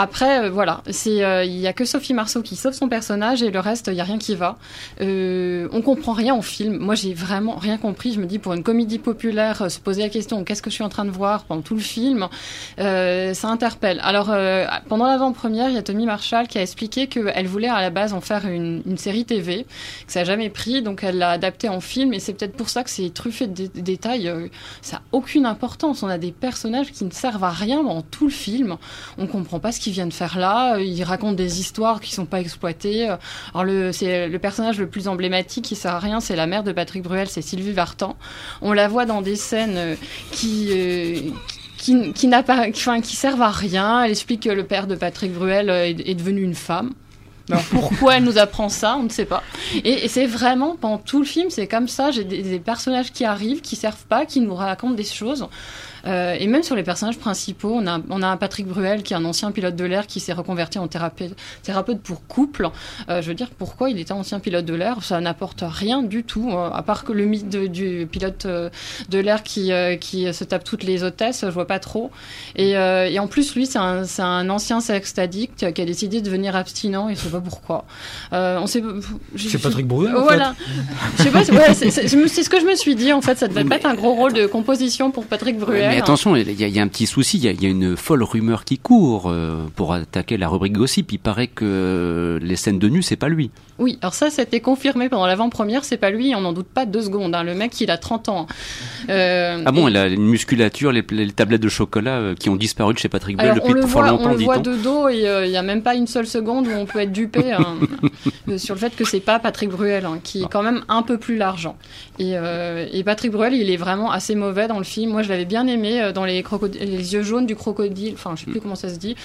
Après, 0.00 0.44
euh, 0.44 0.48
voilà, 0.48 0.82
euh, 1.08 1.44
il 1.44 1.58
y 1.58 1.66
a 1.66 1.72
que 1.72 1.84
Sophie 1.84 2.14
Marceau 2.14 2.40
qui 2.40 2.54
sauve 2.54 2.72
son 2.72 2.88
personnage 2.88 3.42
et 3.42 3.50
le 3.50 3.58
reste, 3.58 3.88
il 3.88 3.94
y 3.94 4.00
a 4.00 4.04
rien 4.04 4.18
qui 4.18 4.36
va. 4.36 4.56
Euh, 5.00 5.68
on 5.72 5.82
comprend 5.82 6.12
rien 6.12 6.36
au 6.36 6.42
film. 6.42 6.78
Moi, 6.78 6.94
j'ai 6.94 7.14
vraiment 7.14 7.56
rien 7.56 7.78
compris. 7.78 8.12
Je 8.12 8.20
me 8.20 8.26
dis 8.26 8.38
pour 8.38 8.54
une 8.54 8.62
comédie 8.62 9.00
populaire, 9.00 9.62
euh, 9.62 9.68
se 9.68 9.80
poser 9.80 10.02
la 10.02 10.08
question 10.08 10.44
qu'est-ce 10.44 10.62
que 10.62 10.70
je 10.70 10.76
suis 10.76 10.84
en 10.84 10.88
train 10.88 11.04
de 11.04 11.10
voir 11.10 11.42
pendant 11.44 11.62
tout 11.62 11.74
le 11.74 11.80
film, 11.80 12.28
ça 12.78 13.48
interpelle. 13.48 14.00
Alors 14.04 14.26
pendant 14.88 15.06
l'avant-première, 15.06 15.68
il 15.68 15.74
y 15.74 15.78
a 15.78 15.82
Tommy 15.82 16.06
Marshall 16.06 16.46
qui 16.46 16.58
a 16.58 16.62
expliqué 16.62 17.08
qu'elle 17.08 17.46
voulait 17.48 17.68
à 17.68 17.80
la 17.80 17.90
base 17.90 18.12
en 18.12 18.20
faire 18.20 18.46
une, 18.46 18.96
série 18.96 19.24
TV, 19.24 19.64
que 20.06 20.12
ça 20.12 20.20
a 20.20 20.24
jamais 20.24 20.48
pris, 20.48 20.80
donc 20.82 21.02
elle 21.02 21.18
l'a 21.18 21.30
adapté 21.30 21.68
en 21.68 21.80
film 21.80 22.14
et 22.14 22.20
c'est 22.20 22.34
peut-être 22.34 22.56
pour 22.56 22.68
ça 22.68 22.84
que 22.84 22.90
c'est 22.90 23.12
truffé 23.12 23.48
de 23.48 23.66
détails. 23.66 24.32
ça 24.80 24.98
a 24.98 25.00
aucune 25.10 25.44
importance. 25.44 26.04
On 26.04 26.08
a 26.08 26.18
des 26.18 26.32
personnages 26.32 26.92
qui 26.92 27.04
ne 27.04 27.10
servent 27.10 27.44
à 27.44 27.50
rien 27.50 27.82
dans 27.82 28.02
tout 28.02 28.26
le 28.26 28.32
film. 28.32 28.76
On 29.18 29.26
comprend 29.26 29.58
pas 29.58 29.72
ce 29.72 29.80
qui 29.80 29.87
vient 29.90 30.06
de 30.06 30.12
faire 30.12 30.38
là. 30.38 30.78
Il 30.78 31.02
raconte 31.04 31.36
des 31.36 31.60
histoires 31.60 32.00
qui 32.00 32.12
sont 32.14 32.26
pas 32.26 32.40
exploitées. 32.40 33.08
Alors 33.52 33.64
le, 33.64 33.92
c'est 33.92 34.28
le 34.28 34.38
personnage 34.38 34.78
le 34.78 34.88
plus 34.88 35.08
emblématique 35.08 35.64
qui 35.64 35.76
sert 35.76 35.94
à 35.94 35.98
rien, 35.98 36.20
c'est 36.20 36.36
la 36.36 36.46
mère 36.46 36.62
de 36.62 36.72
Patrick 36.72 37.02
Bruel, 37.02 37.28
c'est 37.28 37.42
Sylvie 37.42 37.72
Vartan. 37.72 38.16
On 38.62 38.72
la 38.72 38.88
voit 38.88 39.06
dans 39.06 39.22
des 39.22 39.36
scènes 39.36 39.76
euh, 39.76 39.94
qui 40.30 40.68
euh, 40.70 41.20
qui, 41.76 42.12
qui, 42.12 42.26
n'a 42.26 42.42
pas, 42.42 42.66
enfin, 42.68 43.00
qui 43.00 43.14
servent 43.14 43.42
à 43.42 43.50
rien. 43.50 44.02
Elle 44.02 44.10
explique 44.10 44.42
que 44.42 44.48
le 44.48 44.64
père 44.64 44.86
de 44.86 44.96
Patrick 44.96 45.32
Bruel 45.32 45.70
euh, 45.70 45.84
est, 45.86 46.14
devenu 46.14 46.42
une 46.42 46.54
femme. 46.54 46.92
Alors 47.50 47.62
pourquoi 47.70 48.16
elle 48.16 48.24
nous 48.24 48.36
apprend 48.36 48.68
ça, 48.68 48.96
on 48.96 49.04
ne 49.04 49.08
sait 49.08 49.24
pas. 49.24 49.42
Et, 49.84 50.08
c'est 50.08 50.26
vraiment 50.26 50.76
pendant 50.76 50.98
tout 50.98 51.20
le 51.20 51.24
film, 51.24 51.50
c'est 51.50 51.66
comme 51.66 51.88
ça. 51.88 52.10
J'ai 52.10 52.24
des, 52.24 52.42
des, 52.42 52.58
personnages 52.58 53.12
qui 53.12 53.24
arrivent, 53.24 53.60
qui 53.60 53.76
servent 53.76 54.04
pas, 54.06 54.26
qui 54.26 54.40
nous 54.40 54.54
racontent 54.54 54.94
des 54.94 55.04
choses. 55.04 55.46
Euh, 56.06 56.36
et 56.38 56.46
même 56.46 56.62
sur 56.62 56.76
les 56.76 56.82
personnages 56.82 57.18
principaux, 57.18 57.72
on 57.74 57.86
a, 57.86 58.00
on 58.10 58.22
a 58.22 58.26
un 58.28 58.36
Patrick 58.36 58.66
Bruel 58.66 59.02
qui 59.02 59.14
est 59.14 59.16
un 59.16 59.24
ancien 59.24 59.50
pilote 59.50 59.76
de 59.76 59.84
l'air 59.84 60.06
qui 60.06 60.20
s'est 60.20 60.32
reconverti 60.32 60.78
en 60.78 60.88
thérapeute, 60.88 61.36
thérapeute 61.62 62.00
pour 62.00 62.26
couple. 62.26 62.70
Euh, 63.08 63.22
je 63.22 63.28
veux 63.28 63.34
dire, 63.34 63.50
pourquoi 63.56 63.90
il 63.90 63.98
était 63.98 64.12
ancien 64.12 64.40
pilote 64.40 64.64
de 64.64 64.74
l'air? 64.74 65.02
Ça 65.02 65.20
n'apporte 65.20 65.64
rien 65.66 66.02
du 66.02 66.24
tout, 66.24 66.50
euh, 66.50 66.70
à 66.70 66.82
part 66.82 67.04
que 67.04 67.12
le 67.12 67.24
mythe 67.24 67.48
du 67.48 68.06
pilote 68.10 68.46
de 68.46 69.18
l'air 69.18 69.42
qui, 69.42 69.70
qui 70.00 70.32
se 70.32 70.44
tape 70.44 70.64
toutes 70.64 70.82
les 70.82 71.02
hôtesses, 71.02 71.42
je 71.42 71.50
vois 71.50 71.66
pas 71.66 71.78
trop. 71.78 72.10
Et, 72.56 72.70
et 72.72 73.18
en 73.18 73.26
plus, 73.26 73.54
lui, 73.54 73.66
c'est 73.66 73.78
un, 73.78 74.02
un, 74.18 74.50
ancien 74.50 74.80
sex 74.80 75.18
addict 75.18 75.72
qui 75.72 75.82
a 75.82 75.84
décidé 75.84 76.20
de 76.20 76.26
devenir 76.26 76.56
abstinent, 76.56 77.08
et 77.08 77.14
je 77.14 77.20
sais 77.20 77.28
pas 77.30 77.40
pourquoi. 77.40 77.84
on 78.32 78.66
sait. 78.66 78.82
C'est 79.36 79.58
Patrick 79.60 79.86
Bruel. 79.86 80.14
Voilà. 80.14 80.54
je 81.18 81.22
sais 81.24 81.30
pas. 81.30 81.42
Ouais, 81.42 81.74
c'est 81.74 81.90
ce 81.90 82.48
que 82.48 82.60
je 82.60 82.66
me 82.66 82.74
suis 82.74 82.94
dit. 82.94 83.12
En 83.12 83.22
fait, 83.22 83.38
ça 83.38 83.48
devait 83.48 83.64
pas 83.64 83.76
être 83.76 83.86
un 83.86 83.94
gros 83.94 84.14
rôle 84.14 84.32
de 84.32 84.46
composition 84.46 85.10
pour 85.10 85.26
Patrick 85.26 85.58
Bruel. 85.58 85.97
Mais 85.98 86.02
attention, 86.02 86.36
il 86.36 86.52
y, 86.52 86.78
a 86.78 86.82
un 86.82 86.88
petit 86.88 87.06
souci, 87.06 87.38
il 87.38 87.62
y, 87.62 87.66
a, 87.66 87.68
une 87.68 87.96
folle 87.96 88.22
rumeur 88.22 88.64
qui 88.64 88.78
court 88.78 89.24
euh, 89.26 89.66
pour 89.74 89.92
attaquer 89.92 90.36
la 90.36 90.48
rubrique 90.48 90.74
gossip. 90.74 91.10
Il 91.10 91.18
paraît 91.18 91.48
que 91.48 92.38
les 92.40 92.54
scènes 92.54 92.78
de 92.78 92.88
nu, 92.88 93.02
c'est 93.02 93.16
pas 93.16 93.28
lui. 93.28 93.50
Oui, 93.78 93.98
alors 94.00 94.14
ça, 94.14 94.30
c'était 94.30 94.60
confirmé 94.60 95.08
pendant 95.08 95.26
l'avant-première, 95.26 95.84
c'est 95.84 95.96
pas 95.96 96.10
lui, 96.10 96.34
on 96.34 96.40
n'en 96.40 96.52
doute 96.52 96.68
pas 96.68 96.86
deux 96.86 97.02
secondes. 97.02 97.34
Hein. 97.34 97.42
Le 97.42 97.54
mec, 97.54 97.80
il 97.80 97.90
a 97.90 97.98
30 97.98 98.28
ans. 98.28 98.46
Euh, 99.08 99.62
ah 99.64 99.72
bon, 99.72 99.88
il 99.88 99.96
a 99.96 100.06
une 100.06 100.26
musculature, 100.26 100.92
les, 100.92 101.02
tablettes 101.32 101.62
de 101.62 101.68
chocolat 101.68 102.18
euh, 102.18 102.34
qui 102.34 102.50
ont 102.50 102.56
disparu 102.56 102.94
de 102.94 102.98
chez 102.98 103.08
Patrick 103.08 103.36
Bell 103.36 103.54
depuis 103.54 103.86
fort 103.86 104.02
longtemps, 104.02 104.30
On 104.30 104.34
le 104.34 104.44
voit 104.44 104.58
de 104.58 104.74
dos 104.74 105.08
et 105.08 105.24
il 105.44 105.50
n'y 105.50 105.56
a 105.56 105.62
même 105.62 105.82
pas 105.82 105.94
une 105.94 106.06
seule 106.06 106.26
seconde 106.26 106.66
où 106.66 106.72
on 106.72 106.86
peut 106.86 107.00
être 107.00 107.12
dupé 107.12 107.52
hein, 107.52 107.76
sur 108.56 108.74
le 108.74 108.80
fait 108.80 108.94
que 108.94 109.04
c'est 109.04 109.20
pas 109.20 109.38
Patrick 109.38 109.70
Bruel, 109.70 110.04
hein, 110.04 110.18
qui 110.22 110.42
est 110.42 110.48
quand 110.48 110.62
même 110.62 110.82
un 110.88 111.02
peu 111.02 111.18
plus 111.18 111.36
large. 111.36 111.70
Et, 112.18 112.34
et 112.92 113.04
Patrick 113.04 113.32
Bruel, 113.32 113.54
il 113.54 113.70
est 113.70 113.76
vraiment 113.76 114.10
assez 114.10 114.34
mauvais 114.34 114.68
dans 114.68 114.78
le 114.78 114.84
film. 114.84 115.12
Moi, 115.12 115.22
je 115.22 115.28
l'avais 115.28 115.44
bien 115.44 115.66
aimé 115.66 116.00
euh, 116.00 116.12
dans 116.12 116.24
les, 116.24 116.44
les 116.80 117.14
yeux 117.14 117.22
jaunes 117.22 117.46
du 117.46 117.56
crocodile. 117.56 118.14
Enfin, 118.14 118.34
je 118.34 118.44
sais 118.44 118.50
plus 118.50 118.60
mm. 118.60 118.62
comment 118.62 118.74
ça 118.74 118.88
se 118.88 118.98
dit. 118.98 119.16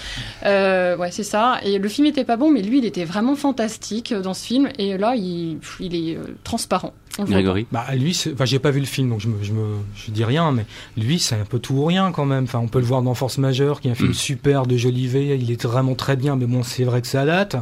Euh, 0.44 0.96
ouais, 0.96 1.10
c'est 1.10 1.24
ça. 1.24 1.58
Et 1.64 1.78
le 1.78 1.88
film 1.88 2.06
était 2.06 2.24
pas 2.24 2.36
bon, 2.36 2.50
mais 2.50 2.62
lui, 2.62 2.78
il 2.78 2.84
était 2.84 3.04
vraiment 3.04 3.34
fantastique 3.34 4.12
euh, 4.12 4.20
dans 4.20 4.34
ce 4.34 4.43
film. 4.44 4.68
Et 4.78 4.96
là, 4.96 5.14
il, 5.16 5.58
il 5.80 5.94
est 5.94 6.18
transparent. 6.42 6.92
Grégory 7.18 7.66
bah, 7.70 7.86
lui, 7.94 8.18
enfin, 8.32 8.44
j'ai 8.44 8.58
pas 8.58 8.70
vu 8.70 8.80
le 8.80 8.86
film, 8.86 9.10
donc 9.10 9.20
je 9.20 9.28
me, 9.28 9.42
je 9.42 9.52
me, 9.52 9.76
je 9.94 10.10
dis 10.10 10.24
rien, 10.24 10.50
mais 10.50 10.66
lui, 10.96 11.18
c'est 11.18 11.36
un 11.36 11.44
peu 11.44 11.58
tout 11.58 11.74
ou 11.74 11.84
rien 11.84 12.10
quand 12.12 12.24
même. 12.24 12.44
Enfin, 12.44 12.58
on 12.58 12.68
peut 12.68 12.80
le 12.80 12.84
voir 12.84 13.02
dans 13.02 13.14
Force 13.14 13.38
Majeure, 13.38 13.80
qui 13.80 13.88
est 13.88 13.92
un 13.92 13.94
film 13.96 14.10
mm. 14.10 14.14
super 14.14 14.66
de 14.66 14.76
Jolivet. 14.76 15.38
Il 15.38 15.50
est 15.50 15.62
vraiment 15.62 15.94
très 15.94 16.16
bien, 16.16 16.36
mais 16.36 16.46
bon, 16.46 16.62
c'est 16.62 16.84
vrai 16.84 17.00
que 17.00 17.06
ça 17.06 17.24
date. 17.24 17.56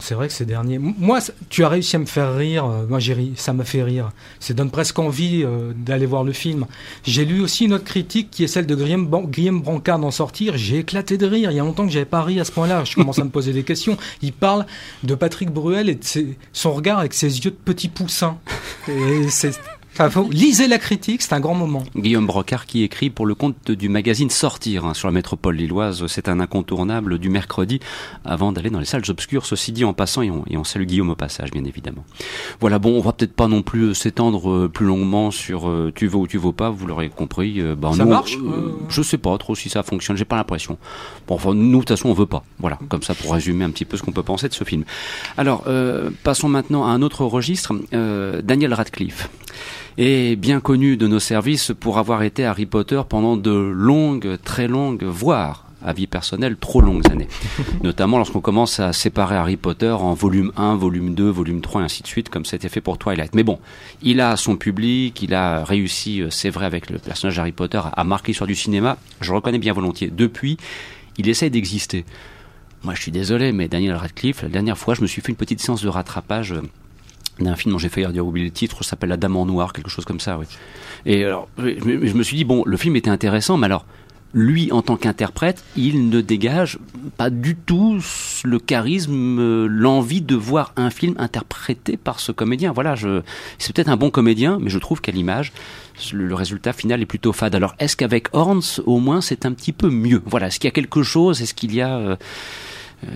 C'est 0.00 0.14
vrai 0.14 0.28
que 0.28 0.32
ces 0.32 0.46
derniers. 0.46 0.78
Moi, 0.78 1.18
tu 1.50 1.64
as 1.64 1.68
réussi 1.68 1.96
à 1.96 1.98
me 1.98 2.06
faire 2.06 2.34
rire. 2.34 2.64
Euh, 2.64 2.86
moi, 2.88 2.98
j'ai 2.98 3.12
ri. 3.12 3.34
Ça 3.36 3.52
m'a 3.52 3.64
fait 3.64 3.82
rire. 3.82 4.10
Ça 4.40 4.54
donne 4.54 4.70
presque 4.70 4.98
envie 4.98 5.42
euh, 5.44 5.72
d'aller 5.76 6.06
voir 6.06 6.24
le 6.24 6.32
film. 6.32 6.66
J'ai 7.04 7.26
lu 7.26 7.40
aussi 7.42 7.66
une 7.66 7.74
autre 7.74 7.84
critique 7.84 8.30
qui 8.30 8.44
est 8.44 8.46
celle 8.46 8.66
de 8.66 8.74
Guillaume, 8.74 9.08
Guillaume 9.30 9.60
Brancard 9.60 9.98
d'en 9.98 10.10
sortir. 10.10 10.56
J'ai 10.56 10.78
éclaté 10.78 11.18
de 11.18 11.26
rire. 11.26 11.50
Il 11.50 11.56
y 11.56 11.60
a 11.60 11.62
longtemps 11.62 11.84
que 11.84 11.92
j'avais 11.92 12.06
pas 12.06 12.22
ri 12.22 12.40
à 12.40 12.44
ce 12.44 12.52
point-là. 12.52 12.84
Je 12.84 12.94
commence 12.94 13.18
à 13.18 13.24
me 13.24 13.30
poser 13.30 13.52
des 13.52 13.64
questions. 13.64 13.98
Il 14.22 14.32
parle 14.32 14.66
de 15.02 15.14
Patrick 15.14 15.50
Bruel 15.50 15.90
et 15.90 15.94
de 15.94 16.34
son 16.52 16.72
regard 16.72 16.98
avec 16.98 17.12
ses 17.12 17.40
yeux 17.40 17.50
de 17.50 17.56
petit 17.56 17.88
poussin. 17.88 18.38
Et 18.88 19.28
c'est 19.28 19.52
lisez 20.30 20.68
la 20.68 20.78
critique, 20.78 21.22
c'est 21.22 21.34
un 21.34 21.40
grand 21.40 21.54
moment. 21.54 21.82
Guillaume 21.96 22.26
Brocard 22.26 22.66
qui 22.66 22.82
écrit 22.82 23.10
pour 23.10 23.26
le 23.26 23.34
compte 23.34 23.70
du 23.70 23.88
magazine 23.88 24.30
Sortir 24.30 24.86
hein, 24.86 24.94
sur 24.94 25.08
la 25.08 25.12
métropole 25.12 25.56
lilloise. 25.56 26.06
C'est 26.06 26.28
un 26.28 26.40
incontournable 26.40 27.18
du 27.18 27.28
mercredi 27.28 27.80
avant 28.24 28.52
d'aller 28.52 28.70
dans 28.70 28.78
les 28.78 28.86
salles 28.86 29.02
obscures. 29.08 29.46
Ceci 29.46 29.72
dit 29.72 29.84
en 29.84 29.92
passant, 29.92 30.22
et 30.22 30.30
on, 30.30 30.64
salue 30.64 30.84
Guillaume 30.84 31.10
au 31.10 31.14
passage, 31.14 31.50
bien 31.50 31.64
évidemment. 31.64 32.04
Voilà, 32.60 32.78
bon, 32.78 32.96
on 32.96 33.00
va 33.00 33.12
peut-être 33.12 33.34
pas 33.34 33.48
non 33.48 33.62
plus 33.62 33.82
euh, 33.82 33.94
s'étendre 33.94 34.50
euh, 34.50 34.68
plus 34.68 34.86
longuement 34.86 35.30
sur 35.30 35.68
euh, 35.68 35.92
tu 35.94 36.06
veux 36.06 36.16
ou 36.16 36.26
tu 36.26 36.38
veux 36.38 36.52
pas, 36.52 36.70
vous 36.70 36.86
l'aurez 36.86 37.08
compris. 37.08 37.60
Bah, 37.76 37.92
ça 37.96 38.04
marche 38.04 38.38
Je 38.88 39.02
sais 39.02 39.18
pas 39.18 39.36
trop 39.38 39.54
si 39.54 39.68
ça 39.68 39.82
fonctionne, 39.82 40.16
j'ai 40.16 40.24
pas 40.24 40.36
l'impression. 40.36 40.78
Bon, 41.26 41.34
enfin, 41.34 41.54
nous, 41.54 41.70
de 41.70 41.84
toute 41.84 41.90
façon, 41.90 42.08
on 42.08 42.14
veut 42.14 42.26
pas. 42.26 42.44
Voilà, 42.58 42.78
comme 42.88 43.02
ça 43.02 43.14
pour 43.14 43.32
résumer 43.32 43.64
un 43.64 43.70
petit 43.70 43.84
peu 43.84 43.96
ce 43.96 44.02
qu'on 44.02 44.12
peut 44.12 44.22
penser 44.22 44.48
de 44.48 44.54
ce 44.54 44.64
film. 44.64 44.84
Alors, 45.36 45.64
passons 46.22 46.48
maintenant 46.48 46.86
à 46.86 46.90
un 46.90 47.02
autre 47.02 47.24
registre. 47.24 47.74
Daniel 48.42 48.74
Radcliffe 48.74 49.28
est 49.98 50.36
bien 50.36 50.60
connu 50.60 50.96
de 50.96 51.06
nos 51.06 51.20
services 51.20 51.72
pour 51.78 51.98
avoir 51.98 52.22
été 52.22 52.44
Harry 52.44 52.66
Potter 52.66 53.00
pendant 53.08 53.36
de 53.36 53.52
longues, 53.52 54.38
très 54.42 54.68
longues, 54.68 55.04
voire 55.04 55.66
à 55.84 55.92
vie 55.92 56.06
personnelle, 56.06 56.56
trop 56.56 56.80
longues 56.80 57.10
années. 57.10 57.28
Notamment 57.82 58.18
lorsqu'on 58.18 58.40
commence 58.40 58.80
à 58.80 58.92
séparer 58.92 59.36
Harry 59.36 59.56
Potter 59.56 59.90
en 59.90 60.14
volume 60.14 60.52
1, 60.56 60.76
volume 60.76 61.14
2, 61.14 61.28
volume 61.28 61.60
3, 61.60 61.82
et 61.82 61.84
ainsi 61.84 62.02
de 62.02 62.06
suite, 62.06 62.28
comme 62.28 62.44
c'était 62.44 62.68
fait 62.68 62.80
pour 62.80 62.98
Twilight. 62.98 63.34
Mais 63.34 63.42
bon, 63.42 63.58
il 64.02 64.20
a 64.20 64.36
son 64.36 64.56
public, 64.56 65.20
il 65.22 65.34
a 65.34 65.64
réussi, 65.64 66.22
euh, 66.22 66.30
c'est 66.30 66.50
vrai, 66.50 66.66
avec 66.66 66.90
le 66.90 66.98
personnage 66.98 67.38
Harry 67.38 67.52
Potter, 67.52 67.80
à 67.92 68.04
marquer 68.04 68.28
l'histoire 68.28 68.48
du 68.48 68.54
cinéma. 68.54 68.96
Je 69.20 69.32
reconnais 69.32 69.58
bien 69.58 69.72
volontiers. 69.72 70.10
Depuis, 70.10 70.56
il 71.18 71.28
essaye 71.28 71.50
d'exister. 71.50 72.04
Moi, 72.84 72.94
je 72.94 73.02
suis 73.02 73.12
désolé, 73.12 73.52
mais 73.52 73.68
Daniel 73.68 73.94
Radcliffe, 73.94 74.42
la 74.42 74.48
dernière 74.48 74.78
fois, 74.78 74.94
je 74.94 75.02
me 75.02 75.06
suis 75.06 75.22
fait 75.22 75.28
une 75.30 75.36
petite 75.36 75.60
séance 75.60 75.82
de 75.82 75.88
rattrapage 75.88 76.52
euh, 76.52 76.62
d'un 77.38 77.56
film 77.56 77.72
dont 77.72 77.78
j'ai 77.78 77.88
failli 77.88 78.06
dire 78.12 78.26
oublier 78.26 78.46
le 78.46 78.52
titre, 78.52 78.84
s'appelle 78.84 79.10
La 79.10 79.16
Dame 79.16 79.36
en 79.36 79.46
Noir, 79.46 79.72
quelque 79.72 79.90
chose 79.90 80.04
comme 80.04 80.20
ça, 80.20 80.38
oui. 80.38 80.46
Et 81.06 81.24
alors, 81.24 81.48
je 81.58 82.14
me 82.14 82.22
suis 82.22 82.36
dit, 82.36 82.44
bon, 82.44 82.62
le 82.64 82.76
film 82.76 82.96
était 82.96 83.10
intéressant, 83.10 83.56
mais 83.56 83.66
alors, 83.66 83.86
lui, 84.34 84.72
en 84.72 84.80
tant 84.80 84.96
qu'interprète, 84.96 85.62
il 85.76 86.08
ne 86.08 86.20
dégage 86.20 86.78
pas 87.16 87.28
du 87.28 87.54
tout 87.54 87.98
le 88.44 88.58
charisme, 88.58 89.66
l'envie 89.66 90.22
de 90.22 90.34
voir 90.34 90.72
un 90.76 90.90
film 90.90 91.14
interprété 91.18 91.96
par 91.96 92.18
ce 92.18 92.32
comédien. 92.32 92.72
Voilà, 92.72 92.94
je, 92.94 93.22
c'est 93.58 93.74
peut-être 93.74 93.88
un 93.88 93.96
bon 93.96 94.10
comédien, 94.10 94.58
mais 94.60 94.70
je 94.70 94.78
trouve 94.78 95.00
qu'à 95.00 95.12
l'image, 95.12 95.52
le, 96.12 96.34
résultat 96.34 96.72
final 96.72 97.02
est 97.02 97.06
plutôt 97.06 97.32
fade. 97.32 97.54
Alors, 97.54 97.74
est-ce 97.78 97.96
qu'avec 97.96 98.28
Horns, 98.32 98.80
au 98.86 98.98
moins, 98.98 99.20
c'est 99.20 99.44
un 99.44 99.52
petit 99.52 99.72
peu 99.72 99.90
mieux? 99.90 100.22
Voilà, 100.24 100.46
est-ce 100.46 100.58
qu'il 100.58 100.68
y 100.68 100.72
a 100.72 100.74
quelque 100.74 101.02
chose? 101.02 101.42
Est-ce 101.42 101.54
qu'il 101.54 101.74
y 101.74 101.82
a 101.82 101.96
euh, 101.96 102.16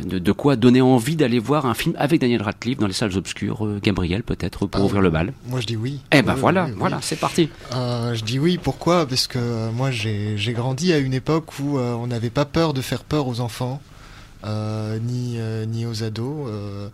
de, 0.04 0.18
de, 0.18 0.32
quoi 0.32 0.56
donner 0.56 0.80
envie 0.80 1.16
d'aller 1.16 1.38
voir 1.38 1.66
un 1.66 1.74
film 1.74 1.94
avec 1.98 2.20
Daniel 2.20 2.42
Radcliffe 2.42 2.78
dans 2.78 2.86
les 2.86 2.92
salles 2.92 3.16
obscures, 3.16 3.64
euh, 3.64 3.80
Gabriel 3.82 4.22
peut-être 4.22 4.66
pour 4.66 4.84
ouvrir 4.84 5.00
le 5.00 5.10
bal. 5.10 5.32
Moi 5.46 5.60
je 5.60 5.66
dis 5.66 5.76
oui. 5.76 6.00
Eh 6.12 6.22
ben 6.22 6.34
voilà, 6.34 6.68
voilà, 6.76 6.98
c'est 7.02 7.16
parti. 7.16 7.48
Euh, 7.74 8.14
je 8.14 8.24
dis 8.24 8.38
oui, 8.38 8.58
pourquoi? 8.62 9.06
Parce 9.06 9.26
que 9.26 9.38
euh, 9.38 9.70
moi 9.72 9.90
j'ai 9.90 10.52
grandi 10.52 10.92
à 10.92 10.98
une 10.98 11.14
époque 11.14 11.58
où 11.58 11.78
euh, 11.78 11.94
on 11.94 12.06
n'avait 12.06 12.30
pas 12.30 12.44
peur 12.44 12.74
de 12.74 12.80
faire 12.80 13.04
peur 13.04 13.28
aux 13.28 13.40
enfants. 13.40 13.80
Euh, 14.44 14.98
ni, 14.98 15.36
euh, 15.38 15.64
ni 15.64 15.86
aux 15.86 16.02
ados. 16.02 16.48
Euh, 16.48 16.88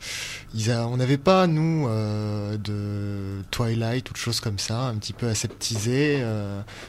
ils 0.54 0.70
a, 0.70 0.86
on 0.86 0.96
n'avait 0.96 1.18
pas, 1.18 1.46
nous, 1.46 1.88
de 1.88 3.42
Twilight 3.50 4.08
ou 4.10 4.12
de 4.12 4.18
choses 4.18 4.40
comme 4.40 4.58
ça, 4.58 4.82
un 4.82 4.94
petit 4.94 5.12
peu 5.12 5.28
aseptisé. 5.28 6.24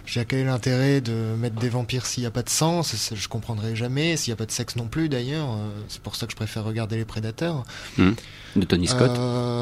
J'ai 0.05 0.25
quel 0.25 0.39
est 0.39 0.45
l'intérêt 0.45 1.01
de 1.01 1.35
mettre 1.37 1.55
des 1.55 1.69
vampires 1.69 2.05
s'il 2.05 2.21
n'y 2.21 2.27
a 2.27 2.31
pas 2.31 2.43
de 2.43 2.49
sang 2.49 2.81
Je 2.83 3.27
comprendrai 3.27 3.75
jamais. 3.75 4.17
S'il 4.17 4.31
n'y 4.31 4.33
a 4.33 4.37
pas 4.37 4.45
de 4.45 4.51
sexe 4.51 4.75
non 4.75 4.87
plus, 4.87 5.09
d'ailleurs. 5.09 5.49
C'est 5.87 6.01
pour 6.01 6.15
ça 6.15 6.25
que 6.25 6.31
je 6.31 6.37
préfère 6.37 6.63
regarder 6.63 6.97
Les 6.97 7.05
Prédateurs. 7.05 7.63
Mmh. 7.97 8.11
De 8.55 8.65
Tony 8.65 8.87
Scott. 8.87 9.11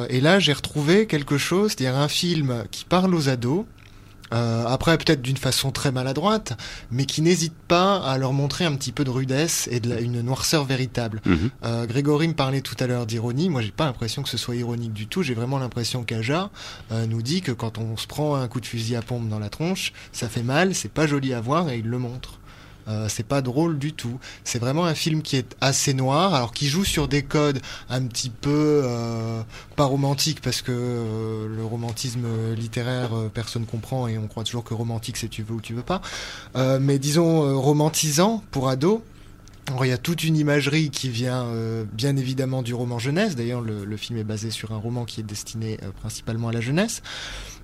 et 0.10 0.20
là, 0.20 0.40
j'ai 0.40 0.54
retrouvé 0.54 1.08
quelque 1.08 1.38
chose, 1.38 1.72
c'est-à-dire 1.72 1.98
un 1.98 2.10
film 2.10 2.66
qui 2.72 2.86
parle 2.86 3.16
aux 3.16 3.30
ados, 3.30 3.66
euh, 4.34 4.66
après, 4.66 4.98
peut-être 4.98 5.22
d'une 5.22 5.38
façon 5.38 5.72
très 5.72 5.92
maladroite, 5.92 6.58
mais 6.92 7.06
qui 7.06 7.22
n'hésite 7.22 7.56
pas 7.68 7.98
à 7.98 8.18
leur 8.18 8.34
montrer 8.34 8.66
un 8.66 8.76
petit 8.76 8.92
peu 8.92 9.04
de 9.04 9.10
rudesse 9.10 9.68
et 9.72 9.80
de 9.80 9.90
la, 9.90 10.00
une 10.00 10.22
noirceur 10.22 10.64
véritable. 10.64 11.22
Mhm. 11.26 11.50
Euh, 11.64 11.86
Grégory 11.86 12.28
me 12.28 12.34
parlait 12.34 12.62
tout 12.62 12.76
à 12.80 12.88
l'heure 12.88 13.06
d'ironie. 13.06 13.50
Moi, 13.50 13.62
j'ai 13.62 13.72
pas 13.72 13.86
l'impression 13.86 14.24
que 14.24 14.30
ce 14.30 14.38
soit 14.38 14.56
ironique 14.56 14.94
du 14.94 15.08
tout. 15.08 15.24
J'ai 15.24 15.34
vraiment 15.34 15.60
l'impression 15.60 16.04
qu'Aja 16.04 16.50
euh, 16.92 17.06
nous 17.06 17.22
dit 17.22 17.42
que 17.42 17.52
quand 17.52 17.78
on 17.78 17.98
se 17.98 18.08
prend 18.08 18.36
un 18.36 18.48
coup 18.48 18.60
de 18.60 18.66
fusil 18.66 18.96
à 18.96 19.02
pompe 19.02 19.28
dans 19.30 19.40
la 19.40 19.50
tronche, 19.50 19.94
ça 20.12 20.30
fait 20.30 20.44
mal, 20.44 20.76
c'est 20.76 20.92
pas 20.92 21.08
joli 21.08 21.34
à 21.34 21.42
voir 21.42 21.70
et 21.70 21.78
il 21.80 21.88
le 21.88 21.98
montre. 21.98 22.41
Euh, 22.88 23.08
c'est 23.10 23.26
pas 23.26 23.42
drôle 23.42 23.78
du 23.78 23.94
tout. 23.94 24.20
C'est 24.44 24.60
vraiment 24.60 24.86
un 24.86 24.96
film 24.96 25.22
qui 25.22 25.36
est 25.36 25.56
assez 25.62 25.94
noir, 25.94 26.34
alors 26.34 26.54
qui 26.54 26.68
joue 26.68 26.84
sur 26.84 27.08
des 27.08 27.24
codes 27.24 27.62
un 27.90 28.04
petit 28.04 28.30
peu 28.30 28.82
euh, 28.84 29.42
pas 29.76 29.86
romantiques 29.86 30.42
parce 30.42 30.62
que 30.62 30.72
euh, 30.72 31.48
le 31.48 31.64
romantisme 31.64 32.26
littéraire 32.56 33.12
personne 33.34 33.66
comprend 33.66 34.08
et 34.08 34.18
on 34.18 34.28
croit 34.28 34.44
toujours 34.44 34.64
que 34.64 34.74
romantique 34.74 35.18
c'est 35.18 35.28
tu 35.28 35.44
veux 35.44 35.56
ou 35.56 35.62
tu 35.62 35.74
veux 35.74 35.84
pas. 35.84 36.02
mais 36.80 37.00
disons 37.00 37.60
romantisant 37.60 38.44
pour 38.52 38.70
ados. 38.70 39.02
il 39.82 39.88
y 39.88 39.92
a 39.92 39.98
toute 39.98 40.24
une 40.24 40.38
imagerie 40.38 40.90
qui 40.90 41.10
vient 41.10 41.46
bien 41.94 42.16
évidemment 42.18 42.62
du 42.62 42.74
roman 42.74 43.00
jeunesse. 43.00 43.36
D'ailleurs, 43.36 43.62
le, 43.62 43.86
le, 43.86 43.98
film 43.98 44.18
est 44.20 44.24
basé 44.24 44.52
sur 44.52 44.72
un 44.72 44.78
roman 44.78 45.06
qui 45.06 45.20
est 45.22 45.24
destiné 45.24 45.78
principalement 46.02 46.50
à 46.50 46.52
la 46.52 46.62
jeunesse. 46.62 47.02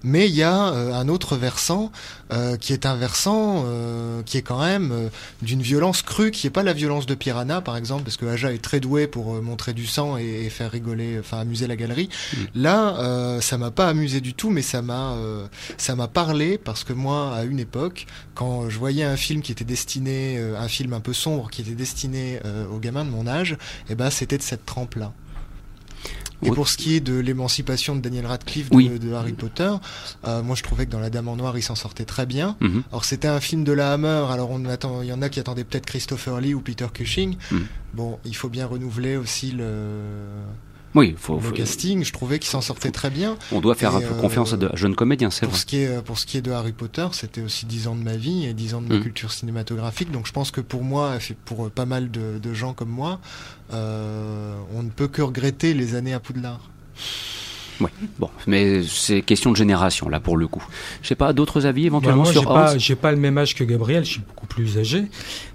Mais 0.03 0.27
il 0.29 0.35
y 0.35 0.43
a 0.43 0.69
euh, 0.69 0.93
un 0.93 1.07
autre 1.07 1.35
versant 1.35 1.91
euh, 2.31 2.57
qui 2.57 2.73
est 2.73 2.85
un 2.85 2.95
versant 2.95 3.63
euh, 3.65 4.21
qui 4.23 4.37
est 4.37 4.41
quand 4.41 4.59
même 4.59 5.09
d'une 5.41 5.61
violence 5.61 6.01
crue, 6.01 6.31
qui 6.31 6.45
n'est 6.47 6.51
pas 6.51 6.63
la 6.63 6.73
violence 6.73 7.05
de 7.05 7.15
Piranha 7.15 7.61
par 7.61 7.77
exemple, 7.77 8.03
parce 8.03 8.17
que 8.17 8.25
Aja 8.25 8.53
est 8.53 8.61
très 8.61 8.79
doué 8.79 9.07
pour 9.07 9.41
montrer 9.41 9.73
du 9.73 9.85
sang 9.85 10.17
et, 10.17 10.49
faire 10.49 10.71
rigoler, 10.71 11.17
enfin 11.19 11.39
amuser 11.39 11.67
la 11.67 11.75
galerie. 11.75 12.09
Mm. 12.33 12.37
Là, 12.55 13.39
ça 13.41 13.57
m'a 13.57 13.71
pas 13.71 13.87
amusé 13.87 14.21
du 14.21 14.33
tout, 14.33 14.49
mais 14.49 14.61
ça 14.61 14.81
m'a 14.81 15.15
ça 15.77 15.95
m'a 15.95 16.07
parlé 16.07 16.57
parce 16.57 16.83
que 16.83 16.93
moi, 16.93 17.35
à 17.35 17.43
une 17.43 17.59
époque, 17.59 18.05
quand 18.35 18.69
je 18.69 18.77
voyais 18.77 19.03
un 19.03 19.17
film 19.17 19.41
qui 19.41 19.51
était 19.51 19.65
destiné, 19.65 20.39
un 20.39 20.67
film 20.67 20.93
un 20.93 20.99
peu 20.99 21.13
sombre 21.13 21.49
qui 21.49 21.61
était 21.61 21.71
destiné 21.71 22.39
aux 22.71 22.79
gamins 22.79 23.05
de 23.05 23.09
mon 23.09 23.27
âge, 23.27 23.53
et 23.53 23.91
eh 23.91 23.95
ben 23.95 24.09
c'était 24.09 24.37
de 24.37 24.43
cette 24.43 24.65
trempe 24.65 24.95
là. 24.95 25.13
Et 26.43 26.51
pour 26.51 26.67
ce 26.67 26.77
qui 26.77 26.95
est 26.95 26.99
de 26.99 27.17
l'émancipation 27.17 27.95
de 27.95 28.01
Daniel 28.01 28.25
Radcliffe 28.25 28.69
de, 28.69 29.13
Harry 29.13 29.33
Potter, 29.33 29.71
euh, 30.25 30.43
moi 30.43 30.55
je 30.55 30.63
trouvais 30.63 30.85
que 30.85 30.91
dans 30.91 30.99
La 30.99 31.09
Dame 31.09 31.27
en 31.27 31.35
Noir 31.35 31.57
il 31.57 31.63
s'en 31.63 31.75
sortait 31.75 32.05
très 32.05 32.25
bien. 32.25 32.55
Mhm. 32.61 32.83
Alors 32.91 33.05
c'était 33.05 33.27
un 33.27 33.39
film 33.39 33.63
de 33.63 33.71
la 33.71 33.93
Hammer, 33.93 34.25
alors 34.29 34.51
on 34.51 34.63
attend, 34.65 35.01
il 35.01 35.07
y 35.07 35.13
en 35.13 35.21
a 35.21 35.29
qui 35.29 35.39
attendaient 35.39 35.63
peut-être 35.63 35.85
Christopher 35.85 36.39
Lee 36.39 36.53
ou 36.53 36.61
Peter 36.61 36.87
Cushing. 36.93 37.37
Mhm. 37.51 37.65
Bon, 37.93 38.19
il 38.25 38.35
faut 38.35 38.49
bien 38.49 38.67
renouveler 38.67 39.17
aussi 39.17 39.51
le 39.51 40.03
oui, 40.97 41.15
faut, 41.17 41.39
le 41.39 41.51
casting, 41.51 42.03
je 42.03 42.11
trouvais 42.11 42.39
qu'il 42.39 42.49
s'en 42.49 42.61
sortait 42.61 42.91
très 42.91 43.09
bien. 43.09 43.37
On 43.51 43.61
doit 43.61 43.75
faire 43.75 43.95
un 43.95 44.01
peu 44.01 44.15
confiance 44.15 44.53
à 44.53 44.57
de 44.57 44.69
jeunes 44.73 44.95
comédiens, 44.95 45.29
c'est 45.29 45.45
vrai. 45.45 45.57
Ce 45.57 45.65
qui 45.65 45.77
est, 45.77 46.01
pour 46.03 46.17
ce 46.17 46.25
qui 46.25 46.37
est 46.37 46.41
de 46.41 46.51
Harry 46.51 46.71
Potter, 46.71 47.07
c'était 47.11 47.41
aussi 47.41 47.65
dix 47.65 47.87
ans 47.87 47.95
de 47.95 48.01
ma 48.03 48.17
vie 48.17 48.45
et 48.45 48.53
dix 48.53 48.73
ans 48.73 48.81
de 48.81 48.87
ma 48.87 48.99
mm. 48.99 49.03
culture 49.03 49.31
cinématographique. 49.31 50.11
Donc 50.11 50.27
je 50.27 50.33
pense 50.33 50.51
que 50.51 50.61
pour 50.61 50.83
moi, 50.83 51.17
et 51.17 51.33
pour 51.45 51.69
pas 51.69 51.85
mal 51.85 52.09
de, 52.11 52.39
de 52.41 52.53
gens 52.53 52.73
comme 52.73 52.89
moi, 52.89 53.19
euh, 53.73 54.55
on 54.75 54.83
ne 54.83 54.89
peut 54.89 55.07
que 55.07 55.21
regretter 55.21 55.73
les 55.73 55.95
années 55.95 56.13
à 56.13 56.19
Poudlard. 56.19 56.61
Oui, 57.79 57.89
bon, 58.19 58.29
mais 58.47 58.81
c'est 58.83 59.21
question 59.21 59.51
de 59.51 59.55
génération 59.55 60.09
là 60.09 60.19
pour 60.19 60.37
le 60.37 60.47
coup. 60.47 60.63
Je 61.01 61.07
sais 61.07 61.15
pas, 61.15 61.33
d'autres 61.33 61.65
avis 61.65 61.85
éventuellement 61.85 62.23
bah, 62.23 62.31
sur 62.31 62.41
j'ai 62.41 62.47
pas, 62.47 62.77
j'ai 62.77 62.95
pas 62.95 63.11
le 63.11 63.17
même 63.17 63.37
âge 63.37 63.55
que 63.55 63.63
Gabriel, 63.63 64.03
je 64.03 64.11
suis 64.11 64.21
beaucoup 64.21 64.47
plus 64.47 64.77
âgé. 64.77 65.05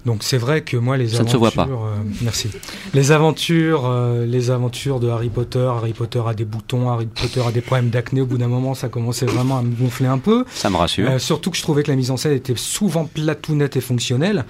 Donc 0.05 0.23
c'est 0.23 0.37
vrai 0.37 0.61
que 0.61 0.77
moi 0.77 0.97
les 0.97 1.09
Ça 1.09 1.17
aventures, 1.17 1.41
ne 1.41 1.49
se 1.49 1.55
voit 1.55 1.65
pas. 1.65 1.71
Euh, 1.71 1.95
merci. 2.21 2.49
Les 2.93 3.11
aventures, 3.11 3.83
euh, 3.85 4.25
les 4.25 4.51
aventures 4.51 4.99
de 4.99 5.09
Harry 5.09 5.29
Potter. 5.29 5.69
Harry 5.75 5.93
Potter 5.93 6.21
a 6.25 6.33
des 6.33 6.45
boutons, 6.45 6.89
Harry 6.89 7.07
Potter 7.07 7.41
a 7.45 7.51
des 7.51 7.61
problèmes 7.61 7.89
d'acné. 7.89 8.21
Au 8.21 8.25
bout 8.25 8.37
d'un 8.37 8.47
moment, 8.47 8.73
ça 8.73 8.89
commençait 8.89 9.25
vraiment 9.25 9.57
à 9.57 9.61
me 9.61 9.75
gonfler 9.75 10.07
un 10.07 10.19
peu. 10.19 10.45
Ça 10.49 10.69
me 10.69 10.77
rassure. 10.77 11.09
Euh, 11.09 11.19
surtout 11.19 11.51
que 11.51 11.57
je 11.57 11.61
trouvais 11.61 11.83
que 11.83 11.91
la 11.91 11.97
mise 11.97 12.11
en 12.11 12.17
scène 12.17 12.33
était 12.33 12.55
souvent 12.55 13.05
platounette 13.05 13.75
et 13.75 13.81
fonctionnelle. 13.81 14.45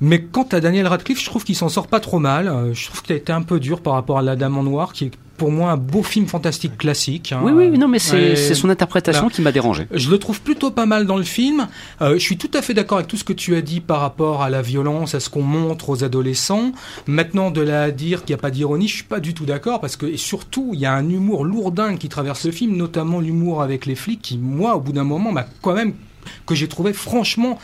Mais 0.00 0.22
quant 0.22 0.46
à 0.52 0.60
Daniel 0.60 0.86
Radcliffe, 0.86 1.20
je 1.20 1.26
trouve 1.26 1.44
qu'il 1.44 1.56
s'en 1.56 1.68
sort 1.68 1.86
pas 1.86 2.00
trop 2.00 2.18
mal. 2.18 2.72
je 2.72 2.86
trouve 2.86 3.02
qu'il 3.02 3.14
a 3.14 3.16
été 3.16 3.32
un 3.32 3.42
peu 3.42 3.60
dur 3.60 3.80
par 3.80 3.94
rapport 3.94 4.18
à 4.18 4.22
La 4.22 4.36
Dame 4.36 4.56
en 4.58 4.62
Noir, 4.62 4.92
qui 4.92 5.06
est 5.06 5.10
pour 5.36 5.50
moi 5.50 5.70
un 5.70 5.76
beau 5.76 6.02
film 6.02 6.26
fantastique 6.26 6.78
classique. 6.78 7.32
Hein. 7.32 7.40
Oui, 7.42 7.52
oui, 7.52 7.78
non, 7.78 7.88
mais 7.88 7.98
c'est 7.98 8.54
son 8.54 8.70
interprétation 8.70 9.28
qui 9.28 9.42
m'a 9.42 9.52
dérangé. 9.52 9.86
Je 9.92 10.10
le 10.10 10.18
trouve 10.18 10.40
plutôt 10.40 10.70
pas 10.70 10.86
mal 10.86 11.06
dans 11.06 11.16
le 11.16 11.24
film. 11.24 11.68
Euh, 12.00 12.14
je 12.14 12.18
suis 12.18 12.36
tout 12.36 12.50
à 12.54 12.62
fait 12.62 12.74
d'accord 12.74 12.98
avec 12.98 13.08
tout 13.08 13.16
ce 13.16 13.24
que 13.24 13.32
tu 13.32 13.56
as 13.56 13.62
dit 13.62 13.80
par 13.80 14.00
rapport 14.00 14.42
à 14.42 14.50
la 14.50 14.62
violence, 14.62 15.14
à 15.14 15.20
ce 15.20 15.28
qu'on 15.28 15.42
montre 15.42 15.90
aux 15.90 16.04
adolescents. 16.04 16.72
Maintenant, 17.06 17.50
de 17.50 17.60
là 17.60 17.84
à 17.84 17.90
dire 17.90 18.24
qu'il 18.24 18.34
n'y 18.34 18.38
a 18.38 18.42
pas 18.42 18.50
d'ironie, 18.50 18.88
je 18.88 18.94
suis 18.96 19.04
pas 19.04 19.20
du 19.20 19.34
tout 19.34 19.44
d'accord 19.44 19.80
parce 19.80 19.96
que 19.96 20.06
et 20.06 20.16
surtout, 20.16 20.70
il 20.72 20.80
y 20.80 20.86
a 20.86 20.92
un 20.92 21.08
humour 21.08 21.44
lourdin 21.44 21.96
qui 21.96 22.08
traverse 22.08 22.44
le 22.44 22.52
film, 22.52 22.76
notamment 22.76 23.20
l'humour 23.20 23.62
avec 23.62 23.86
les 23.86 23.94
flics 23.94 24.22
qui, 24.22 24.38
moi, 24.38 24.76
au 24.76 24.80
bout 24.80 24.92
d'un 24.92 25.04
moment, 25.04 25.32
m'a 25.32 25.46
quand 25.62 25.74
même 25.74 25.94
que 26.46 26.54
j'ai 26.54 26.68
trouvé 26.68 26.92
franchement 26.92 27.58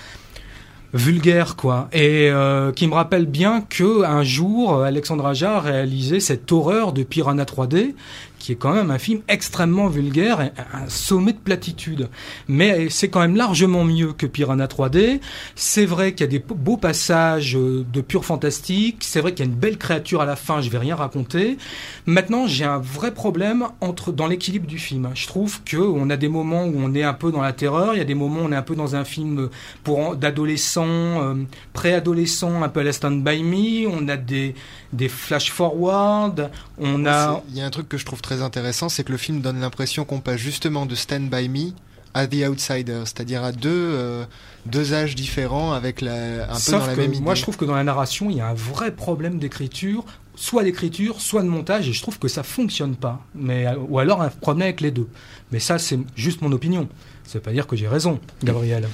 vulgaire 0.92 1.56
quoi. 1.56 1.88
Et 1.92 2.30
euh, 2.30 2.72
qui 2.72 2.86
me 2.86 2.94
rappelle 2.94 3.26
bien 3.26 3.62
que 3.68 4.04
un 4.04 4.22
jour 4.22 4.82
Alexandre 4.82 5.26
Aja 5.26 5.56
a 5.56 5.60
réalisé 5.60 6.20
cette 6.20 6.50
horreur 6.52 6.92
de 6.92 7.02
Piranha 7.02 7.44
3D 7.44 7.94
qui 8.40 8.52
est 8.52 8.56
quand 8.56 8.72
même 8.72 8.90
un 8.90 8.98
film 8.98 9.20
extrêmement 9.28 9.86
vulgaire, 9.86 10.40
un 10.40 10.88
sommet 10.88 11.32
de 11.32 11.38
platitude. 11.38 12.08
Mais 12.48 12.88
c'est 12.88 13.08
quand 13.08 13.20
même 13.20 13.36
largement 13.36 13.84
mieux 13.84 14.12
que 14.12 14.26
Piranha 14.26 14.66
3D. 14.66 15.20
C'est 15.54 15.86
vrai 15.86 16.12
qu'il 16.12 16.22
y 16.22 16.28
a 16.28 16.38
des 16.38 16.40
beaux 16.40 16.78
passages 16.78 17.56
euh, 17.56 17.84
de 17.92 18.00
pur 18.00 18.24
fantastique. 18.24 18.98
C'est 19.00 19.20
vrai 19.20 19.32
qu'il 19.32 19.44
y 19.44 19.48
a 19.48 19.52
une 19.52 19.58
belle 19.58 19.76
créature 19.76 20.22
à 20.22 20.24
la 20.24 20.36
fin. 20.36 20.60
Je 20.62 20.70
vais 20.70 20.78
rien 20.78 20.96
raconter. 20.96 21.58
Maintenant, 22.06 22.46
j'ai 22.46 22.64
un 22.64 22.78
vrai 22.78 23.12
problème 23.12 23.66
dans 24.08 24.26
l'équilibre 24.26 24.66
du 24.66 24.78
film. 24.78 25.10
Je 25.14 25.26
trouve 25.26 25.62
que 25.62 25.76
on 25.76 26.08
a 26.08 26.16
des 26.16 26.28
moments 26.28 26.64
où 26.64 26.74
on 26.76 26.94
est 26.94 27.02
un 27.02 27.14
peu 27.14 27.30
dans 27.30 27.42
la 27.42 27.52
terreur. 27.52 27.94
Il 27.94 27.98
y 27.98 28.02
a 28.02 28.04
des 28.04 28.14
moments 28.14 28.40
où 28.40 28.44
on 28.44 28.52
est 28.52 28.56
un 28.56 28.62
peu 28.62 28.74
dans 28.74 28.96
un 28.96 29.04
film 29.04 29.50
pour 29.84 30.16
d'adolescents, 30.16 30.86
euh, 30.86 31.34
préadolescents, 31.74 32.62
un 32.62 32.68
peu 32.70 32.80
à 32.80 32.84
la 32.84 32.92
Stand 32.92 33.22
by 33.22 33.42
Me. 33.42 33.86
On 33.86 34.08
a 34.08 34.16
des 34.16 34.54
des 34.92 35.08
flash 35.08 35.50
forward. 35.50 36.50
On 36.78 37.06
a. 37.06 37.42
Il 37.50 37.56
y 37.56 37.60
a 37.60 37.66
un 37.66 37.70
truc 37.70 37.88
que 37.88 37.98
je 37.98 38.04
trouve 38.04 38.20
très 38.20 38.42
intéressant, 38.42 38.88
c'est 38.88 39.04
que 39.04 39.12
le 39.12 39.18
film 39.18 39.40
donne 39.40 39.60
l'impression 39.60 40.04
qu'on 40.04 40.20
passe 40.20 40.38
justement 40.38 40.86
de 40.86 40.94
Stand 40.94 41.28
By 41.30 41.48
Me 41.48 41.72
à 42.14 42.26
The 42.26 42.48
Outsider, 42.48 43.02
c'est-à-dire 43.04 43.44
à 43.44 43.52
deux, 43.52 43.70
euh, 43.70 44.24
deux 44.66 44.94
âges 44.94 45.14
différents 45.14 45.72
avec 45.72 46.00
la, 46.00 46.50
un 46.50 46.58
peu 46.58 46.72
dans 46.72 46.86
la 46.86 46.96
même 46.96 47.12
idée. 47.12 47.22
Moi, 47.22 47.34
je 47.34 47.42
trouve 47.42 47.56
que 47.56 47.64
dans 47.64 47.76
la 47.76 47.84
narration, 47.84 48.30
il 48.30 48.36
y 48.36 48.40
a 48.40 48.48
un 48.48 48.54
vrai 48.54 48.90
problème 48.90 49.38
d'écriture, 49.38 50.04
soit 50.40 50.64
d'écriture, 50.64 51.20
soit 51.20 51.42
de 51.42 51.48
montage, 51.48 51.88
et 51.88 51.92
je 51.92 52.00
trouve 52.00 52.18
que 52.18 52.26
ça 52.26 52.42
fonctionne 52.42 52.96
pas. 52.96 53.20
Mais, 53.34 53.66
ou 53.88 53.98
alors 53.98 54.22
un 54.22 54.30
problème 54.30 54.68
avec 54.68 54.80
les 54.80 54.90
deux. 54.90 55.06
Mais 55.52 55.60
ça, 55.60 55.78
c'est 55.78 55.98
juste 56.16 56.40
mon 56.40 56.50
opinion. 56.52 56.88
Ça 57.24 57.38
veut 57.38 57.42
pas 57.42 57.52
dire 57.52 57.66
que 57.66 57.76
j'ai 57.76 57.86
raison, 57.86 58.18
Gabriel. 58.42 58.88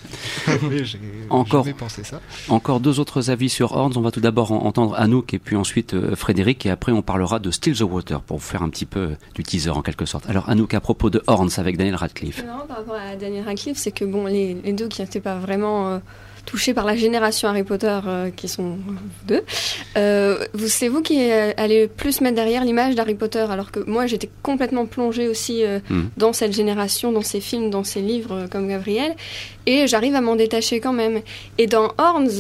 encore, 1.31 1.65
pensé 1.79 2.03
ça. 2.05 2.21
encore 2.49 2.81
deux 2.81 2.99
autres 3.01 3.31
avis 3.31 3.49
sur 3.49 3.73
Horns. 3.73 3.93
On 3.97 4.01
va 4.01 4.11
tout 4.11 4.21
d'abord 4.21 4.53
entendre 4.53 4.95
Anouk 4.97 5.33
et 5.33 5.39
puis 5.39 5.57
ensuite 5.57 5.95
euh, 5.95 6.15
Frédéric 6.17 6.67
et 6.67 6.71
après 6.71 6.93
on 6.93 7.01
parlera 7.01 7.39
de 7.39 7.51
Still 7.51 7.79
the 7.79 7.83
Water 7.83 8.21
pour 8.21 8.37
vous 8.37 8.45
faire 8.45 8.63
un 8.63 8.69
petit 8.69 8.85
peu 8.85 9.17
du 9.35 9.43
teaser 9.43 9.71
en 9.71 9.81
quelque 9.81 10.05
sorte. 10.05 10.29
Alors 10.29 10.51
Anouk, 10.51 10.75
à 10.75 10.81
propos 10.81 11.09
de 11.09 11.23
Horns 11.29 11.49
avec 11.57 11.79
Daniel 11.79 11.95
Radcliffe. 11.95 12.45
Non, 12.45 12.67
par 12.67 12.79
rapport 12.79 12.97
à 12.97 13.17
Daniel 13.17 13.45
Radcliffe, 13.45 13.79
c'est 13.79 13.93
que 13.93 14.05
bon, 14.05 14.27
les, 14.27 14.55
deux 14.55 14.89
qui 14.89 15.01
n'étaient 15.01 15.21
pas 15.21 15.39
vraiment... 15.39 15.89
Euh, 15.89 15.99
touché 16.47 16.73
par 16.73 16.85
la 16.85 16.97
génération 16.97 17.49
Harry 17.49 17.65
Potter 17.65 17.99
euh, 18.07 18.31
qui 18.31 18.49
sont 18.49 18.79
deux. 19.27 19.43
Euh, 19.97 20.47
c'est 20.67 20.89
vous 20.89 21.03
qui 21.03 21.31
allez 21.31 21.89
plus 21.89 22.21
mettre 22.21 22.37
derrière 22.37 22.65
l'image 22.65 22.95
d'Harry 22.95 23.15
Potter, 23.15 23.45
alors 23.51 23.71
que 23.71 23.81
moi 23.81 24.07
j'étais 24.07 24.31
complètement 24.43 24.87
plongée 24.87 25.29
aussi 25.29 25.65
hmm. 25.65 26.05
dans 26.17 26.33
cette 26.33 26.53
génération, 26.53 27.13
dans 27.13 27.23
ces 27.23 27.41
films, 27.41 27.71
dans 27.71 27.85
ces 27.85 28.01
livres 28.01 28.47
comme 28.51 28.69
Gabriel, 28.69 29.15
et 29.67 29.87
j'arrive 29.87 30.15
à 30.15 30.21
m'en 30.21 30.37
détacher 30.37 30.81
quand 30.81 30.93
même. 30.93 31.21
Et 31.59 31.67
dans 31.67 31.93
Horns, 31.99 32.31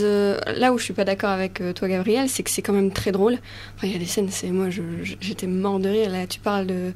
là 0.56 0.72
où 0.72 0.78
je 0.78 0.84
suis 0.84 0.94
pas 0.94 1.04
d'accord 1.04 1.30
avec 1.30 1.62
toi 1.74 1.88
Gabriel, 1.88 2.28
c'est 2.28 2.42
que 2.42 2.50
c'est 2.50 2.62
quand 2.62 2.72
même 2.72 2.92
très 2.92 3.12
drôle. 3.12 3.38
il 3.82 3.92
y 3.92 3.96
a 3.96 3.98
des 3.98 4.06
scènes, 4.06 4.28
c'est 4.30 4.48
moi 4.48 4.68
j'étais 5.20 5.46
mort 5.46 5.80
de 5.80 5.88
rire. 5.88 6.10
Là, 6.10 6.26
tu 6.26 6.40
parles 6.40 6.66
de 6.66 6.92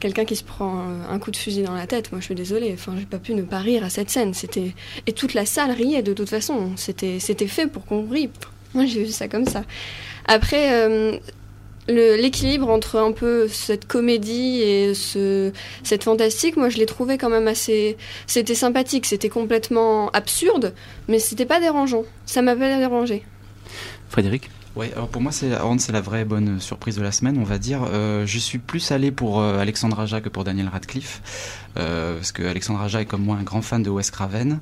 quelqu'un 0.00 0.24
qui 0.24 0.36
se 0.36 0.44
prend 0.44 0.84
un 1.08 1.18
coup 1.18 1.30
de 1.30 1.36
fusil 1.36 1.62
dans 1.62 1.74
la 1.74 1.86
tête. 1.86 2.12
Moi, 2.12 2.20
je 2.20 2.26
suis 2.26 2.34
désolée. 2.34 2.70
Enfin, 2.74 2.94
j'ai 2.98 3.06
pas 3.06 3.18
pu 3.18 3.34
ne 3.34 3.42
pas 3.42 3.58
rire 3.58 3.84
à 3.84 3.90
cette 3.90 4.10
scène. 4.10 4.34
C'était 4.34 4.74
et 5.06 5.12
toute 5.12 5.34
la 5.34 5.46
salle 5.46 5.70
riait 5.70 6.02
de 6.02 6.12
toute 6.12 6.28
façon. 6.28 6.72
C'était 6.76 7.18
c'était 7.20 7.46
fait 7.46 7.66
pour 7.66 7.84
qu'on 7.84 8.08
rie. 8.08 8.30
Moi, 8.74 8.86
j'ai 8.86 9.04
vu 9.04 9.10
ça 9.10 9.28
comme 9.28 9.46
ça. 9.46 9.64
Après. 10.26 10.72
Euh, 10.72 11.18
l'équilibre 11.88 12.70
entre 12.70 12.96
un 12.96 13.12
peu 13.12 13.48
cette 13.48 13.86
comédie 13.86 14.62
et 14.62 14.94
ce, 14.94 15.52
cette 15.82 16.04
fantastique, 16.04 16.56
moi 16.56 16.68
je 16.68 16.78
l'ai 16.78 16.86
trouvé 16.86 17.18
quand 17.18 17.30
même 17.30 17.48
assez. 17.48 17.96
C'était 18.26 18.54
sympathique, 18.54 19.06
c'était 19.06 19.28
complètement 19.28 20.08
absurde, 20.10 20.74
mais 21.08 21.18
c'était 21.18 21.46
pas 21.46 21.60
dérangeant. 21.60 22.04
Ça 22.26 22.42
m'a 22.42 22.54
pas 22.54 22.78
dérangé. 22.78 23.24
Frédéric? 24.08 24.48
Ouais, 24.74 24.90
alors 24.94 25.08
pour 25.08 25.20
moi, 25.20 25.32
c'est 25.32 25.50
c'est 25.78 25.92
la 25.92 26.00
vraie 26.00 26.24
bonne 26.24 26.58
surprise 26.58 26.96
de 26.96 27.02
la 27.02 27.12
semaine, 27.12 27.36
on 27.38 27.44
va 27.44 27.58
dire. 27.58 27.82
Euh, 27.84 28.24
je 28.26 28.38
suis 28.38 28.58
plus 28.58 28.90
allé 28.90 29.10
pour 29.10 29.40
euh, 29.40 29.58
Alexandre 29.58 30.00
Aja 30.00 30.22
que 30.22 30.30
pour 30.30 30.44
Daniel 30.44 30.68
Radcliffe, 30.68 31.20
euh, 31.71 31.71
parce 31.74 32.32
que 32.32 32.42
Alexandre 32.42 32.80
Aja 32.80 33.00
est 33.00 33.06
comme 33.06 33.22
moi 33.22 33.36
un 33.36 33.42
grand 33.42 33.62
fan 33.62 33.82
de 33.82 33.90
Wes 33.90 34.10
Craven. 34.10 34.60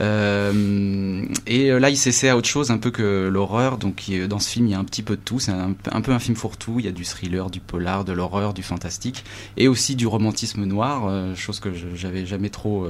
Euh, 0.00 1.24
et 1.46 1.70
là, 1.70 1.90
il 1.90 1.96
s'essaie 1.96 2.28
à 2.28 2.36
autre 2.36 2.48
chose, 2.48 2.70
un 2.70 2.78
peu 2.78 2.90
que 2.90 3.28
l'horreur. 3.28 3.78
Donc, 3.78 4.10
dans 4.28 4.38
ce 4.38 4.50
film, 4.50 4.66
il 4.66 4.70
y 4.72 4.74
a 4.74 4.78
un 4.78 4.84
petit 4.84 5.02
peu 5.02 5.16
de 5.16 5.22
tout. 5.22 5.40
C'est 5.40 5.52
un, 5.52 6.00
peu 6.00 6.12
un 6.12 6.18
film 6.18 6.36
fourre-tout. 6.36 6.76
Il 6.78 6.84
y 6.84 6.88
a 6.88 6.92
du 6.92 7.04
thriller, 7.04 7.50
du 7.50 7.60
polar, 7.60 8.04
de 8.04 8.12
l'horreur, 8.12 8.54
du 8.54 8.62
fantastique, 8.62 9.24
et 9.56 9.68
aussi 9.68 9.96
du 9.96 10.06
romantisme 10.06 10.64
noir, 10.64 11.34
chose 11.36 11.60
que 11.60 11.70
j'avais 11.94 12.26
jamais 12.26 12.50
trop 12.50 12.86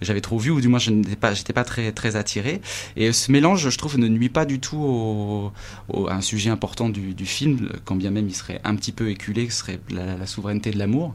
j'avais 0.00 0.20
trop 0.20 0.38
vu 0.38 0.50
ou 0.50 0.60
du 0.60 0.68
moins 0.68 0.78
je 0.78 0.90
n'étais 0.90 1.16
pas 1.16 1.34
j'étais 1.34 1.52
pas 1.52 1.64
très 1.64 1.92
très 1.92 2.16
attiré 2.16 2.60
et 2.96 3.12
ce 3.12 3.32
mélange 3.32 3.68
je 3.68 3.78
trouve 3.78 3.98
ne 3.98 4.08
nuit 4.08 4.28
pas 4.28 4.44
du 4.44 4.60
tout 4.60 5.52
au, 5.88 6.08
à 6.08 6.14
un 6.14 6.20
sujet 6.20 6.50
important 6.50 6.88
du, 6.88 7.14
du, 7.14 7.26
film 7.26 7.70
quand 7.84 7.96
bien 7.96 8.10
même 8.10 8.28
il 8.28 8.34
serait 8.34 8.60
un 8.64 8.74
petit 8.76 8.92
peu 8.92 9.10
éculé 9.10 9.48
ce 9.50 9.58
serait 9.58 9.80
la, 9.90 10.26
souveraineté 10.26 10.70
de 10.70 10.78
l'amour 10.78 11.14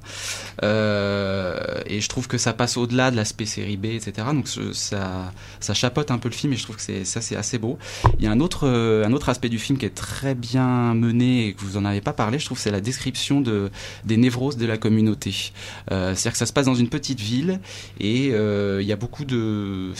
euh, 0.64 1.51
et 1.86 2.02
je 2.02 2.10
trouve 2.10 2.28
que 2.28 2.38
ça 2.38 2.54
passe 2.54 2.78
au-delà 2.78 3.12
de 3.12 3.16
l'aspect 3.16 3.46
série 3.46 3.78
B 3.78 3.86
etc 3.86 4.28
donc 4.34 4.48
ça 4.74 5.32
ça 5.60 5.74
chapote 5.74 6.12
un 6.12 6.18
peu 6.18 6.30
le 6.30 6.34
film 6.34 6.54
et 6.54 6.56
je 6.56 6.64
trouve 6.64 6.78
que 6.78 7.04
ça 7.04 7.22
c'est 7.22 7.36
assez 7.36 7.58
beau. 7.58 7.78
Il 8.20 8.26
y 8.26 8.28
a 8.28 8.32
un 8.32 8.40
autre 8.40 8.68
un 8.68 9.12
autre 9.14 9.30
aspect 9.30 9.50
du 9.50 9.60
film 9.60 9.78
qui 9.78 9.86
est 9.86 9.96
très 9.96 10.36
bien 10.36 10.94
mené 10.94 11.48
et 11.48 11.54
que 11.54 11.62
vous 11.62 11.78
en 11.78 11.86
avez 11.86 12.02
pas 12.02 12.14
parlé 12.14 12.40
je 12.40 12.46
trouve 12.46 12.60
c'est 12.60 12.72
la 12.72 12.82
description 12.82 13.42
de 13.42 13.70
des 14.06 14.18
névroses 14.18 14.58
de 14.58 14.66
la 14.66 14.78
communauté. 14.78 15.52
Euh, 15.92 16.14
c'est-à-dire 16.16 16.34
que 16.34 16.38
ça 16.38 16.46
se 16.46 16.54
passe 16.54 16.66
dans 16.66 16.76
une 16.76 16.90
petite 16.90 17.20
ville 17.20 17.60
et 18.00 18.30
euh, 18.32 18.82
il 18.82 18.88
y 18.88 18.92
a 18.92 18.96
beaucoup 18.96 19.26
de, 19.26 19.92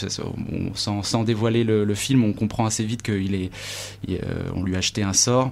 sans, 0.74 1.24
dévoiler 1.24 1.64
le, 1.64 1.96
film, 1.96 2.24
on 2.24 2.34
comprend 2.34 2.66
assez 2.66 2.84
vite 2.84 3.02
qu'il 3.02 3.36
est, 3.36 3.52
euh, 4.10 4.50
on 4.56 4.64
lui 4.64 4.76
a 4.76 4.80
acheté 4.80 5.04
un 5.04 5.14
sort 5.14 5.52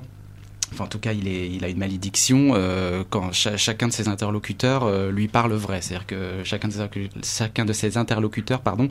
Enfin, 0.72 0.86
en 0.86 0.88
tout 0.88 1.00
cas, 1.00 1.14
il, 1.14 1.64
a 1.64 1.68
une 1.68 1.78
malédiction 1.78 2.52
euh, 2.54 3.04
quand 3.10 3.32
chacun 3.34 3.88
de 3.88 3.94
ses 3.94 4.08
interlocuteurs 4.08 4.84
euh, 4.84 5.12
lui 5.12 5.28
parle 5.28 5.54
vrai. 5.54 5.82
C'est-à-dire 5.82 6.06
que 6.06 6.44
chacun 6.44 6.68
de, 6.68 7.74
ses, 7.74 7.98
interlocuteurs 7.98 8.62
pardon, 8.62 8.90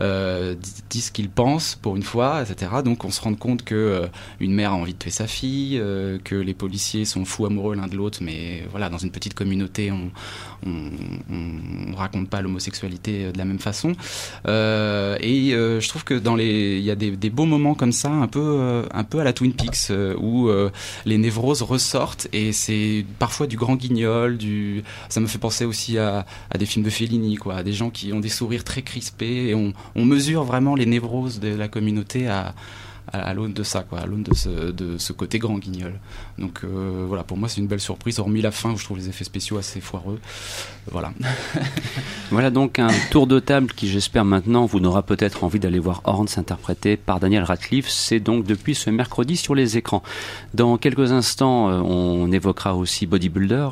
euh, 0.00 0.54
dit 0.88 1.00
ce 1.00 1.10
qu'il 1.12 1.30
pense 1.30 1.76
pour 1.80 1.96
une 1.96 2.02
fois, 2.02 2.42
etc. 2.42 2.70
Donc 2.84 3.04
on 3.04 3.10
se 3.10 3.20
rend 3.20 3.34
compte 3.34 3.64
que 3.64 3.74
euh, 3.74 4.06
une 4.40 4.52
mère 4.52 4.72
a 4.72 4.74
envie 4.74 4.94
de 4.94 4.98
tuer 4.98 5.10
sa 5.10 5.26
fille, 5.26 5.80
que 6.24 6.34
les 6.34 6.54
policiers 6.54 7.04
sont 7.04 7.24
fous 7.24 7.46
amoureux 7.46 7.74
l'un 7.74 7.86
de 7.86 7.96
l'autre, 7.96 8.18
mais 8.22 8.64
voilà, 8.70 8.88
dans 8.88 8.98
une 8.98 9.10
petite 9.10 9.34
communauté, 9.34 9.92
on, 9.92 10.10
on 10.66 11.94
raconte 11.94 12.28
pas 12.28 12.42
l'homosexualité 12.42 13.32
de 13.32 13.38
la 13.38 13.44
même 13.44 13.58
façon. 13.58 13.90
et 14.46 15.50
je 15.52 15.88
trouve 15.88 16.04
que 16.04 16.14
dans 16.14 16.36
les, 16.36 16.78
il 16.78 16.84
y 16.84 16.90
a 16.90 16.96
des, 16.96 17.12
des, 17.16 17.30
beaux 17.30 17.46
moments 17.46 17.74
comme 17.74 17.92
ça, 17.92 18.10
un 18.10 18.28
peu, 18.28 18.84
un 18.92 19.04
peu 19.04 19.20
à 19.20 19.24
la 19.24 19.32
Twin 19.32 19.52
Peaks, 19.52 19.92
où 20.18 20.50
les 21.04 21.18
névroses 21.20 21.62
ressortent 21.62 22.28
et 22.32 22.52
c'est 22.52 23.04
parfois 23.18 23.46
du 23.46 23.56
grand 23.56 23.76
guignol, 23.76 24.38
du... 24.38 24.82
ça 25.08 25.20
me 25.20 25.26
fait 25.26 25.38
penser 25.38 25.64
aussi 25.64 25.98
à, 25.98 26.26
des 26.58 26.66
films 26.66 26.84
de 26.84 26.90
Fellini, 26.90 27.36
quoi, 27.36 27.62
des 27.62 27.72
gens 27.72 27.90
qui 27.90 28.12
ont 28.12 28.20
des 28.20 28.28
sourires 28.28 28.64
très 28.64 28.82
crispés 28.82 29.48
et 29.48 29.54
on, 29.54 29.72
on 29.94 30.04
mesure 30.04 30.44
vraiment 30.44 30.74
les 30.74 30.86
névroses 30.86 31.40
de 31.40 31.54
la 31.54 31.68
communauté 31.68 32.28
à, 32.28 32.54
à, 33.12 33.34
l'aune 33.34 33.52
de 33.52 33.62
ça, 33.62 33.82
quoi, 33.82 34.00
à 34.00 34.06
l'aune 34.06 34.22
de 34.22 34.34
ce, 34.34 34.70
de 34.70 34.98
ce 34.98 35.12
côté 35.12 35.38
grand 35.38 35.58
guignol. 35.58 35.98
Donc 36.38 36.60
euh, 36.64 37.04
voilà, 37.06 37.24
pour 37.24 37.36
moi 37.36 37.48
c'est 37.48 37.60
une 37.60 37.66
belle 37.66 37.80
surprise, 37.80 38.18
hormis 38.18 38.40
la 38.40 38.50
fin 38.50 38.72
où 38.72 38.76
je 38.76 38.84
trouve 38.84 38.98
les 38.98 39.08
effets 39.08 39.24
spéciaux 39.24 39.58
assez 39.58 39.80
foireux. 39.80 40.18
Voilà. 40.90 41.12
voilà 42.30 42.50
donc 42.50 42.78
un 42.78 42.90
tour 43.10 43.26
de 43.26 43.38
table 43.38 43.72
qui 43.72 43.88
j'espère 43.88 44.24
maintenant 44.24 44.64
vous 44.66 44.80
n'aura 44.80 45.02
peut-être 45.02 45.44
envie 45.44 45.58
d'aller 45.60 45.78
voir 45.78 46.00
Horns 46.04 46.26
interprété 46.36 46.96
par 46.96 47.20
Daniel 47.20 47.42
Radcliffe. 47.44 47.88
C'est 47.88 48.20
donc 48.20 48.44
depuis 48.44 48.74
ce 48.74 48.90
mercredi 48.90 49.36
sur 49.36 49.54
les 49.54 49.76
écrans. 49.76 50.02
Dans 50.54 50.76
quelques 50.78 51.12
instants, 51.12 51.68
euh, 51.68 51.80
on 51.80 52.30
évoquera 52.32 52.74
aussi 52.74 53.06
Bodybuilder, 53.06 53.70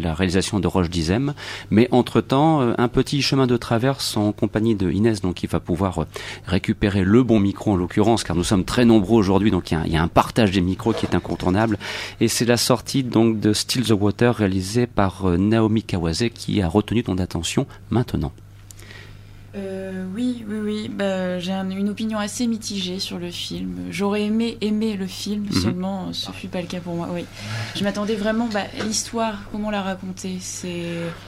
la 0.00 0.14
réalisation 0.14 0.60
de 0.60 0.66
Roche 0.66 0.90
Dizem. 0.90 1.34
Mais 1.70 1.88
entre-temps, 1.90 2.60
euh, 2.60 2.74
un 2.78 2.88
petit 2.88 3.22
chemin 3.22 3.46
de 3.46 3.56
traverse 3.56 4.16
en 4.16 4.32
compagnie 4.32 4.74
de 4.74 4.90
Inès, 4.90 5.20
donc 5.20 5.42
il 5.42 5.48
va 5.48 5.60
pouvoir 5.60 6.06
récupérer 6.46 7.04
le 7.04 7.22
bon 7.22 7.40
micro 7.40 7.72
en 7.72 7.76
l'occurrence, 7.76 8.24
car 8.24 8.36
nous 8.36 8.44
sommes 8.44 8.64
très 8.64 8.79
nombreux 8.84 9.18
aujourd'hui, 9.18 9.50
donc 9.50 9.70
il 9.70 9.92
y, 9.92 9.96
a 9.96 10.02
un 10.02 10.08
partage 10.08 10.50
des 10.50 10.60
micros 10.60 10.92
qui 10.92 11.06
est 11.06 11.14
incontournable. 11.14 11.78
Et 12.20 12.28
c'est 12.28 12.44
la 12.44 12.56
sortie 12.56 13.02
donc 13.02 13.40
de 13.40 13.52
Still 13.52 13.84
the 13.84 13.90
Water 13.90 14.34
réalisée 14.36 14.86
par 14.86 15.28
euh, 15.28 15.36
Naomi 15.36 15.82
Kawase 15.82 16.24
qui 16.34 16.62
a 16.62 16.68
retenu 16.68 17.02
ton 17.02 17.18
attention 17.18 17.66
maintenant. 17.90 18.32
Euh, 19.56 20.04
oui, 20.14 20.44
oui, 20.48 20.58
oui. 20.62 20.88
Bah, 20.88 21.40
j'ai 21.40 21.52
une 21.52 21.88
opinion 21.88 22.18
assez 22.18 22.46
mitigée 22.46 23.00
sur 23.00 23.18
le 23.18 23.30
film. 23.30 23.78
J'aurais 23.90 24.22
aimé 24.22 24.56
aimer 24.60 24.96
le 24.96 25.06
film, 25.06 25.44
mhm. 25.44 25.52
seulement 25.52 26.02
euh, 26.02 26.12
ce 26.12 26.30
fut 26.30 26.46
pas 26.46 26.60
le 26.60 26.68
cas 26.68 26.78
pour 26.78 26.94
moi. 26.94 27.08
Oui, 27.12 27.24
je 27.74 27.82
m'attendais 27.82 28.14
vraiment. 28.14 28.48
Bah, 28.52 28.62
l'histoire, 28.86 29.42
comment 29.50 29.70
la 29.70 29.82
raconter 29.82 30.36
C'est. 30.40 30.84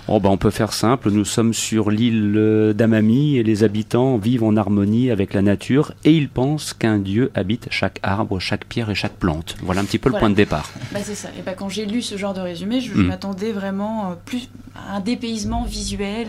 Oh 0.07 0.21
bah 0.21 0.29
on 0.31 0.37
peut 0.37 0.51
faire 0.51 0.73
simple. 0.73 1.11
Nous 1.11 1.25
sommes 1.25 1.53
sur 1.53 1.91
l'île 1.91 2.73
d'Amami 2.77 3.39
et 3.39 3.43
les 3.43 3.65
habitants 3.65 4.19
vivent 4.19 4.45
en 4.45 4.57
harmonie 4.57 5.11
avec 5.11 5.35
la 5.35 5.43
nature 5.43 5.93
et 6.05 6.13
ils 6.13 6.29
pensent 6.29 6.75
qu'un 6.75 6.99
dieu 6.99 7.33
habite 7.35 7.67
chaque 7.71 7.99
arbre, 8.05 8.39
chaque 8.39 8.67
pierre 8.67 8.91
et 8.91 8.95
chaque 8.95 9.15
plante. 9.15 9.57
Voilà 9.63 9.81
un 9.81 9.85
petit 9.85 9.99
peu 9.99 10.11
le 10.11 10.19
point 10.19 10.31
de 10.31 10.37
départ. 10.37 10.71
Bah, 10.93 11.01
c'est 11.03 11.17
ça. 11.17 11.29
Et 11.37 11.43
bah, 11.43 11.55
quand 11.55 11.69
j'ai 11.69 11.87
lu 11.87 12.03
ce 12.03 12.17
genre 12.17 12.35
de 12.35 12.41
résumé, 12.41 12.81
je, 12.81 12.93
mhm. 12.95 13.07
m'attendais 13.07 13.51
vraiment 13.51 14.13
euh, 14.13 14.15
plus 14.25 14.49
à 14.77 14.97
un 14.97 15.01
dépaysement 15.01 15.65
visuel. 15.65 16.29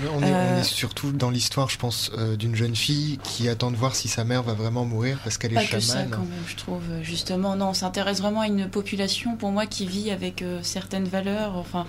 on, 0.00 0.22
est, 0.22 0.32
on, 0.32 0.58
est, 0.60 0.62
surtout 0.62 1.10
dans 1.10 1.23
l'histoire, 1.30 1.68
je 1.68 1.78
pense, 1.78 2.10
euh, 2.16 2.36
d'une 2.36 2.54
jeune 2.54 2.74
fille 2.74 3.18
qui 3.22 3.48
attend 3.48 3.70
de 3.70 3.76
voir 3.76 3.94
si 3.94 4.08
sa 4.08 4.24
mère 4.24 4.42
va 4.42 4.54
vraiment 4.54 4.84
mourir 4.84 5.18
parce 5.24 5.38
qu'elle 5.38 5.52
est 5.52 5.64
chamane. 5.64 5.80
Que 5.80 5.80
ça, 5.80 6.04
quand 6.04 6.18
même, 6.20 6.44
je 6.46 6.56
trouve. 6.56 6.82
Euh, 6.90 7.02
justement, 7.02 7.56
non, 7.56 7.68
on 7.70 7.74
s'intéresse 7.74 8.20
vraiment 8.20 8.40
à 8.40 8.46
une 8.46 8.68
population, 8.68 9.36
pour 9.36 9.50
moi, 9.50 9.66
qui 9.66 9.86
vit 9.86 10.10
avec 10.10 10.42
euh, 10.42 10.60
certaines 10.62 11.06
valeurs. 11.06 11.56
Enfin, 11.56 11.86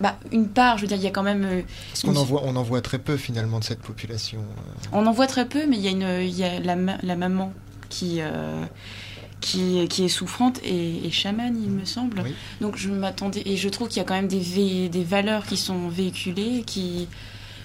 bah, 0.00 0.16
une 0.32 0.48
part, 0.48 0.78
je 0.78 0.82
veux 0.82 0.88
dire, 0.88 0.96
il 0.96 1.02
y 1.02 1.06
a 1.06 1.10
quand 1.10 1.22
même. 1.22 1.64
Parce 1.90 2.02
qu'on 2.02 2.16
en 2.16 2.24
voit, 2.24 2.42
on 2.44 2.56
en 2.56 2.62
voit 2.62 2.80
très 2.82 2.98
peu 2.98 3.16
finalement 3.16 3.58
de 3.58 3.64
cette 3.64 3.80
population. 3.80 4.44
On 4.92 5.06
en 5.06 5.12
voit 5.12 5.26
très 5.26 5.46
peu, 5.46 5.66
mais 5.66 5.76
il 5.76 5.82
y 5.82 5.88
a 5.88 5.90
une, 5.90 6.22
il 6.22 6.36
y 6.36 6.44
a 6.44 6.58
la, 6.60 6.76
la 7.02 7.16
maman 7.16 7.52
qui 7.88 8.20
qui, 9.40 9.88
qui 9.88 10.04
est 10.04 10.08
souffrante 10.08 10.60
et, 10.62 11.06
et 11.06 11.10
chamane, 11.10 11.60
il 11.62 11.70
me 11.70 11.84
semble. 11.84 12.22
Donc 12.60 12.76
je 12.76 12.90
m'attendais 12.90 13.42
et 13.46 13.56
je 13.56 13.68
trouve 13.68 13.88
qu'il 13.88 13.98
y 13.98 14.00
a 14.00 14.04
quand 14.04 14.14
même 14.14 14.28
des, 14.28 14.88
des 14.88 15.04
valeurs 15.04 15.46
qui 15.46 15.56
sont 15.56 15.88
véhiculées, 15.88 16.62
qui 16.66 17.08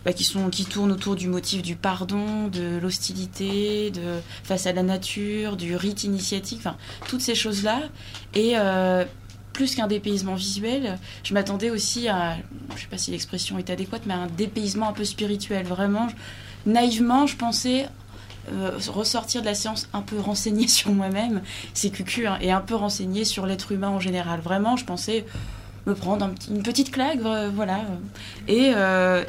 bah, 0.06 0.14
qui 0.14 0.24
sont 0.24 0.50
qui 0.50 0.66
tournent 0.66 0.92
autour 0.92 1.16
du 1.16 1.28
motif 1.28 1.62
du 1.62 1.76
pardon, 1.76 2.48
de 2.48 2.78
l'hostilité, 2.78 3.92
de 3.92 4.20
face 4.44 4.68
à 4.68 4.74
la 4.74 4.84
nature, 4.84 5.58
du 5.58 5.76
rite 5.76 6.04
initiatique, 6.04 6.60
enfin 6.60 6.78
toutes 7.08 7.22
ces 7.22 7.36
choses 7.36 7.64
là 7.64 7.82
et 8.34 8.54
euh, 8.56 9.04
plus 9.56 9.74
qu'un 9.74 9.88
dépaysement 9.88 10.36
visuel, 10.36 11.00
je 11.24 11.34
m'attendais 11.34 11.70
aussi 11.70 12.10
à, 12.10 12.36
je 12.76 12.82
sais 12.82 12.88
pas 12.88 12.98
si 12.98 13.12
l'expression 13.12 13.58
est 13.58 13.70
adéquate, 13.70 14.02
mais 14.06 14.14
à 14.14 14.18
un 14.18 14.28
dépaysement 14.28 14.90
un 14.90 14.94
peu 14.94 15.06
spirituel. 15.06 15.66
Vraiment, 15.66 16.08
naïvement, 16.66 17.26
je 17.26 17.38
pensais 17.38 17.88
euh, 18.52 18.78
ressortir 18.90 19.42
de 19.42 19.46
la 19.48 19.56
séance 19.56 19.88
un 19.94 20.02
peu 20.02 20.20
renseigné 20.20 20.68
sur 20.78 20.92
moi-même, 20.92 21.42
c'est 21.74 21.90
cucu, 21.90 22.28
hein, 22.28 22.38
et 22.42 22.52
un 22.52 22.60
peu 22.60 22.76
renseigné 22.76 23.24
sur 23.24 23.46
l'être 23.46 23.72
humain 23.72 23.90
en 23.90 24.02
général. 24.02 24.42
Vraiment, 24.42 24.76
je 24.76 24.84
pensais, 24.84 25.26
me 25.86 25.94
prendre 25.94 26.30
une 26.50 26.64
petite 26.64 26.92
claque, 26.92 27.20
voilà. 27.20 27.82
Et, 28.48 28.74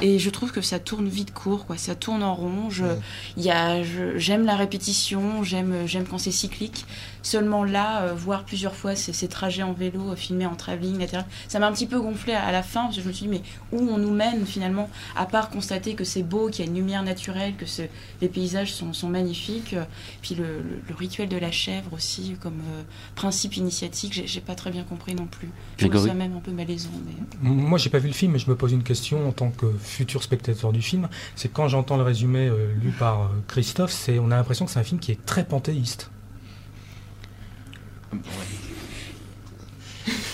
et 0.00 0.18
je 0.18 0.30
trouve 0.30 0.52
que 0.52 0.60
ça 0.60 0.78
tourne 0.78 1.08
vite 1.08 1.32
court, 1.34 1.66
quoi. 1.66 1.76
Ça 1.76 1.94
tourne 1.94 2.22
en 2.22 2.34
rond. 2.34 2.68
j'aime 2.70 4.46
la 4.46 4.56
répétition, 4.56 5.42
j'aime, 5.42 5.86
j'aime 5.86 6.06
quand 6.06 6.18
c'est 6.18 6.30
cyclique. 6.32 6.86
Seulement 7.26 7.64
là, 7.64 8.02
euh, 8.02 8.14
voir 8.14 8.44
plusieurs 8.44 8.76
fois 8.76 8.94
ces, 8.94 9.26
trajets 9.26 9.64
en 9.64 9.72
vélo 9.72 10.12
euh, 10.12 10.14
filmés 10.14 10.46
en 10.46 10.54
travelling, 10.54 11.00
etc., 11.00 11.24
ça 11.48 11.58
m'a 11.58 11.66
un 11.66 11.72
petit 11.72 11.88
peu 11.88 12.00
gonflé 12.00 12.34
à, 12.34 12.52
la 12.52 12.62
fin, 12.62 12.84
parce 12.84 12.94
que 12.94 13.02
je 13.02 13.08
me 13.08 13.12
suis 13.12 13.26
dit, 13.26 13.28
mais 13.28 13.42
où 13.76 13.80
on 13.80 13.98
nous 13.98 14.12
mène 14.12 14.46
finalement, 14.46 14.88
à 15.16 15.26
part 15.26 15.50
constater 15.50 15.94
que 15.94 16.04
c'est 16.04 16.22
beau, 16.22 16.50
qu'il 16.50 16.64
y 16.64 16.68
a 16.68 16.70
une 16.70 16.76
lumière 16.76 17.02
naturelle, 17.02 17.56
que 17.56 17.64
les 18.20 18.28
paysages 18.28 18.72
sont, 18.72 19.08
magnifiques, 19.08 19.72
euh, 19.72 19.82
puis 20.22 20.36
le, 20.36 20.62
rituel 20.96 21.28
de 21.28 21.36
la 21.36 21.50
chèvre 21.50 21.94
aussi, 21.94 22.36
comme 22.40 22.60
principe 23.16 23.56
initiatique, 23.56 24.22
j'ai 24.24 24.40
pas 24.40 24.54
très 24.54 24.70
bien 24.70 24.84
compris 24.84 25.16
non 25.16 25.26
plus. 25.26 25.48
Je 25.78 25.88
trouve 25.88 26.06
ça 26.06 26.14
même 26.14 26.36
un 26.36 26.40
peu 26.40 26.52
malaisant. 26.52 26.90
Mais... 27.04 27.50
Moi, 27.50 27.76
j'ai 27.76 27.90
pas 27.90 27.98
vu 27.98 28.06
le 28.06 28.14
film, 28.14 28.30
mais 28.32 28.38
je 28.38 28.48
me 28.48 28.54
pose 28.54 28.70
une 28.70 28.84
question 28.84 29.28
en 29.28 29.32
tant 29.32 29.50
que 29.50 29.66
futur 29.80 30.22
spectateur 30.22 30.72
du 30.72 30.80
film. 30.80 31.08
C'est 31.34 31.52
quand 31.52 31.66
j'entends 31.66 31.96
le 31.96 32.04
résumé 32.04 32.48
lu 32.80 32.92
par 32.96 33.32
Christophe, 33.48 33.90
c'est 33.90 34.20
on 34.20 34.30
a 34.30 34.36
l'impression 34.36 34.64
que 34.64 34.70
c'est 34.70 34.78
un 34.78 34.84
film 34.84 35.00
qui 35.00 35.10
est 35.10 35.26
très 35.26 35.44
panthéiste. 35.44 36.12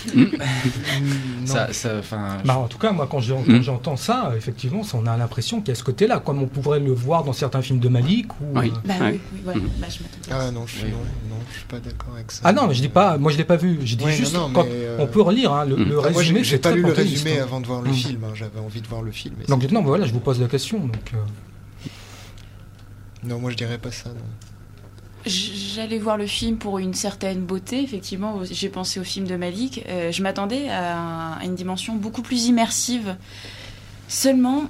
ça, 1.45 1.73
ça, 1.73 2.01
bah, 2.45 2.57
en 2.57 2.67
tout 2.67 2.77
cas, 2.77 2.91
moi, 2.91 3.07
quand 3.09 3.19
hmm. 3.19 3.61
j'entends 3.61 3.95
ça, 3.95 4.33
effectivement, 4.35 4.81
on 4.93 5.05
a 5.05 5.17
l'impression 5.17 5.59
qu'il 5.59 5.69
y 5.69 5.71
a 5.71 5.75
ce 5.75 5.83
côté-là, 5.83 6.19
comme 6.19 6.41
on 6.41 6.47
pourrait 6.47 6.79
le 6.79 6.91
voir 6.91 7.23
dans 7.23 7.33
certains 7.33 7.61
films 7.61 7.79
de 7.79 7.89
Malik. 7.89 8.31
Ou, 8.41 8.59
oui. 8.59 8.71
Euh, 8.71 8.79
bah, 8.85 8.93
oui, 9.01 9.19
oui 9.45 9.53
hmm. 9.55 9.69
bah, 9.79 9.87
je 9.89 9.99
ah 10.31 10.51
non, 10.51 10.67
je 10.67 10.77
suis, 10.77 10.91
non, 10.91 11.37
je 11.51 11.57
suis 11.57 11.65
pas 11.67 11.79
d'accord 11.79 12.13
avec 12.15 12.31
ça. 12.31 12.41
Ah 12.43 12.53
non, 12.53 12.67
mais 12.67 12.73
je 12.73 12.81
dis 12.81 12.89
pas, 12.89 13.17
moi 13.17 13.31
je 13.31 13.37
l'ai 13.37 13.43
pas 13.43 13.55
vu. 13.55 13.79
Je 13.83 13.95
dis 13.95 14.11
juste, 14.11 14.35
quand, 14.53 14.65
euh, 14.67 14.97
on 14.99 15.07
peut 15.07 15.21
relire 15.21 15.53
hein, 15.53 15.65
le, 15.65 15.75
hmm. 15.77 16.01
ah, 16.03 16.07
résumé. 16.07 16.43
j'ai 16.43 16.57
pas 16.57 16.71
lu 16.71 16.81
le 16.81 16.91
résumé 16.91 17.39
avant 17.39 17.59
de 17.59 17.67
voir 17.67 17.81
le 17.81 17.91
film. 17.91 18.23
Hein, 18.23 18.33
j'avais 18.35 18.59
envie 18.59 18.81
de 18.81 18.87
voir 18.87 19.01
le 19.01 19.11
film. 19.11 19.35
Donc 19.47 19.69
non, 19.71 19.81
voilà, 19.81 20.05
je 20.05 20.13
vous 20.13 20.19
pose 20.19 20.39
la 20.39 20.47
question. 20.47 20.79
Donc. 20.79 21.11
Euh. 21.13 21.17
Non, 23.23 23.39
moi 23.39 23.51
je 23.51 23.55
dirais 23.55 23.77
pas 23.77 23.91
ça. 23.91 24.09
Non. 24.09 24.15
J'allais 25.25 25.99
voir 25.99 26.17
le 26.17 26.27
film 26.27 26.57
pour 26.57 26.79
une 26.79 26.93
certaine 26.93 27.41
beauté, 27.41 27.81
effectivement. 27.81 28.41
J'ai 28.49 28.69
pensé 28.69 28.99
au 28.99 29.03
film 29.03 29.27
de 29.27 29.35
Malik. 29.35 29.83
Euh, 29.87 30.11
je 30.11 30.21
m'attendais 30.21 30.69
à, 30.69 31.39
une 31.43 31.55
dimension 31.55 31.95
beaucoup 31.95 32.21
plus 32.21 32.45
immersive. 32.45 33.15
Seulement, 34.09 34.65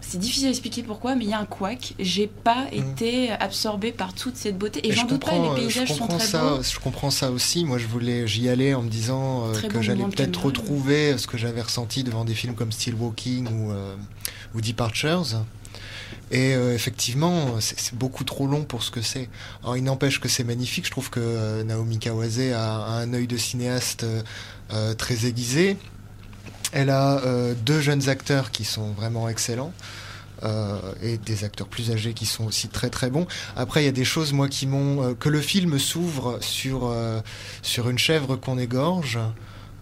c'est 0.00 0.18
difficile 0.18 0.46
à 0.46 0.50
expliquer 0.50 0.82
pourquoi, 0.82 1.16
mais 1.16 1.24
il 1.24 1.30
y 1.30 1.34
a 1.34 1.40
un 1.40 1.44
couac. 1.44 1.94
J'ai 1.98 2.28
pas 2.28 2.66
mm. 2.66 2.74
été 2.74 3.30
absorbée 3.30 3.90
par 3.90 4.14
toute 4.14 4.36
cette 4.36 4.56
beauté. 4.56 4.86
Et, 4.86 4.92
j'en 4.92 5.06
doute 5.06 5.24
pas, 5.24 5.32
les 5.32 5.62
paysages 5.62 5.92
sont 5.92 6.06
très 6.06 6.20
ça, 6.20 6.42
beaux. 6.42 6.62
Je 6.62 6.78
comprends 6.78 7.10
ça 7.10 7.32
aussi. 7.32 7.64
Moi, 7.64 7.78
je 7.78 7.86
voulais, 7.86 8.28
j'y 8.28 8.48
allais 8.48 8.74
en 8.74 8.82
me 8.82 8.88
disant 8.88 9.48
euh, 9.48 9.60
que 9.60 9.82
j'allais 9.82 10.04
peut-être 10.04 10.44
retrouver 10.44 11.18
ce 11.18 11.26
que 11.26 11.36
j'avais 11.36 11.62
ressenti 11.62 12.04
devant 12.04 12.24
des 12.24 12.34
films 12.34 12.54
comme 12.54 12.70
Still 12.70 12.94
Walking 12.94 13.48
ou, 13.48 13.72
euh, 13.72 13.96
ou 14.54 14.60
Departures. 14.60 15.42
Et 16.30 16.54
euh, 16.54 16.74
effectivement, 16.74 17.60
c'est 17.60 17.94
beaucoup 17.94 18.24
trop 18.24 18.46
long 18.46 18.64
pour 18.64 18.82
ce 18.82 18.90
que 18.90 19.02
c'est. 19.02 19.28
Alors, 19.62 19.76
il 19.76 19.84
n'empêche 19.84 20.20
que 20.20 20.28
c'est 20.28 20.44
magnifique. 20.44 20.86
Je 20.86 20.90
trouve 20.90 21.10
que 21.10 21.20
euh, 21.20 21.64
Naomi 21.64 21.98
Kawase 21.98 22.52
a, 22.54 22.98
un 22.98 23.12
œil 23.12 23.26
de 23.26 23.36
cinéaste 23.36 24.06
euh, 24.72 24.94
très 24.94 25.26
aiguisé. 25.26 25.76
Elle 26.72 26.90
a 26.90 27.20
deux 27.64 27.80
jeunes 27.80 28.08
acteurs 28.08 28.52
qui 28.52 28.64
sont 28.64 28.92
vraiment 28.92 29.28
excellents. 29.28 29.72
et 31.02 31.18
des 31.18 31.42
acteurs 31.42 31.66
plus 31.66 31.90
âgés 31.90 32.14
qui 32.14 32.26
sont 32.26 32.44
aussi 32.44 32.68
très 32.68 32.90
très 32.90 33.10
bons. 33.10 33.26
Après, 33.56 33.82
il 33.82 33.86
y 33.86 33.88
a 33.88 33.92
des 33.92 34.04
choses 34.04 34.32
moi 34.32 34.48
qui 34.48 34.68
m'ont 34.68 35.14
que 35.16 35.28
le 35.28 35.40
film 35.40 35.80
s'ouvre 35.80 36.38
sur 36.40 36.94
sur 37.62 37.90
une 37.90 37.98
chèvre 37.98 38.36
qu'on 38.36 38.56
égorge. 38.56 39.18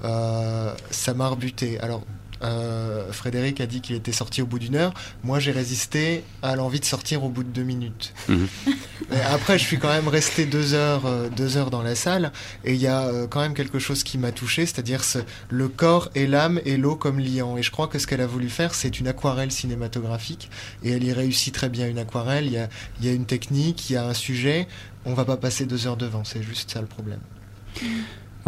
ça 0.03 1.15
m'a 1.15 1.29
rebuté. 1.29 1.79
Alors 1.81 2.03
euh, 2.43 3.13
Frédéric 3.13 3.61
a 3.61 3.67
dit 3.67 3.81
qu'il 3.81 3.97
était 3.97 4.13
sorti 4.13 4.43
au 4.43 4.47
bout 4.47 4.59
d'une 4.59 4.77
heure. 4.77 4.95
Moi, 5.25 5.39
j'ai 5.39 5.53
résisté 5.53 6.25
à 6.43 6.57
l'envie 6.57 6.81
de 6.81 6.85
sortir 6.85 7.25
au 7.25 7.29
bout 7.29 7.43
de 7.43 7.49
deux 7.49 7.63
minutes. 7.63 8.13
Mhm. 8.29 8.49
après, 9.33 9.59
je 9.59 9.65
suis 9.65 9.79
quand 9.79 9.89
même 9.89 10.09
resté 10.09 10.47
deux 10.47 10.75
heures, 10.75 11.07
euh, 11.07 11.29
deux 11.29 11.57
heures 11.57 11.71
dans 11.71 11.83
la 11.83 11.95
salle, 11.95 12.33
et 12.65 12.75
il 12.75 12.81
y 12.81 12.87
a 12.87 13.03
euh, 13.03 13.27
quand 13.27 13.41
même 13.41 13.55
quelque 13.55 13.79
chose 13.79 14.03
qui 14.03 14.19
m'a 14.19 14.33
touché, 14.33 14.67
c'est-à-dire 14.67 15.03
le 15.51 15.69
corps 15.69 16.11
et 16.15 16.27
l'âme 16.27 16.61
et 16.65 16.77
l'eau 16.77 16.97
comme 16.97 17.19
liant. 17.19 17.57
Et 17.57 17.63
je 17.63 17.71
crois 17.71 17.89
que 17.89 17.99
ce 17.99 18.07
qu'elle 18.07 18.21
a 18.21 18.27
voulu 18.27 18.49
faire, 18.49 18.75
c'est 18.75 19.01
une 19.01 19.09
aquarelle 19.09 19.51
cinématographique, 19.53 20.51
et 20.83 20.93
elle 20.93 21.05
y 21.05 21.13
réussit 21.13 21.55
très 21.55 21.69
bien. 21.69 21.89
Une 21.89 21.99
aquarelle, 21.99 22.47
il 22.47 22.53
y 22.53 22.59
a, 22.59 22.69
y 23.01 23.09
a 23.09 23.13
une 23.13 23.27
technique, 23.27 23.91
il 23.91 23.95
y 23.95 23.97
a 23.97 24.07
un 24.07 24.15
sujet. 24.15 24.69
On 25.05 25.15
va 25.15 25.25
pas 25.25 25.37
passer 25.37 25.65
deux 25.65 25.87
heures 25.87 25.97
devant, 25.97 26.25
c'est 26.25 26.43
juste 26.43 26.71
ça 26.71 26.81
le 26.81 26.87
problème. 26.87 27.21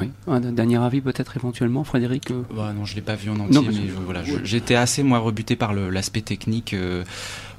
Oui. 0.01 0.11
Un 0.26 0.40
dernier 0.40 0.78
avis 0.78 1.01
peut-être 1.01 1.36
éventuellement, 1.36 1.84
Frédéric 1.84 2.30
euh 2.30 2.42
bah, 2.55 2.72
Non, 2.74 2.84
je 2.84 2.92
ne 2.92 2.96
l'ai 2.96 3.03
pas 3.03 3.16
vu 3.16 3.30
en 3.30 3.38
entier, 3.38 3.61
mais, 3.61 3.90
voilà, 4.05 4.22
j'étais 4.44 4.74
assez 4.74 5.03
moi 5.03 5.18
rebuté 5.18 5.57
par 5.57 5.72
l'aspect 5.72 6.22
technique. 6.22 6.74
Euh, 6.74 7.05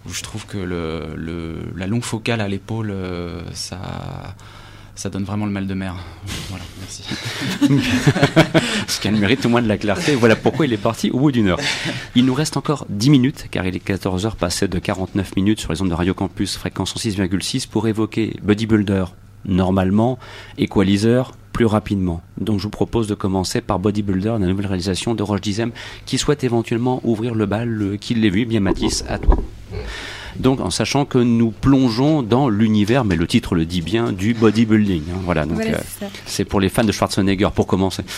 où 0.06 0.14
je 0.14 0.22
trouve 0.24 0.46
que 0.46 0.58
le, 0.58 1.58
la 1.76 1.88
longue 1.88 2.04
focale 2.04 2.42
à 2.42 2.48
l'épaule, 2.48 2.92
euh, 2.92 3.42
ça, 3.54 3.80
ça 4.96 5.10
donne 5.10 5.24
vraiment 5.24 5.46
le 5.46 5.52
mal 5.52 5.68
de 5.68 5.74
mer. 5.74 5.96
Voilà, 6.50 6.64
merci. 6.80 7.04
Ce 8.88 9.00
qu'elle 9.00 9.16
mérite 9.16 9.46
au 9.46 9.50
moins 9.50 9.62
de 9.62 9.68
la 9.68 9.78
clarté. 9.78 10.16
Voilà 10.16 10.36
pourquoi 10.36 10.66
il 10.66 10.74
est 10.74 10.78
parti 10.78 11.12
au 11.12 11.20
bout 11.20 11.32
d'une 11.32 11.50
heure. 11.50 11.60
Il 12.16 12.26
nous 12.26 12.34
reste 12.34 12.58
encore 12.58 12.86
10 12.89 13.10
minutes, 13.10 13.48
car 13.52 13.66
il 13.66 13.76
est 13.76 13.80
14 13.80 14.26
heures 14.26 14.36
passées 14.36 14.68
de 14.68 14.80
49 14.80 15.36
minutes 15.36 15.60
sur 15.60 15.72
les 15.72 15.82
ondes 15.82 15.89
de 15.89 15.94
Radio 15.94 16.14
Campus, 16.14 16.58
fréquence 16.58 16.96
6,6, 16.96 17.68
pour 17.68 17.88
évoquer 17.88 18.36
Bodybuilder, 18.42 19.06
normalement, 19.46 20.18
Equalizer, 20.58 21.32
plus 21.52 21.66
rapidement. 21.66 22.22
Donc 22.39 22.60
je 22.60 22.64
vous 22.64 22.70
propose 22.70 23.08
de 23.08 23.16
commencer 23.16 23.62
par 23.62 23.80
Bodybuilder, 23.80 24.36
la 24.39 24.47
nouvelle 24.47 24.68
réalisation 24.68 25.14
de 25.16 25.24
Roche 25.24 25.41
Dizem, 25.41 25.72
qui 26.06 26.18
souhaite 26.18 26.43
éventuellement 26.43 27.02
ouvrir 27.04 27.36
le 27.36 27.45
bal, 27.45 27.97
qui 27.99 28.16
l'ait 28.16 28.30
vu, 28.30 28.45
bien 28.45 28.60
Mathis, 28.60 29.04
à 29.08 29.18
toi. 29.18 29.38
Donc 30.38 30.60
en 30.60 30.70
sachant 30.70 31.06
que 31.06 31.18
nous 31.18 31.52
plongeons 31.52 32.24
dans 32.24 32.49
l'univers, 32.49 33.06
mais 33.06 33.16
le 33.16 33.28
titre 33.28 33.56
le 33.56 33.66
dit 33.66 33.82
bien, 33.82 34.12
du 34.12 34.34
bodybuilding. 34.34 35.04
Hein. 35.12 35.20
voilà, 35.24 35.45
donc 35.45 35.60
euh, 35.62 35.78
c'est 36.26 36.45
pour 36.45 36.60
les 36.60 36.70
fans 36.70 36.84
de 36.84 36.91
Schwarzenegger 36.91 37.49
pour 37.54 37.68
commencer. 37.68 38.04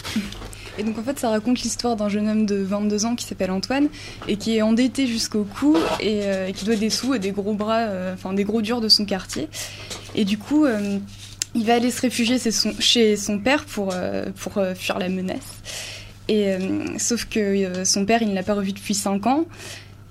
Et 0.80 0.82
donc 0.82 0.98
en 0.98 1.04
fait, 1.04 1.20
ça 1.20 1.30
raconte 1.30 1.62
l'histoire 1.62 1.96
d'un 1.96 2.10
jeune 2.10 2.28
homme 2.28 2.46
de 2.48 2.56
22 2.56 3.06
ans 3.06 3.16
qui 3.16 3.26
s'appelle 3.26 3.52
Antoine 3.52 3.90
et 4.28 4.38
qui 4.38 4.58
est 4.58 4.64
endetté 4.64 5.06
jusqu'au 5.06 5.44
cou 5.44 5.78
et, 6.00 6.22
euh, 6.24 6.52
qui 6.52 6.66
doit 6.66 6.76
des 6.76 6.90
sous 6.90 7.14
et 7.14 7.20
des 7.20 7.30
gros 7.30 7.54
bras, 7.54 7.82
euh, 7.82 8.16
enfin 8.16 8.34
des 8.34 8.44
gros 8.44 8.64
durs 8.64 8.82
de 8.82 8.90
son 8.90 9.06
quartier. 9.06 9.50
Et 10.16 10.26
du 10.26 10.40
coup, 10.40 10.66
il 11.56 11.66
va 11.66 11.76
aller 11.76 11.92
se 11.92 12.02
réfugier 12.02 12.38
chez 12.80 13.16
son 13.16 13.40
père 13.40 13.66
pour, 13.66 13.92
euh, 13.94 14.26
pour 14.40 14.58
euh, 14.58 14.74
fuir 14.74 15.00
la 15.00 15.10
menace. 15.10 15.62
Et, 16.28 16.50
euh, 16.50 16.86
sauf 16.98 17.26
que 17.26 17.84
son 17.84 18.06
père, 18.06 18.22
il 18.22 18.30
ne 18.30 18.36
l'a 18.36 18.44
pas 18.44 18.54
revu 18.54 18.72
depuis 18.72 18.94
5 18.94 19.28
ans. 19.28 19.46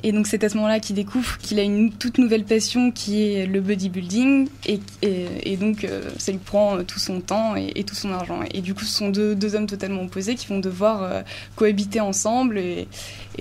Et 0.05 0.11
donc 0.11 0.26
c'est 0.26 0.43
à 0.43 0.49
ce 0.49 0.57
moment-là 0.57 0.80
qu'il 0.80 0.97
découvre 0.97 1.38
qu'il 1.38 1.61
a 1.61 1.62
une 1.62 1.93
toute 1.93 2.18
nouvelle 2.18 2.43
passion 2.45 2.90
qui 2.90 3.22
est 3.22 3.47
le 3.47 3.61
bodybuilding. 3.61 4.49
Et, 4.66 5.57
donc 5.57 5.86
ça 6.18 6.32
lui 6.32 6.40
prend 6.40 6.82
tout 6.82 6.99
son 6.99 7.20
temps 7.20 7.55
et, 7.55 7.84
tout 7.84 7.95
son 7.95 8.11
argent. 8.11 8.40
Et 8.53 8.62
du 8.62 8.74
coup 8.74 8.82
ce 8.84 8.93
sont 8.93 9.11
deux 9.11 9.55
hommes 9.55 9.68
totalement 9.68 10.03
opposés 10.03 10.34
qui 10.34 10.49
vont 10.49 10.59
devoir 10.59 11.22
cohabiter 11.55 12.01
ensemble. 12.01 12.59
Et, 12.59 12.88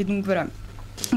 donc 0.03 0.23
voilà. 0.23 0.45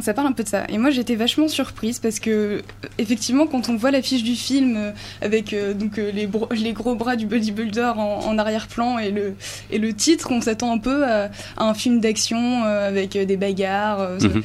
Ça 0.03 0.14
parle 0.14 0.28
un 0.28 0.32
peu 0.32 0.43
de 0.43 0.49
ça. 0.49 0.64
Et 0.68 0.78
moi, 0.78 0.91
j'étais 0.91 1.14
vachement 1.14 1.49
surprise 1.49 1.99
parce 1.99 2.20
que, 2.20 2.62
effectivement, 2.99 3.47
quand 3.47 3.68
on 3.68 3.76
voit 3.76 3.91
l'affiche 3.91 4.22
du 4.22 4.35
film 4.35 4.76
euh, 4.76 4.91
avec 5.20 5.53
euh, 5.53 5.74
donc 5.74 5.99
euh, 5.99 6.11
les, 6.12 6.72
gros 6.72 6.95
bras 6.95 7.16
du 7.16 7.26
bodybuilder 7.26 7.93
en, 7.97 8.39
arrière-plan 8.39 8.99
et 8.99 9.11
le, 9.11 9.35
et 9.70 9.78
le 9.78 9.93
titre, 9.93 10.28
on 10.30 10.41
s'attend 10.41 10.72
un 10.72 10.78
peu 10.78 11.05
à, 11.05 11.30
un 11.57 11.74
film 11.74 12.01
d'action 12.01 12.64
avec 12.64 13.16
des 13.16 13.37
bagarres, 13.37 14.11
mhm. 14.20 14.43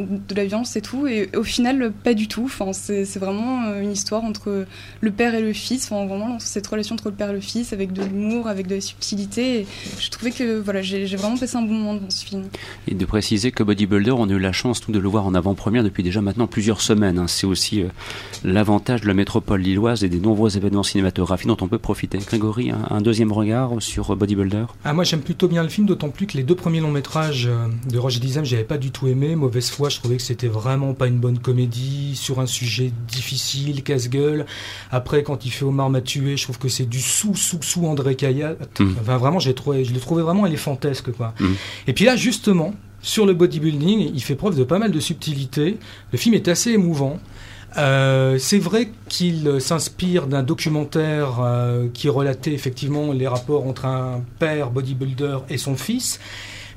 De 0.00 0.34
la 0.34 0.44
violence 0.44 0.76
et 0.76 0.80
tout. 0.80 1.06
Et 1.06 1.30
au 1.36 1.42
final, 1.42 1.92
pas 2.04 2.14
du 2.14 2.28
tout. 2.28 2.44
Enfin, 2.44 2.72
c'est 2.72 3.18
vraiment 3.18 3.74
une 3.80 3.92
histoire 3.92 4.24
entre 4.24 4.66
le 5.00 5.10
père 5.10 5.34
et 5.34 5.42
le 5.42 5.52
fils. 5.52 5.90
Enfin, 5.90 6.06
vraiment, 6.06 6.38
cette 6.38 6.66
relation 6.66 6.94
entre 6.94 7.10
le 7.10 7.14
père 7.14 7.30
et 7.30 7.34
le 7.34 7.40
fils 7.40 7.72
avec 7.72 7.92
de 7.92 8.02
l'humour, 8.02 8.48
avec 8.48 8.66
de 8.66 8.76
la 8.76 8.80
subtilité. 8.80 9.60
Et 9.60 9.66
je 9.98 10.10
trouvais 10.10 10.30
que 10.30 10.60
voilà, 10.60 10.82
j'ai 10.82 11.04
vraiment 11.16 11.36
passé 11.36 11.56
un 11.56 11.62
bon 11.62 11.74
moment 11.74 11.94
devant 11.94 12.10
ce 12.10 12.24
film. 12.24 12.44
Et 12.88 12.94
de 12.94 13.04
préciser 13.04 13.52
que 13.52 13.62
Bodybuilder, 13.62 14.12
on 14.12 14.28
a 14.28 14.32
eu 14.32 14.38
la 14.38 14.52
chance 14.52 14.80
de 14.88 14.98
le 14.98 15.08
voir 15.08 15.26
en 15.26 15.34
avant-première 15.34 15.84
depuis 15.84 16.02
déjà 16.02 16.20
maintenant 16.20 16.46
plusieurs 16.46 16.80
semaines. 16.80 17.18
Hein. 17.18 17.26
C'est 17.26 17.46
aussi 17.46 17.82
euh, 17.82 17.88
l'avantage 18.44 19.02
de 19.02 19.06
la 19.06 19.14
métropole 19.14 19.60
lilloise 19.60 20.04
et 20.04 20.08
des 20.08 20.20
nombreux 20.20 20.56
événements 20.56 20.82
cinématographiques 20.82 21.48
dont 21.48 21.56
on 21.60 21.68
peut 21.68 21.78
profiter. 21.78 22.18
Grégory, 22.18 22.70
un, 22.70 23.00
deuxième 23.00 23.32
regard 23.32 23.80
sur 23.80 24.14
Bodybuilder? 24.16 24.66
Ah, 24.84 24.92
Moi 24.92 25.04
j'aime 25.04 25.20
plutôt 25.20 25.48
bien 25.48 25.62
le 25.62 25.68
film, 25.68 25.86
d'autant 25.86 26.10
plus 26.10 26.26
que 26.26 26.36
les 26.36 26.42
deux 26.42 26.54
premiers 26.54 26.80
longs 26.80 26.90
métrages 26.90 27.46
euh, 27.46 27.66
de 27.88 27.98
Roger 27.98 28.20
Dizem, 28.20 28.44
j'avais 28.44 28.64
pas 28.64 28.78
du 28.78 28.90
tout 28.90 29.06
aimé. 29.06 29.36
Mauvaise 29.36 29.69
foi, 29.70 29.88
je 29.88 29.98
trouvais 29.98 30.16
que 30.16 30.22
c'était 30.22 30.48
vraiment 30.48 30.94
pas 30.94 31.06
une 31.06 31.18
bonne 31.18 31.38
comédie 31.38 32.16
sur 32.16 32.40
un 32.40 32.46
sujet 32.46 32.92
difficile, 33.08 33.82
casse-gueule. 33.82 34.46
Après, 34.90 35.22
quand 35.22 35.44
il 35.44 35.50
fait 35.50 35.64
Omar 35.64 35.90
m'a 35.90 36.00
tué, 36.00 36.36
je 36.36 36.44
trouve 36.44 36.58
que 36.58 36.68
c'est 36.68 36.86
du 36.86 37.00
sous-sous-sous 37.00 37.86
André 37.86 38.16
Kayat. 38.16 38.56
Mmh. 38.78 38.94
Enfin, 39.00 39.16
vraiment, 39.16 39.38
j'ai 39.38 39.54
trouvé, 39.54 39.84
je 39.84 39.92
l'ai 39.92 40.00
trouvé 40.00 40.22
vraiment 40.22 40.46
éléphantesque. 40.46 41.12
Quoi. 41.12 41.34
Mmh. 41.40 41.46
Et 41.86 41.92
puis 41.92 42.04
là, 42.04 42.16
justement, 42.16 42.74
sur 43.02 43.26
le 43.26 43.34
bodybuilding, 43.34 44.12
il 44.14 44.22
fait 44.22 44.34
preuve 44.34 44.56
de 44.56 44.64
pas 44.64 44.78
mal 44.78 44.90
de 44.90 45.00
subtilité. 45.00 45.78
Le 46.12 46.18
film 46.18 46.34
est 46.34 46.48
assez 46.48 46.72
émouvant. 46.72 47.18
Euh, 47.78 48.36
c'est 48.38 48.58
vrai 48.58 48.90
qu'il 49.08 49.60
s'inspire 49.60 50.26
d'un 50.26 50.42
documentaire 50.42 51.38
euh, 51.40 51.86
qui 51.92 52.08
relatait 52.08 52.52
effectivement 52.52 53.12
les 53.12 53.28
rapports 53.28 53.66
entre 53.66 53.84
un 53.84 54.22
père 54.38 54.70
bodybuilder 54.70 55.38
et 55.48 55.58
son 55.58 55.76
fils. 55.76 56.20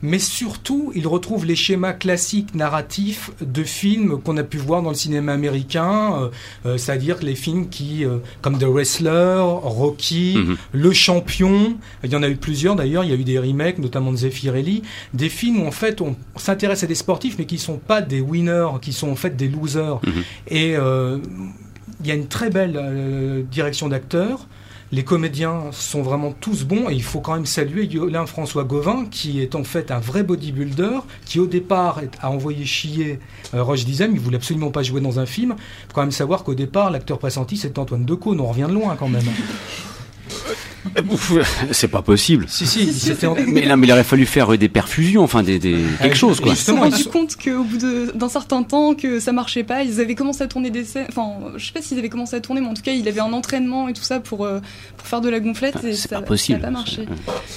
Mais 0.04 0.20
surtout, 0.20 0.92
il 0.96 1.08
retrouve 1.08 1.46
les 1.46 1.56
schémas 1.56 1.94
classiques 1.94 2.54
narratifs 2.54 3.32
de 3.40 3.64
films 3.64 4.22
qu'on 4.22 4.36
a 4.36 4.44
pu 4.44 4.58
voir 4.58 4.82
dans 4.82 4.90
le 4.90 4.96
cinéma 4.96 5.32
américain, 5.32 6.16
euh, 6.16 6.30
euh, 6.66 6.78
c'est-à-dire 6.78 7.20
les 7.22 7.36
films 7.36 7.70
qui, 7.70 8.04
euh, 8.04 8.18
comme 8.42 8.60
The 8.60 8.66
Wrestler, 8.66 9.40
Rocky, 9.42 10.36
mhm. 10.36 10.58
Le 10.74 10.92
Champion, 10.92 11.78
il 12.04 12.12
y 12.12 12.18
en 12.18 12.22
a 12.22 12.28
eu 12.28 12.36
plusieurs 12.36 12.76
d'ailleurs, 12.76 13.06
il 13.06 13.12
y 13.12 13.14
a 13.14 13.16
eu 13.16 13.24
des 13.24 13.40
remakes, 13.40 13.80
notamment 13.80 14.12
de 14.12 14.18
Zeffirelli, 14.18 14.84
des 15.14 15.30
films 15.30 15.62
où 15.62 15.68
en 15.68 15.72
fait 15.72 16.02
on, 16.02 16.18
s'intéresse 16.36 16.84
à 16.84 16.88
des 16.88 16.96
sportifs 16.96 17.38
mais 17.40 17.46
qui 17.46 17.58
sont 17.58 17.78
pas 17.78 18.02
des 18.02 18.20
winners, 18.20 18.80
qui 18.82 18.92
sont 18.92 19.10
en 19.10 19.16
fait 19.16 19.38
des 19.38 19.48
losers. 19.48 20.02
Mhm. 20.06 20.24
Et 20.50 20.72
il 20.74 22.08
y 22.08 22.12
a 22.12 22.16
une 22.16 22.28
très 22.28 22.50
belle 22.50 23.46
direction 23.50 23.88
d'acteurs 23.88 24.48
les 24.94 25.04
comédiens 25.04 25.72
sont 25.72 26.04
vraiment 26.04 26.34
tous 26.40 26.66
bons 26.66 26.88
et 26.88 26.94
il 26.94 27.02
faut 27.02 27.20
quand 27.20 27.34
même 27.34 27.48
saluer 27.48 27.86
Yolin 27.86 28.28
François 28.28 28.64
Gauvin 28.64 29.06
qui 29.10 29.42
est 29.42 29.56
en 29.56 29.64
fait 29.64 29.90
un 29.90 29.98
vrai 29.98 30.22
bodybuilder 30.22 31.00
qui 31.26 31.40
au 31.40 31.48
départ 31.48 32.00
a 32.22 32.30
envoyé 32.30 32.64
chier 32.64 33.20
euh, 33.56 33.64
Roche 33.64 33.86
Dizem, 33.86 34.12
il 34.14 34.20
voulait 34.20 34.38
absolument 34.38 34.70
pas 34.70 34.84
jouer 34.84 35.02
dans 35.02 35.18
un 35.18 35.26
film. 35.26 35.56
Il 35.58 35.88
faut 35.88 35.94
quand 35.94 36.02
même 36.02 36.12
savoir 36.12 36.44
qu'au 36.44 36.54
départ 36.54 36.92
l'acteur 36.92 37.18
pressenti 37.18 37.58
c'est 37.58 37.80
Antoine 37.80 38.06
Decaux, 38.06 38.38
on 38.38 38.46
revient 38.46 38.68
de 38.70 38.74
loin 38.74 38.96
quand 38.96 39.10
même. 39.10 39.26
C'est 41.72 41.88
pas 41.88 42.02
possible. 42.02 42.46
Si, 42.48 42.66
si, 42.68 42.90
mais 43.48 43.62
il 43.62 43.92
aurait 43.92 44.04
fallu 44.04 44.26
faire 44.26 44.58
des 44.58 44.70
perfusions, 44.70 45.24
enfin 45.24 45.44
des, 45.44 45.60
des 45.60 45.78
quelque 46.02 46.16
chose 46.16 46.40
quoi. 46.40 46.52
Ils 46.52 46.58
se 46.58 46.66
sont 46.66 46.76
rendus 46.76 47.06
compte 47.06 47.36
qu'au 47.36 47.64
bout 47.64 47.78
d'un 48.14 48.30
certain 48.30 48.64
temps 48.64 48.94
que 48.94 49.20
ça 49.20 49.32
marchait 49.32 49.64
pas, 49.64 49.84
ils 49.84 50.00
avaient 50.00 50.16
commencé 50.16 50.44
à 50.44 50.48
tourner 50.48 50.70
des 50.70 50.84
scènes. 50.84 51.08
Enfin, 51.10 51.52
je 51.58 51.66
sais 51.66 51.72
pas 51.72 51.82
s'ils 51.82 51.98
avaient 52.00 52.10
commencé 52.10 52.36
à 52.36 52.42
tourner, 52.42 52.62
mais 52.62 52.68
en 52.68 52.74
tout 52.74 52.82
cas, 52.82 52.92
il 52.92 53.08
avait 53.08 53.22
un 53.22 53.34
entraînement 53.34 53.88
et 53.88 53.94
tout 53.94 54.04
ça 54.04 54.20
pour 54.20 54.46
euh, 54.46 54.60
pour 54.98 55.08
faire 55.08 55.22
de 55.22 55.30
la 55.30 55.40
gonflette 55.40 55.84
et 55.84 55.94
ça, 55.94 56.22
n'a 56.22 56.60
pas 56.60 56.70
marché. 56.72 57.06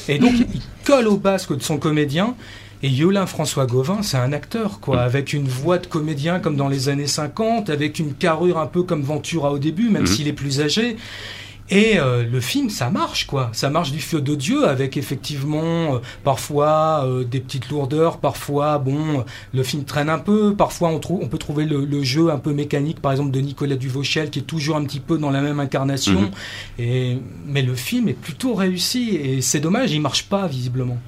Et 0.08 0.18
donc, 0.18 0.32
il 0.38 0.60
colle 0.84 1.08
au 1.08 1.16
basque 1.16 1.56
de 1.56 1.62
son 1.62 1.78
comédien. 1.78 2.34
Et 2.82 2.88
Yolin 2.88 3.24
François 3.26 3.66
Gauvin, 3.66 4.02
c'est 4.02 4.18
un 4.18 4.32
acteur, 4.34 4.80
quoi, 4.80 5.00
avec 5.00 5.32
une 5.32 5.48
voix 5.48 5.78
de 5.78 5.86
comédien 5.86 6.40
comme 6.40 6.56
dans 6.56 6.68
les 6.68 6.90
années 6.90 7.06
50, 7.06 7.70
avec 7.70 7.98
une 7.98 8.12
carrure 8.12 8.58
un 8.58 8.66
peu 8.66 8.82
comme 8.82 9.02
Ventura 9.02 9.50
au 9.50 9.58
début, 9.58 9.88
même 9.88 10.02
mhm. 10.02 10.08
s'il 10.08 10.28
est 10.28 10.34
plus 10.34 10.60
âgé. 10.60 10.96
Et 11.68 11.98
euh, 11.98 12.24
le 12.24 12.40
film, 12.40 12.70
ça 12.70 12.90
marche, 12.90 13.26
quoi. 13.26 13.50
Ça 13.52 13.70
marche 13.70 13.90
du 13.90 14.00
feu 14.00 14.20
de 14.20 14.34
Dieu, 14.34 14.68
avec 14.68 14.96
effectivement 14.96 15.96
euh, 15.96 15.98
parfois 16.22 17.04
euh, 17.04 17.24
des 17.24 17.40
petites 17.40 17.70
lourdeurs, 17.70 18.18
parfois, 18.18 18.78
bon, 18.78 19.24
le 19.52 19.62
film 19.64 19.84
traîne 19.84 20.08
un 20.08 20.18
peu, 20.18 20.54
parfois 20.54 20.90
on, 20.90 21.00
trouve, 21.00 21.20
on 21.22 21.28
peut 21.28 21.38
trouver 21.38 21.64
le, 21.64 22.02
jeu 22.02 22.30
un 22.30 22.38
peu 22.38 22.52
mécanique, 22.52 23.00
par 23.00 23.10
exemple 23.10 23.32
de 23.32 23.40
Nicolas 23.40 23.74
Duvauchel, 23.74 24.30
qui 24.30 24.40
est 24.40 24.42
toujours 24.42 24.76
un 24.76 24.84
petit 24.84 25.00
peu 25.00 25.18
dans 25.18 25.30
la 25.30 25.40
même 25.40 25.58
incarnation. 25.58 26.20
Mhm. 26.20 26.30
Et, 26.78 27.18
mais 27.46 27.62
le 27.62 27.74
film 27.74 28.08
est 28.08 28.18
plutôt 28.18 28.54
réussi, 28.54 29.16
et 29.16 29.40
c'est 29.40 29.60
dommage, 29.60 29.92
il 29.92 30.00
marche 30.00 30.24
pas 30.24 30.46
visiblement. 30.46 30.98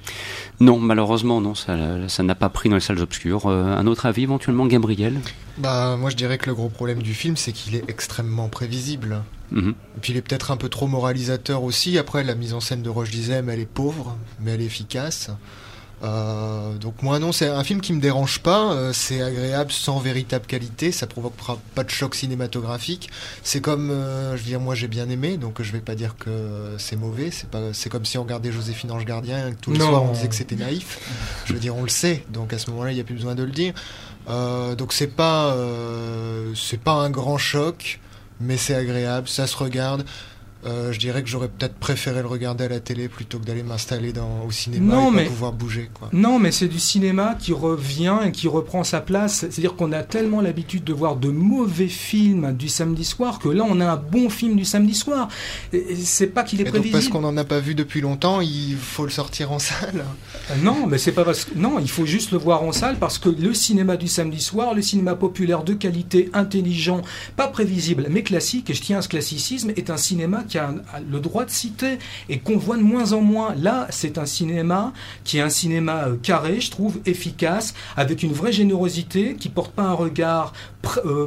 Non, 0.61 0.81
malheureusement, 0.81 1.41
non, 1.41 1.55
ça, 1.55 1.77
ça 2.09 2.25
n'a 2.25 2.35
pas 2.35 2.49
pris 2.49 2.69
dans 2.69 2.75
les 2.75 2.81
salles 2.81 2.99
obscures. 2.99 3.47
un 3.47 3.87
autre 3.87 4.07
avis, 4.07 4.25
éventuellement, 4.25 4.67
Gabriel? 4.67 5.21
Bah, 5.59 5.97
moi, 5.97 6.11
je 6.11 6.17
dirais 6.17 6.39
que 6.39 6.47
le 6.47 6.55
gros 6.55 6.69
problème 6.69 7.03
du 7.03 7.15
film, 7.15 7.37
c'est 7.37 7.53
qu'il 7.53 7.75
est 7.75 7.89
extrêmement 7.89 8.49
prévisible. 8.49 9.23
Mhm. 9.51 9.71
Et 9.71 10.01
puis 10.01 10.13
il 10.13 10.17
est 10.17 10.23
peut-être 10.23 10.51
un 10.51 10.57
peu 10.57 10.69
trop 10.69 10.87
moralisateur 10.87 11.63
aussi. 11.63 11.99
Après, 11.99 12.23
la 12.23 12.35
mise 12.35 12.55
en 12.55 12.61
scène 12.61 12.83
de 12.83 12.91
Roche 12.91 13.11
Dizem, 13.11 13.49
elle 13.49 13.61
est 13.61 13.67
pauvre, 13.67 14.17
mais 14.41 14.53
elle 14.53 14.61
est 14.61 14.67
efficace. 14.67 15.31
Euh, 16.03 16.75
donc 16.75 17.03
moi 17.03 17.19
non, 17.19 17.33
c'est 17.33 17.49
un 17.49 17.65
film 17.65 17.81
qui 17.81 17.93
me 17.93 18.01
dérange 18.01 18.39
pas, 18.39 18.73
euh, 18.73 18.93
c'est 18.93 19.21
agréable 19.21 19.73
sans 19.73 19.99
véritable 19.99 20.47
qualité, 20.47 20.93
ça 20.93 21.09
provoquera 21.09 21.59
pas 21.75 21.83
de 21.83 21.91
choc 21.91 22.15
cinématographique. 22.15 23.11
C'est 23.43 23.61
comme, 23.61 23.91
euh, 23.91 24.37
je 24.37 24.43
veux 24.43 24.49
dire, 24.49 24.61
moi 24.61 24.75
j'ai 24.75 24.87
bien 24.87 25.09
aimé, 25.09 25.39
donc 25.39 25.61
je 25.61 25.73
vais 25.73 25.81
pas 25.81 25.97
dire 25.97 26.17
que 26.17 26.77
c'est 26.79 26.97
mauvais. 26.97 27.31
C'est 27.31 27.51
pas, 27.51 27.73
c'est 27.73 27.89
comme 27.89 28.05
si 28.05 28.17
on 28.19 28.23
regardait 28.23 28.53
Joséphine 28.53 28.93
Ange 28.93 29.05
Gardien 29.05 29.49
et 29.49 29.53
que 29.53 29.61
tous 29.61 29.73
les 29.73 29.81
soirs 29.81 30.05
on 30.05 30.13
disait 30.13 30.29
que 30.29 30.37
c'était 30.37 30.57
naïf. 30.57 31.01
Je 31.47 31.53
veux 31.53 31.61
dire, 31.61 31.75
on 31.75 31.83
le 31.83 31.89
sait, 31.89 32.25
donc 32.31 32.53
à 32.53 32.59
ce 32.59 32.71
moment-là 32.71 32.93
il 32.93 32.95
n'y 32.95 33.01
a 33.01 33.05
plus 33.05 33.17
besoin 33.17 33.35
de 33.35 33.43
le 33.43 33.51
dire. 33.51 33.75
Donc 34.29 34.93
c'est 34.93 35.07
pas, 35.07 35.57
c'est 36.55 36.81
pas 36.81 36.93
un 36.93 37.11
grand 37.11 37.39
choc 37.39 38.01
mais 38.41 38.57
c'est 38.57 38.75
agréable, 38.75 39.29
ça 39.29 39.47
se 39.47 39.57
regarde. 39.57 40.05
Euh, 40.67 40.93
je 40.93 40.99
dirais 40.99 41.23
que 41.23 41.29
j'aurais 41.29 41.49
peut-être 41.49 41.75
préféré 41.75 42.21
le 42.21 42.27
regarder 42.27 42.65
à 42.65 42.69
la 42.69 42.81
télé 42.81 43.09
plutôt 43.09 43.39
que 43.39 43.45
d'aller 43.45 43.63
m'installer 43.63 44.13
au 44.45 44.51
cinéma 44.51 44.95
non, 44.95 45.13
et 45.13 45.17
mais, 45.17 45.25
pouvoir 45.25 45.53
bouger. 45.53 45.89
Quoi. 45.95 46.09
Non, 46.13 46.41
mais 46.41 46.51
c'est 46.51 46.67
du 46.67 46.81
cinéma 46.81 47.37
qui 47.39 47.53
revient 47.53 48.19
et 48.27 48.33
qui 48.33 48.49
reprend 48.49 48.83
sa 48.83 49.01
place. 49.01 49.47
C'est-à-dire 49.51 49.77
qu'on 49.77 49.93
a 49.93 50.03
tellement 50.03 50.41
l'habitude 50.41 50.83
de 50.83 50.93
voir 50.93 51.15
de 51.15 51.29
mauvais 51.29 51.87
films 51.87 52.57
du 52.57 52.69
samedi 52.69 53.05
soir 53.05 53.39
que 53.39 53.49
là, 53.49 53.65
on 53.69 53.81
a 53.81 53.87
un 53.87 53.97
bon 53.97 54.31
film 54.31 54.57
du 54.57 54.65
samedi 54.65 54.95
soir. 54.95 55.29
C'est 56.03 56.27
pas 56.27 56.43
qu'il 56.43 56.61
est 56.61 56.65
et 56.65 56.71
prévisible. 56.71 56.93
Donc 56.93 57.03
parce 57.03 57.13
qu'on 57.13 57.21
n'en 57.21 57.37
a 57.37 57.45
pas 57.45 57.61
vu 57.61 57.77
depuis 57.77 58.01
longtemps, 58.01 58.41
il 58.41 58.77
faut 58.77 59.05
le 59.05 59.11
sortir 59.11 59.53
en 59.53 59.61
salle. 59.61 60.05
Euh, 60.51 60.55
non, 60.63 60.87
mais 60.89 60.99
c'est 60.99 61.13
pas 61.13 61.25
parce 61.25 61.45
que 61.45 61.57
non, 61.57 61.79
il 61.79 61.91
faut 61.91 62.07
juste 62.07 62.33
le 62.33 62.39
voir 62.39 62.65
en 62.65 62.73
salle 62.73 62.97
parce 62.99 63.19
que 63.19 63.29
le 63.29 63.55
cinéma 63.55 63.97
du 63.97 64.09
samedi 64.09 64.41
soir, 64.41 64.75
le 64.75 64.83
cinéma 64.83 65.15
populaire 65.15 65.63
de 65.63 65.75
qualité, 65.75 66.31
intelligent, 66.33 67.03
pas 67.37 67.47
prévisible, 67.47 68.07
mais 68.11 68.25
classique. 68.25 68.71
Et 68.71 68.75
je 68.75 68.83
tiens 68.83 68.99
à 68.99 69.03
ce 69.03 69.09
classicisme 69.09 69.71
est 69.77 69.91
un 69.91 69.97
cinéma 69.97 70.43
qui 70.49 70.59
a, 70.59 70.75
le 71.11 71.21
droit 71.21 71.45
de 71.45 71.51
citer 71.51 71.99
et 72.29 72.39
qu'on 72.39 72.57
voit 72.57 72.77
de 72.77 72.83
moins 72.83 73.13
en 73.13 73.21
moins. 73.21 73.55
Là, 73.57 73.87
c'est 73.91 74.19
un 74.19 74.27
cinéma 74.27 74.93
qui 75.25 75.39
est 75.39 75.43
un 75.43 75.51
cinéma 75.51 76.07
euh, 76.07 76.17
carré, 76.23 76.61
je 76.61 76.71
trouve, 76.71 76.99
efficace, 77.07 77.75
avec 77.97 78.23
une 78.23 78.33
vraie 78.33 78.53
générosité, 78.53 79.37
qui 79.39 79.49
porte 79.49 79.73
pas 79.73 79.85
un 79.85 79.93
regard 79.93 80.53
euh, 81.05 81.27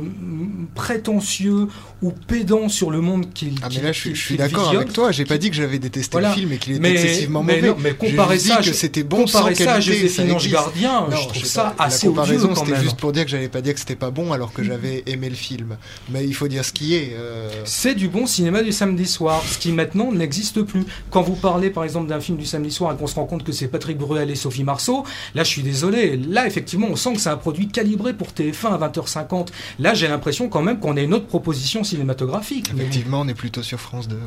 prétentieux 0.76 1.68
ou 2.02 2.12
pédant 2.12 2.68
sur 2.68 2.90
le 2.90 3.02
monde 3.02 3.32
qu'il 3.34 3.54
Ah 3.62 3.68
mais 3.70 3.82
là 3.82 3.92
je, 3.92 4.14
suis 4.14 4.38
d'accord 4.38 4.70
avec 4.70 4.92
toi, 4.92 5.12
j'ai 5.12 5.26
pas 5.26 5.38
dit 5.38 5.50
que 5.50 5.56
j'avais 5.56 5.78
détesté 5.78 6.20
le 6.20 6.30
film 6.30 6.52
et 6.54 6.58
qu'il 6.58 6.74
était 6.78 6.92
excessivement 6.92 7.44
mais 7.44 7.62
mauvais. 7.62 7.76
mais 7.80 7.94
comparer 7.94 8.40
ça, 8.40 8.58
que 8.58 8.74
c'était 8.74 9.04
bon 9.04 9.26
comparer 9.26 9.56
ça 9.56 9.80
Joséphine 9.80 10.32
Ange 10.32 10.50
Gardien, 10.50 11.06
je 11.12 11.28
trouve 11.28 11.46
ça 11.46 11.76
assez 11.78 12.08
comparaison, 12.08 12.56
c'était 12.56 12.82
juste 12.82 12.98
pour 12.98 13.12
dire 13.12 13.26
que 13.26 13.32
j'avais 13.32 13.50
pas 13.50 13.62
dit 13.62 13.74
que 13.74 13.80
c'était 13.80 13.96
pas 13.96 14.10
bon 14.10 14.34
alors 14.34 14.54
que 14.54 14.64
j'avais 14.64 15.04
aimé 15.06 15.30
le 15.30 15.36
film. 15.36 15.78
Mais 16.10 16.26
il 16.26 16.34
faut 16.34 16.48
dire 16.48 16.66
ce 16.66 16.74
qui 16.74 16.96
est. 16.96 17.14
Euh. 17.16 17.50
C'est 17.66 17.96
du 17.96 18.08
bon 18.08 18.26
cinéma 18.26 18.64
du 18.64 18.72
samedi 18.72 19.06
soir, 19.12 19.43
ce 19.45 19.57
qui 19.57 19.72
maintenant 19.72 20.12
n'existe 20.12 20.64
plus. 20.64 20.86
Quand 21.09 21.22
vous 21.22 21.36
parlez 21.36 21.70
par 21.70 21.84
exemple 21.84 22.07
d'un 22.07 22.20
film 22.20 22.38
du 22.38 22.45
samedi 22.45 22.72
soir 22.72 22.93
et 22.93 22.97
qu'on 22.97 23.07
se 23.07 23.16
rend 23.16 23.26
compte 23.26 23.43
que 23.43 23.51
c'est 23.51 23.68
Patrick 23.68 23.97
Bruel 23.97 24.32
et 24.32 24.36
Sophie 24.36 24.64
Marceau, 24.64 25.03
là 25.36 25.43
je 25.43 25.49
suis 25.49 25.64
désolé, 25.64 26.18
là 26.18 26.47
effectivement 26.47 26.88
on 26.89 26.95
sent 26.95 27.14
que 27.14 27.20
c'est 27.20 27.30
un 27.30 27.38
produit 27.38 27.68
calibré 27.68 28.14
pour 28.14 28.30
TF1 28.30 28.80
à 28.82 28.88
20h50 28.88 29.41
Là, 29.80 29.93
j'ai 29.93 30.07
l'impression 30.07 30.49
quand 30.49 30.62
même 30.62 30.80
qu'on 30.80 30.97
a 30.97 31.01
une 31.01 31.14
autre 31.14 31.28
proposition 31.28 31.84
cinématographique. 31.84 32.72
Effectivement, 32.76 33.22
on 33.22 33.28
est 33.28 33.34
plutôt 33.34 33.64
sur 33.64 33.80
France 33.80 34.07
2. 34.07 34.18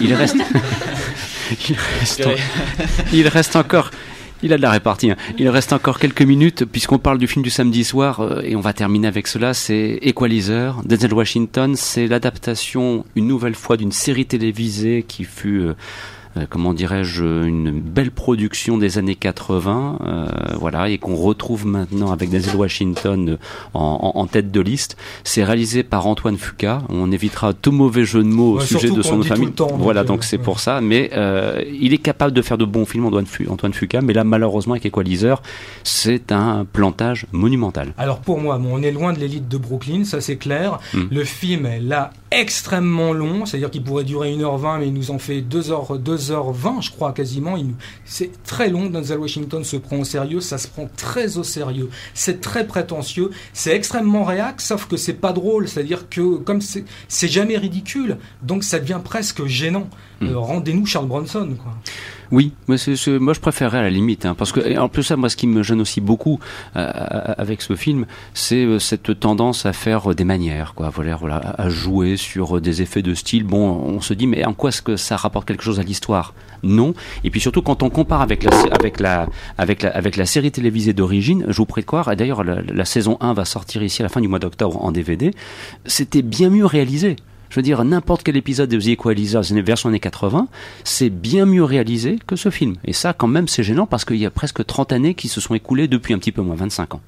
Il 0.00 0.14
reste. 0.14 0.36
il, 3.12 3.28
reste 3.28 3.56
encore. 3.56 3.90
Il 4.44 4.52
a 4.52 4.58
de 4.58 4.62
la 4.62 4.70
répartie. 4.70 5.10
Hein. 5.10 5.16
Il 5.38 5.48
reste 5.48 5.72
encore 5.72 5.98
quelques 5.98 6.20
minutes 6.20 6.66
puisqu'on 6.66 6.98
parle 6.98 7.16
du 7.16 7.26
film 7.26 7.42
du 7.42 7.48
samedi 7.48 7.82
soir 7.82 8.20
euh, 8.20 8.42
et 8.44 8.54
on 8.56 8.60
va 8.60 8.74
terminer 8.74 9.08
avec 9.08 9.26
cela. 9.26 9.54
C'est 9.54 9.98
Equalizer, 10.02 10.82
Denzel 10.84 11.14
Washington. 11.14 11.74
C'est 11.76 12.06
l'adaptation 12.06 13.06
une 13.16 13.26
nouvelle 13.26 13.54
fois 13.54 13.78
d'une 13.78 13.90
série 13.90 14.26
télévisée 14.26 15.02
qui 15.08 15.24
fut 15.24 15.60
euh, 15.60 15.74
euh, 16.36 16.46
comment 16.48 16.74
dirais-je, 16.74 17.24
une 17.24 17.70
belle 17.70 18.10
production 18.10 18.78
des 18.78 18.98
années 18.98 19.14
80, 19.14 19.98
euh, 20.00 20.26
voilà, 20.58 20.88
et 20.88 20.98
qu'on 20.98 21.14
retrouve 21.14 21.66
maintenant 21.66 22.12
avec 22.12 22.30
Denzel 22.30 22.56
Washington 22.56 23.38
en, 23.72 24.12
en, 24.14 24.26
tête 24.26 24.50
de 24.50 24.60
liste. 24.60 24.96
C'est 25.22 25.44
réalisé 25.44 25.82
par 25.82 26.06
Antoine 26.06 26.36
Fuca. 26.36 26.82
On 26.88 27.12
évitera 27.12 27.52
tout 27.52 27.72
mauvais 27.72 28.04
jeu 28.04 28.22
de 28.22 28.28
mots 28.28 28.54
au 28.54 28.60
sujet 28.60 28.90
de 28.90 29.02
son 29.02 29.22
famille. 29.22 29.52
voilà, 29.78 30.04
donc 30.04 30.20
euh, 30.20 30.22
c'est 30.22 30.38
pour 30.38 30.60
ça. 30.60 30.80
Mais 30.80 31.10
euh, 31.14 31.62
il 31.80 31.92
est 31.92 31.98
capable 31.98 32.32
de 32.32 32.42
faire 32.42 32.58
de 32.58 32.64
bons 32.64 32.84
films, 32.84 33.06
Antoine, 33.06 33.26
Antoine 33.48 33.72
Fuca. 33.72 34.00
Mais 34.00 34.12
là, 34.12 34.24
malheureusement, 34.24 34.74
avec 34.74 34.86
Equalizer, 34.86 35.42
c'est 35.82 36.32
un 36.32 36.66
plantage 36.70 37.26
monumental. 37.32 37.92
Alors 37.98 38.20
pour 38.20 38.40
moi, 38.40 38.58
bon, 38.58 38.70
on 38.72 38.82
est 38.82 38.92
loin 38.92 39.12
de 39.12 39.18
l'élite 39.18 39.48
de 39.48 39.58
Brooklyn, 39.58 40.04
ça 40.04 40.20
c'est 40.20 40.36
clair. 40.36 40.78
Hmm. 40.92 41.04
Le 41.10 41.24
film 41.24 41.66
est 41.66 41.80
là 41.80 42.10
extrêmement 42.40 43.12
long, 43.12 43.46
c'est-à-dire 43.46 43.70
qu'il 43.70 43.82
pourrait 43.82 44.04
durer 44.04 44.34
1h20, 44.34 44.78
mais 44.78 44.88
il 44.88 44.92
nous 44.92 45.10
en 45.10 45.18
fait 45.18 45.40
2h, 45.40 46.02
2h20, 46.02 46.82
je 46.82 46.90
crois, 46.90 47.12
quasiment. 47.12 47.56
C'est 48.04 48.42
très 48.42 48.68
long, 48.70 48.86
Denzel 48.86 49.18
Washington 49.18 49.64
se 49.64 49.76
prend 49.76 49.98
au 49.98 50.04
sérieux, 50.04 50.40
ça 50.40 50.58
se 50.58 50.68
prend 50.68 50.88
très 50.96 51.38
au 51.38 51.44
sérieux. 51.44 51.90
C'est 52.12 52.40
très 52.40 52.66
prétentieux, 52.66 53.30
c'est 53.52 53.74
extrêmement 53.74 54.24
réac, 54.24 54.60
sauf 54.60 54.86
que 54.86 54.96
c'est 54.96 55.14
pas 55.14 55.32
drôle, 55.32 55.68
c'est-à-dire 55.68 56.08
que 56.08 56.36
comme 56.36 56.60
c'est 56.60 57.28
jamais 57.28 57.56
ridicule, 57.56 58.18
donc 58.42 58.64
ça 58.64 58.78
devient 58.78 59.00
presque 59.02 59.44
gênant. 59.46 59.88
Hmm. 60.20 60.28
Euh, 60.28 60.38
rendez-nous 60.38 60.86
Charles 60.86 61.06
Bronson, 61.06 61.56
quoi. 61.62 61.72
Oui, 62.30 62.52
mais 62.68 62.76
moi 63.20 63.34
je 63.34 63.40
préférerais 63.40 63.78
à 63.78 63.82
la 63.82 63.90
limite, 63.90 64.26
hein, 64.26 64.34
parce 64.34 64.50
que 64.50 64.78
en 64.78 64.88
plus 64.88 65.02
ça, 65.02 65.16
moi 65.16 65.28
ce 65.28 65.36
qui 65.36 65.46
me 65.46 65.62
gêne 65.62 65.80
aussi 65.80 66.00
beaucoup 66.00 66.40
euh, 66.74 66.90
avec 67.36 67.62
ce 67.62 67.76
film, 67.76 68.06
c'est 68.32 68.64
euh, 68.64 68.78
cette 68.78 69.20
tendance 69.20 69.66
à 69.66 69.72
faire 69.72 70.14
des 70.14 70.24
manières, 70.24 70.74
quoi, 70.74 70.88
voilà, 70.88 71.16
voilà, 71.16 71.36
à 71.36 71.68
jouer 71.68 72.16
sur 72.16 72.60
des 72.60 72.82
effets 72.82 73.02
de 73.02 73.14
style. 73.14 73.44
Bon, 73.44 73.60
on 73.60 74.00
se 74.00 74.14
dit 74.14 74.26
mais 74.26 74.44
en 74.44 74.54
quoi 74.54 74.70
est-ce 74.70 74.82
que 74.82 74.96
ça 74.96 75.16
rapporte 75.16 75.46
quelque 75.46 75.62
chose 75.62 75.78
à 75.78 75.82
l'histoire? 75.82 76.34
Non. 76.62 76.94
Et 77.24 77.30
puis 77.30 77.40
surtout 77.40 77.62
quand 77.62 77.82
on 77.82 77.90
compare 77.90 78.22
avec 78.22 78.42
la 78.42 78.50
avec 78.72 79.00
la 79.00 79.28
avec 79.58 79.82
la 79.82 79.90
avec 79.90 80.16
la 80.16 80.26
série 80.26 80.50
télévisée 80.50 80.94
d'origine, 80.94 81.44
je 81.48 81.56
vous 81.56 81.66
prie 81.66 81.82
de 81.82 81.86
croire. 81.86 82.10
Et 82.10 82.16
d'ailleurs 82.16 82.42
la, 82.42 82.62
la 82.62 82.84
saison 82.84 83.18
1 83.20 83.34
va 83.34 83.44
sortir 83.44 83.82
ici 83.82 84.00
à 84.00 84.04
la 84.04 84.08
fin 84.08 84.20
du 84.20 84.28
mois 84.28 84.38
d'octobre 84.38 84.82
en 84.82 84.90
DVD. 84.90 85.30
C'était 85.84 86.22
bien 86.22 86.48
mieux 86.48 86.66
réalisé 86.66 87.16
Je 87.54 87.60
veux 87.60 87.62
dire, 87.62 87.84
n'importe 87.84 88.24
quel 88.24 88.36
épisode 88.36 88.68
de 88.68 88.80
The 88.80 88.98
Equalizer, 88.98 89.40
version 89.62 89.88
années 89.88 90.00
80, 90.00 90.48
c'est 90.82 91.08
bien 91.08 91.46
mieux 91.46 91.62
réalisé 91.62 92.18
que 92.26 92.34
ce 92.34 92.50
film. 92.50 92.74
Et 92.84 92.92
ça, 92.92 93.12
quand 93.12 93.28
même, 93.28 93.46
c'est 93.46 93.62
gênant 93.62 93.86
parce 93.86 94.04
qu'il 94.04 94.16
y 94.16 94.26
a 94.26 94.30
presque 94.32 94.66
30 94.66 94.90
années 94.90 95.14
qui 95.14 95.28
se 95.28 95.40
sont 95.40 95.54
écoulées 95.54 95.86
depuis 95.86 96.14
un 96.14 96.18
petit 96.18 96.32
peu 96.32 96.42
moins, 96.42 96.56
25 96.56 96.96
ans. 96.96 97.00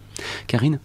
Karine? 0.47 0.78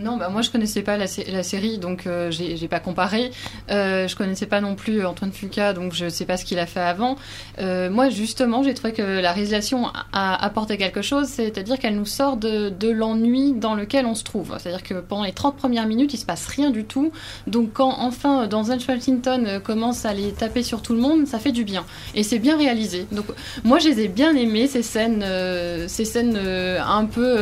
Non, 0.00 0.16
bah 0.16 0.28
moi 0.28 0.42
je 0.42 0.50
connaissais 0.50 0.82
pas 0.82 0.96
la, 0.96 1.06
série, 1.06 1.78
donc 1.78 2.06
euh, 2.06 2.30
j'ai 2.30 2.68
pas 2.68 2.80
comparé. 2.80 3.30
Euh, 3.70 4.08
je 4.08 4.16
connaissais 4.16 4.46
pas 4.46 4.60
non 4.60 4.74
plus 4.74 5.04
Antoine 5.06 5.32
Fuca, 5.32 5.72
donc 5.72 5.94
je 5.94 6.08
sais 6.08 6.24
pas 6.24 6.36
ce 6.36 6.44
qu'il 6.44 6.58
a 6.58 6.66
fait 6.66 6.80
avant. 6.80 7.16
Euh, 7.60 7.90
moi 7.90 8.08
justement, 8.10 8.62
j'ai 8.62 8.74
trouvé 8.74 8.92
que 8.92 9.02
la 9.02 9.32
réalisation 9.32 9.86
a 10.12 10.44
apporté 10.44 10.76
quelque 10.78 11.02
chose, 11.02 11.28
c'est-à-dire 11.28 11.78
qu'elle 11.78 11.96
nous 11.96 12.06
sort 12.06 12.36
de, 12.36 12.72
l'ennui 12.90 13.52
dans 13.52 13.74
lequel 13.74 14.06
on 14.06 14.14
se 14.14 14.24
trouve. 14.24 14.56
C'est-à-dire 14.58 14.82
que 14.82 14.94
pendant 14.94 15.24
les 15.24 15.32
30 15.32 15.56
premières 15.56 15.86
minutes, 15.86 16.12
il 16.12 16.18
se 16.18 16.26
passe 16.26 16.46
rien 16.46 16.70
du 16.70 16.84
tout. 16.84 17.12
Donc 17.46 17.72
quand 17.74 17.96
enfin 18.00 18.46
Denzel 18.46 18.80
Washington 18.86 19.44
euh, 19.46 19.60
commence 19.60 20.04
à 20.04 20.12
les 20.12 20.32
taper 20.32 20.62
sur 20.62 20.82
tout 20.82 20.94
le 20.94 21.00
monde, 21.00 21.26
ça 21.26 21.38
fait 21.38 21.52
du 21.52 21.64
bien. 21.64 21.84
Et 22.14 22.22
c'est 22.22 22.38
bien 22.38 22.56
réalisé. 22.56 23.06
Donc 23.12 23.26
moi 23.62 23.78
je 23.78 23.88
les 23.88 24.00
ai 24.00 24.08
bien 24.08 24.34
aimées 24.34 24.66
ces 24.66 24.82
scènes, 24.82 25.22
euh, 25.24 25.86
ces 25.88 26.04
scènes 26.04 26.36
un 26.36 27.04
peu 27.04 27.36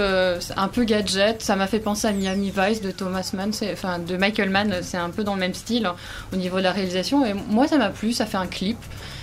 un 0.56 0.68
peu 0.68 0.84
gadget. 0.84 1.40
Ça 1.42 1.56
m'a 1.56 1.66
fait 1.66 1.80
penser 1.80 2.06
à 2.06 2.12
Miami 2.12 2.41
De 2.50 2.90
Thomas 2.90 3.30
Mann, 3.34 3.50
enfin 3.72 3.98
de 3.98 4.16
Michael 4.16 4.50
Mann, 4.50 4.76
c'est 4.82 4.96
un 4.96 5.10
peu 5.10 5.24
dans 5.24 5.34
le 5.34 5.40
même 5.40 5.54
style 5.54 5.86
hein, 5.86 5.96
au 6.32 6.36
niveau 6.36 6.58
de 6.58 6.62
la 6.62 6.72
réalisation. 6.72 7.24
Et 7.24 7.34
moi, 7.34 7.68
ça 7.68 7.78
m'a 7.78 7.90
plu, 7.90 8.12
ça 8.12 8.26
fait 8.26 8.36
un 8.36 8.46
clip. 8.46 8.78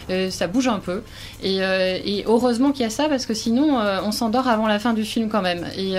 Euh, 0.09 0.29
ça 0.31 0.47
bouge 0.47 0.67
un 0.67 0.79
peu. 0.79 1.03
Et, 1.43 1.57
euh, 1.61 1.99
heureusement 2.25 2.71
qu'il 2.71 2.81
y 2.81 2.85
a 2.85 2.89
ça 2.89 3.07
parce 3.09 3.25
que 3.25 3.33
sinon 3.33 3.79
euh, 3.79 3.99
on 4.03 4.11
s'endort 4.11 4.47
avant 4.47 4.67
la 4.67 4.79
fin 4.79 4.93
du 4.93 5.05
film 5.05 5.29
quand 5.29 5.41
même. 5.41 5.67
Et 5.77 5.97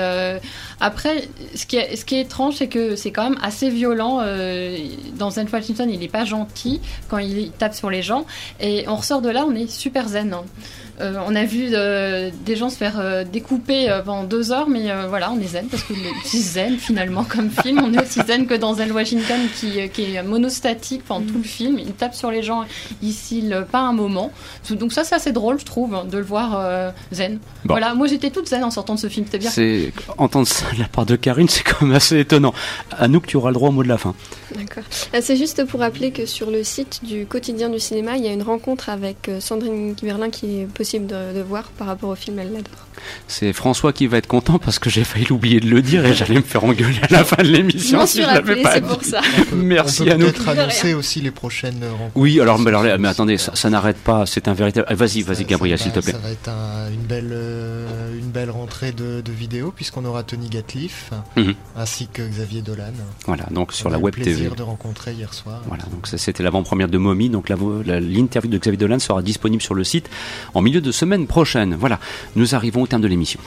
après, 0.81 1.29
ce 1.55 1.67
qui 1.67 1.77
est, 1.77 1.97
ce 1.97 2.05
qui 2.05 2.17
est 2.17 2.23
étrange, 2.23 2.57
c'est 2.57 2.69
que 2.69 2.97
c'est 2.97 3.11
quand 3.11 3.29
même 3.31 3.39
assez 3.43 3.71
violent. 3.71 4.19
dans 5.17 5.31
Zen 5.31 5.47
Washington, 5.53 5.89
il 5.91 6.01
n'est 6.01 6.09
pas 6.09 6.25
gentil 6.25 6.81
quand 7.09 7.19
il 7.19 7.51
tape 7.53 7.75
sur 7.75 7.91
les 7.91 8.03
gens. 8.03 8.25
Et 8.61 8.85
on 8.89 8.97
ressort 8.97 9.23
de 9.23 9.29
là, 9.29 9.45
on 9.47 9.55
est 9.55 9.71
super 9.71 10.09
zen. 10.09 10.35
Hein. 10.35 10.45
Euh, 11.01 11.15
on 11.27 11.35
a 11.35 11.45
vu 11.45 11.71
euh, 11.73 12.31
des 12.45 12.57
gens 12.57 12.69
se 12.69 12.77
faire 12.77 12.99
euh, 12.99 13.25
découper 13.25 13.89
pendant 14.05 14.25
deux 14.25 14.53
heures, 14.53 14.69
mais 14.69 14.89
voilà, 15.09 15.33
on 15.33 15.41
est 15.41 15.49
zen 15.49 15.67
parce 15.67 15.83
que 15.83 15.95
c'est 16.25 16.39
zen 16.39 16.77
finalement 16.77 17.25
comme 17.25 17.51
film. 17.51 17.81
On 17.83 17.93
est 17.93 18.03
aussi 18.03 18.21
zen 18.27 18.47
que 18.47 18.55
dans 18.55 18.75
Zen 18.75 18.93
Washington 18.93 19.41
qui, 19.55 19.79
est 19.79 20.23
monostatique 20.23 21.05
pendant 21.05 21.27
tout 21.27 21.39
le 21.39 21.45
film. 21.45 21.79
Il 21.79 21.93
tape 21.93 22.15
sur 22.15 22.31
les 22.31 22.43
gens, 22.43 22.65
il 23.03 23.13
cille 23.13 23.55
pas 23.71 23.81
un 23.81 23.93
moment. 23.93 24.31
Donc 24.71 24.93
ça, 24.93 25.05
c'est 25.05 25.15
assez 25.15 25.33
drôle, 25.33 25.59
je 25.59 25.65
trouve, 25.65 25.97
de 26.09 26.19
le 26.19 26.25
voir 26.25 26.93
zen. 27.13 27.39
Voilà, 27.65 27.95
moi 27.95 28.07
j'étais 28.07 28.31
toute 28.31 28.49
zen 28.49 28.65
en 28.65 28.71
sortant 28.71 28.95
de 28.95 29.01
ce 29.01 29.09
film. 29.09 29.27
C'était 29.27 29.39
bien. 29.39 29.51
C'est 29.51 29.93
entendre 30.19 30.47
ça 30.47 30.67
de 30.75 30.81
la 30.81 30.89
part 30.89 31.07
de 31.07 31.17
Karine, 31.17 31.49
c'est 31.49 31.63
quand 31.63 31.87
même 31.87 31.95
assez 31.95 32.19
étonnant. 32.19 32.55
À 32.97 33.09
nous 33.09 33.21
que 33.21 33.27
tu 33.27 33.37
auras 33.37 33.51
le 33.51 33.55
droit 33.55 33.69
au 33.71 33.73
mot 33.73 33.83
de 33.83 33.89
la 33.89 33.99
fin. 33.99 34.15
D'accord. 34.55 34.85
C'est 34.91 35.37
juste 35.37 35.65
pour 35.65 35.81
rappeler 35.81 36.11
que 36.11 36.27
sur 36.27 36.51
le 36.51 36.65
site 36.65 37.01
du 37.05 37.27
quotidien 37.27 37.69
du 37.69 37.79
cinéma, 37.79 38.17
il 38.17 38.25
y 38.25 38.29
a 38.29 38.33
une 38.33 38.43
rencontre 38.43 38.89
avec 38.89 39.31
Sandrine 39.41 39.95
Berlin 40.03 40.31
qui 40.31 40.61
est 40.61 40.67
possible 40.67 40.90
de, 40.99 41.41
voir 41.43 41.65
par 41.79 41.87
rapport 41.87 42.11
au 42.11 42.15
film, 42.15 42.39
elle 42.39 42.53
l'adore. 42.53 42.87
C'est 43.29 43.53
François 43.53 43.93
qui 43.93 44.07
va 44.07 44.19
être 44.19 44.27
content 44.27 44.59
parce 44.59 44.79
que 44.79 44.91
j'ai 44.91 45.05
failli 45.05 45.27
l'oublier 45.27 45.61
de 45.61 45.69
le 45.69 45.83
dire 45.83 46.05
et 46.05 46.15
j'allais 46.15 46.37
me 46.37 46.43
faire 46.43 46.65
engueuler 46.65 47.01
à 47.03 47.13
la 47.13 47.25
fin 47.25 47.43
de 47.43 47.49
l'émission 47.49 48.07
si 48.07 48.23
je 48.23 48.27
l'avais 48.27 48.63
pas 48.63 48.81
dit. 48.81 48.89
Ça. 49.03 49.21
Merci 49.55 50.03
on 50.03 50.19
peut 50.19 50.33
peut 50.33 50.49
à 50.49 50.53
annoncer 50.53 50.95
aussi 50.95 51.21
les 51.21 51.31
prochaines 51.31 51.83
rencontres. 51.83 52.13
Oui, 52.15 52.41
alors, 52.41 52.59
mais, 52.59 52.69
alors, 52.69 52.85
mais 52.99 53.09
attendez, 53.09 53.39
ça, 53.39 53.71
n'arrête 53.71 53.99
pas, 53.99 54.27
c'est 54.27 54.49
un 54.49 54.55
véritable... 54.55 54.93
Vas-y, 54.95 55.23
vas-y 55.23 55.45
Gabriel, 55.45 55.79
s'il 55.79 55.93
te 55.93 56.01
plaît. 56.01 56.13
Ça 56.13 56.19
va 56.19 56.31
être 56.31 56.51
une, 56.93 57.03
belle, 57.03 57.31
euh, 57.33 58.19
une 58.19 58.31
belle 58.31 58.51
rentrée 58.51 58.93
de, 58.93 59.23
vidéos 59.31 59.73
puisqu'on 59.75 60.05
aura 60.05 60.25
Tony 60.25 60.49
Gatliff 60.49 61.11
mhm. 61.37 61.55
ainsi 61.77 62.09
que 62.09 62.21
Xavier 62.23 62.63
Dolan. 62.63 62.93
Voilà, 63.27 63.45
donc 63.51 63.73
sur 63.73 63.89
la 63.89 63.99
web 63.99 64.15
TV. 64.15 64.33
plaisir 64.33 64.55
de 64.57 64.63
rencontrer 64.63 65.13
hier 65.13 65.33
soir. 65.33 65.63
Voilà, 65.67 65.85
donc 65.85 66.07
c'était 66.07 66.43
l'avant-première 66.43 66.89
de 66.89 66.99
Mommy, 66.99 67.31
donc 67.31 67.49
l'interview 67.49 68.51
de 68.51 68.59
Xavier 68.59 68.77
Dolan 68.77 68.99
sera 68.99 69.23
disponible 69.23 69.63
sur 69.63 69.75
le 69.75 69.85
site 69.85 70.11
en 70.55 70.63
milieu 70.63 70.81
de 70.81 70.93
semaine 70.93 71.27
prochaine. 71.27 71.77
Voilà, 71.79 72.01
nous 72.37 72.55
arrivons 72.55 72.83
au 72.83 72.87
de 72.99 73.07
l'émission. 73.07 73.41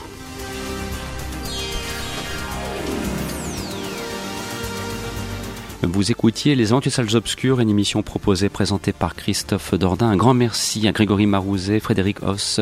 Vous 5.86 6.10
écoutiez 6.10 6.54
Les 6.54 6.66
Salles 6.66 7.14
Obscures, 7.14 7.60
une 7.60 7.68
émission 7.68 8.02
proposée, 8.02 8.48
présentée 8.48 8.92
par 8.92 9.14
Christophe 9.14 9.74
Dordain. 9.74 10.08
Un 10.08 10.16
grand 10.16 10.32
merci 10.32 10.88
à 10.88 10.92
Grégory 10.92 11.26
Marouzet, 11.26 11.78
Frédéric 11.78 12.22
Hoss, 12.22 12.60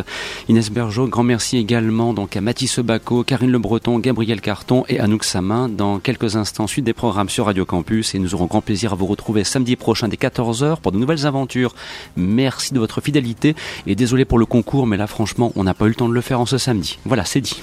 Inès 0.49 0.71
Bergeau. 0.71 1.07
Grand 1.07 1.23
merci 1.23 1.57
également 1.57 2.15
donc 2.15 2.37
à 2.37 2.41
Mathis 2.41 2.81
Baco, 2.81 3.23
Karine 3.23 3.51
Le 3.51 3.59
Breton, 3.59 3.99
Gabriel 3.99 4.41
Carton 4.41 4.85
et 4.89 4.99
Anouk 4.99 5.25
Samin. 5.25 5.69
Dans 5.69 6.01
quelques 6.01 6.37
instants, 6.37 6.67
suite 6.67 6.85
des 6.85 6.95
programmes 6.95 7.29
sur 7.29 7.47
Radio 7.47 7.65
Campus 7.65 8.15
et 8.15 8.19
nous 8.19 8.35
aurons 8.35 8.47
grand 8.47 8.61
plaisir 8.61 8.93
à 8.93 8.97
vous 8.97 9.07
retrouver 9.07 9.45
samedi 9.45 9.77
prochain 9.77 10.09
dès 10.09 10.17
14h 10.17 10.81
pour 10.81 10.91
de 10.91 10.99
nouvelles 10.99 11.27
aventures. 11.27 11.75
Merci 12.17 12.75
de 12.75 12.79
votre 12.79 13.01
fidélité 13.01 13.55
et 13.87 13.95
désolé 13.95 14.25
pour 14.25 14.39
le 14.39 14.47
concours, 14.47 14.87
mais 14.87 14.97
là 14.97 15.07
franchement, 15.07 15.53
on 15.55 15.65
n'a 15.65 15.75
pas 15.75 15.85
eu 15.85 15.91
le 15.91 15.95
temps 15.95 16.09
de 16.09 16.15
le 16.15 16.21
faire 16.23 16.41
en 16.41 16.47
ce 16.47 16.59
samedi. 16.59 16.99
Voilà, 17.05 17.25
c'est 17.25 17.41
dit. 17.41 17.63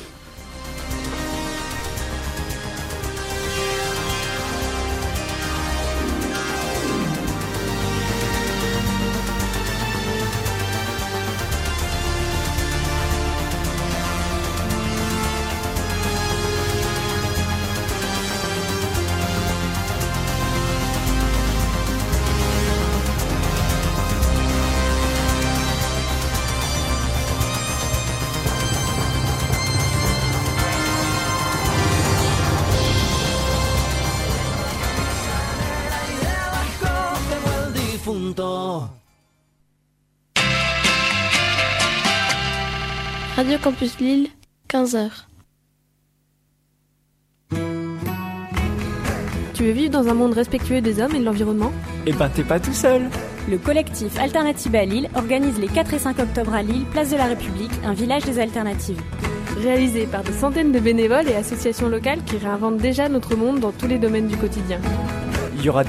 15 44.70 44.96
heures. 44.96 45.28
Tu 49.56 49.64
veux 49.64 49.72
vivre 49.72 49.90
dans 49.90 50.08
un 50.08 50.14
monde 50.14 50.34
respectueux 50.34 50.80
des 50.80 51.02
hommes 51.02 51.16
et 51.16 51.20
de 51.20 51.26
l'environnement? 51.26 51.72
Eh 52.06 52.14
ben 52.14 52.30
t'es 52.30 52.44
pas 52.44 52.60
tout 52.60 52.74
seul 52.74 53.10
Le 53.50 53.58
collectif 53.58 54.18
Alternative 54.20 54.76
à 54.76 54.86
Lille 54.86 55.10
organise 55.16 55.60
les 55.60 55.68
4 55.68 55.96
et 55.96 56.00
5 56.00 56.20
octobre 56.20 56.54
à 56.54 56.62
Lille, 56.62 56.86
place 56.92 57.10
de 57.10 57.18
la 57.18 57.26
République, 57.26 57.72
un 57.84 57.94
village 57.94 58.26
des 58.26 58.38
alternatives. 58.38 59.02
Réalisé 59.58 60.06
par 60.06 60.22
des 60.22 60.34
centaines 60.34 60.72
de 60.72 60.80
bénévoles 60.80 61.28
et 61.28 61.36
associations 61.36 61.90
locales 61.90 62.24
qui 62.24 62.38
réinventent 62.38 62.78
déjà 62.78 63.10
notre 63.10 63.36
monde 63.36 63.60
dans 63.60 63.72
tous 63.72 63.88
les 63.88 63.98
domaines 63.98 64.28
du 64.28 64.38
quotidien. 64.38 64.80
Il 65.58 65.66
y 65.66 65.70
aura 65.70 65.84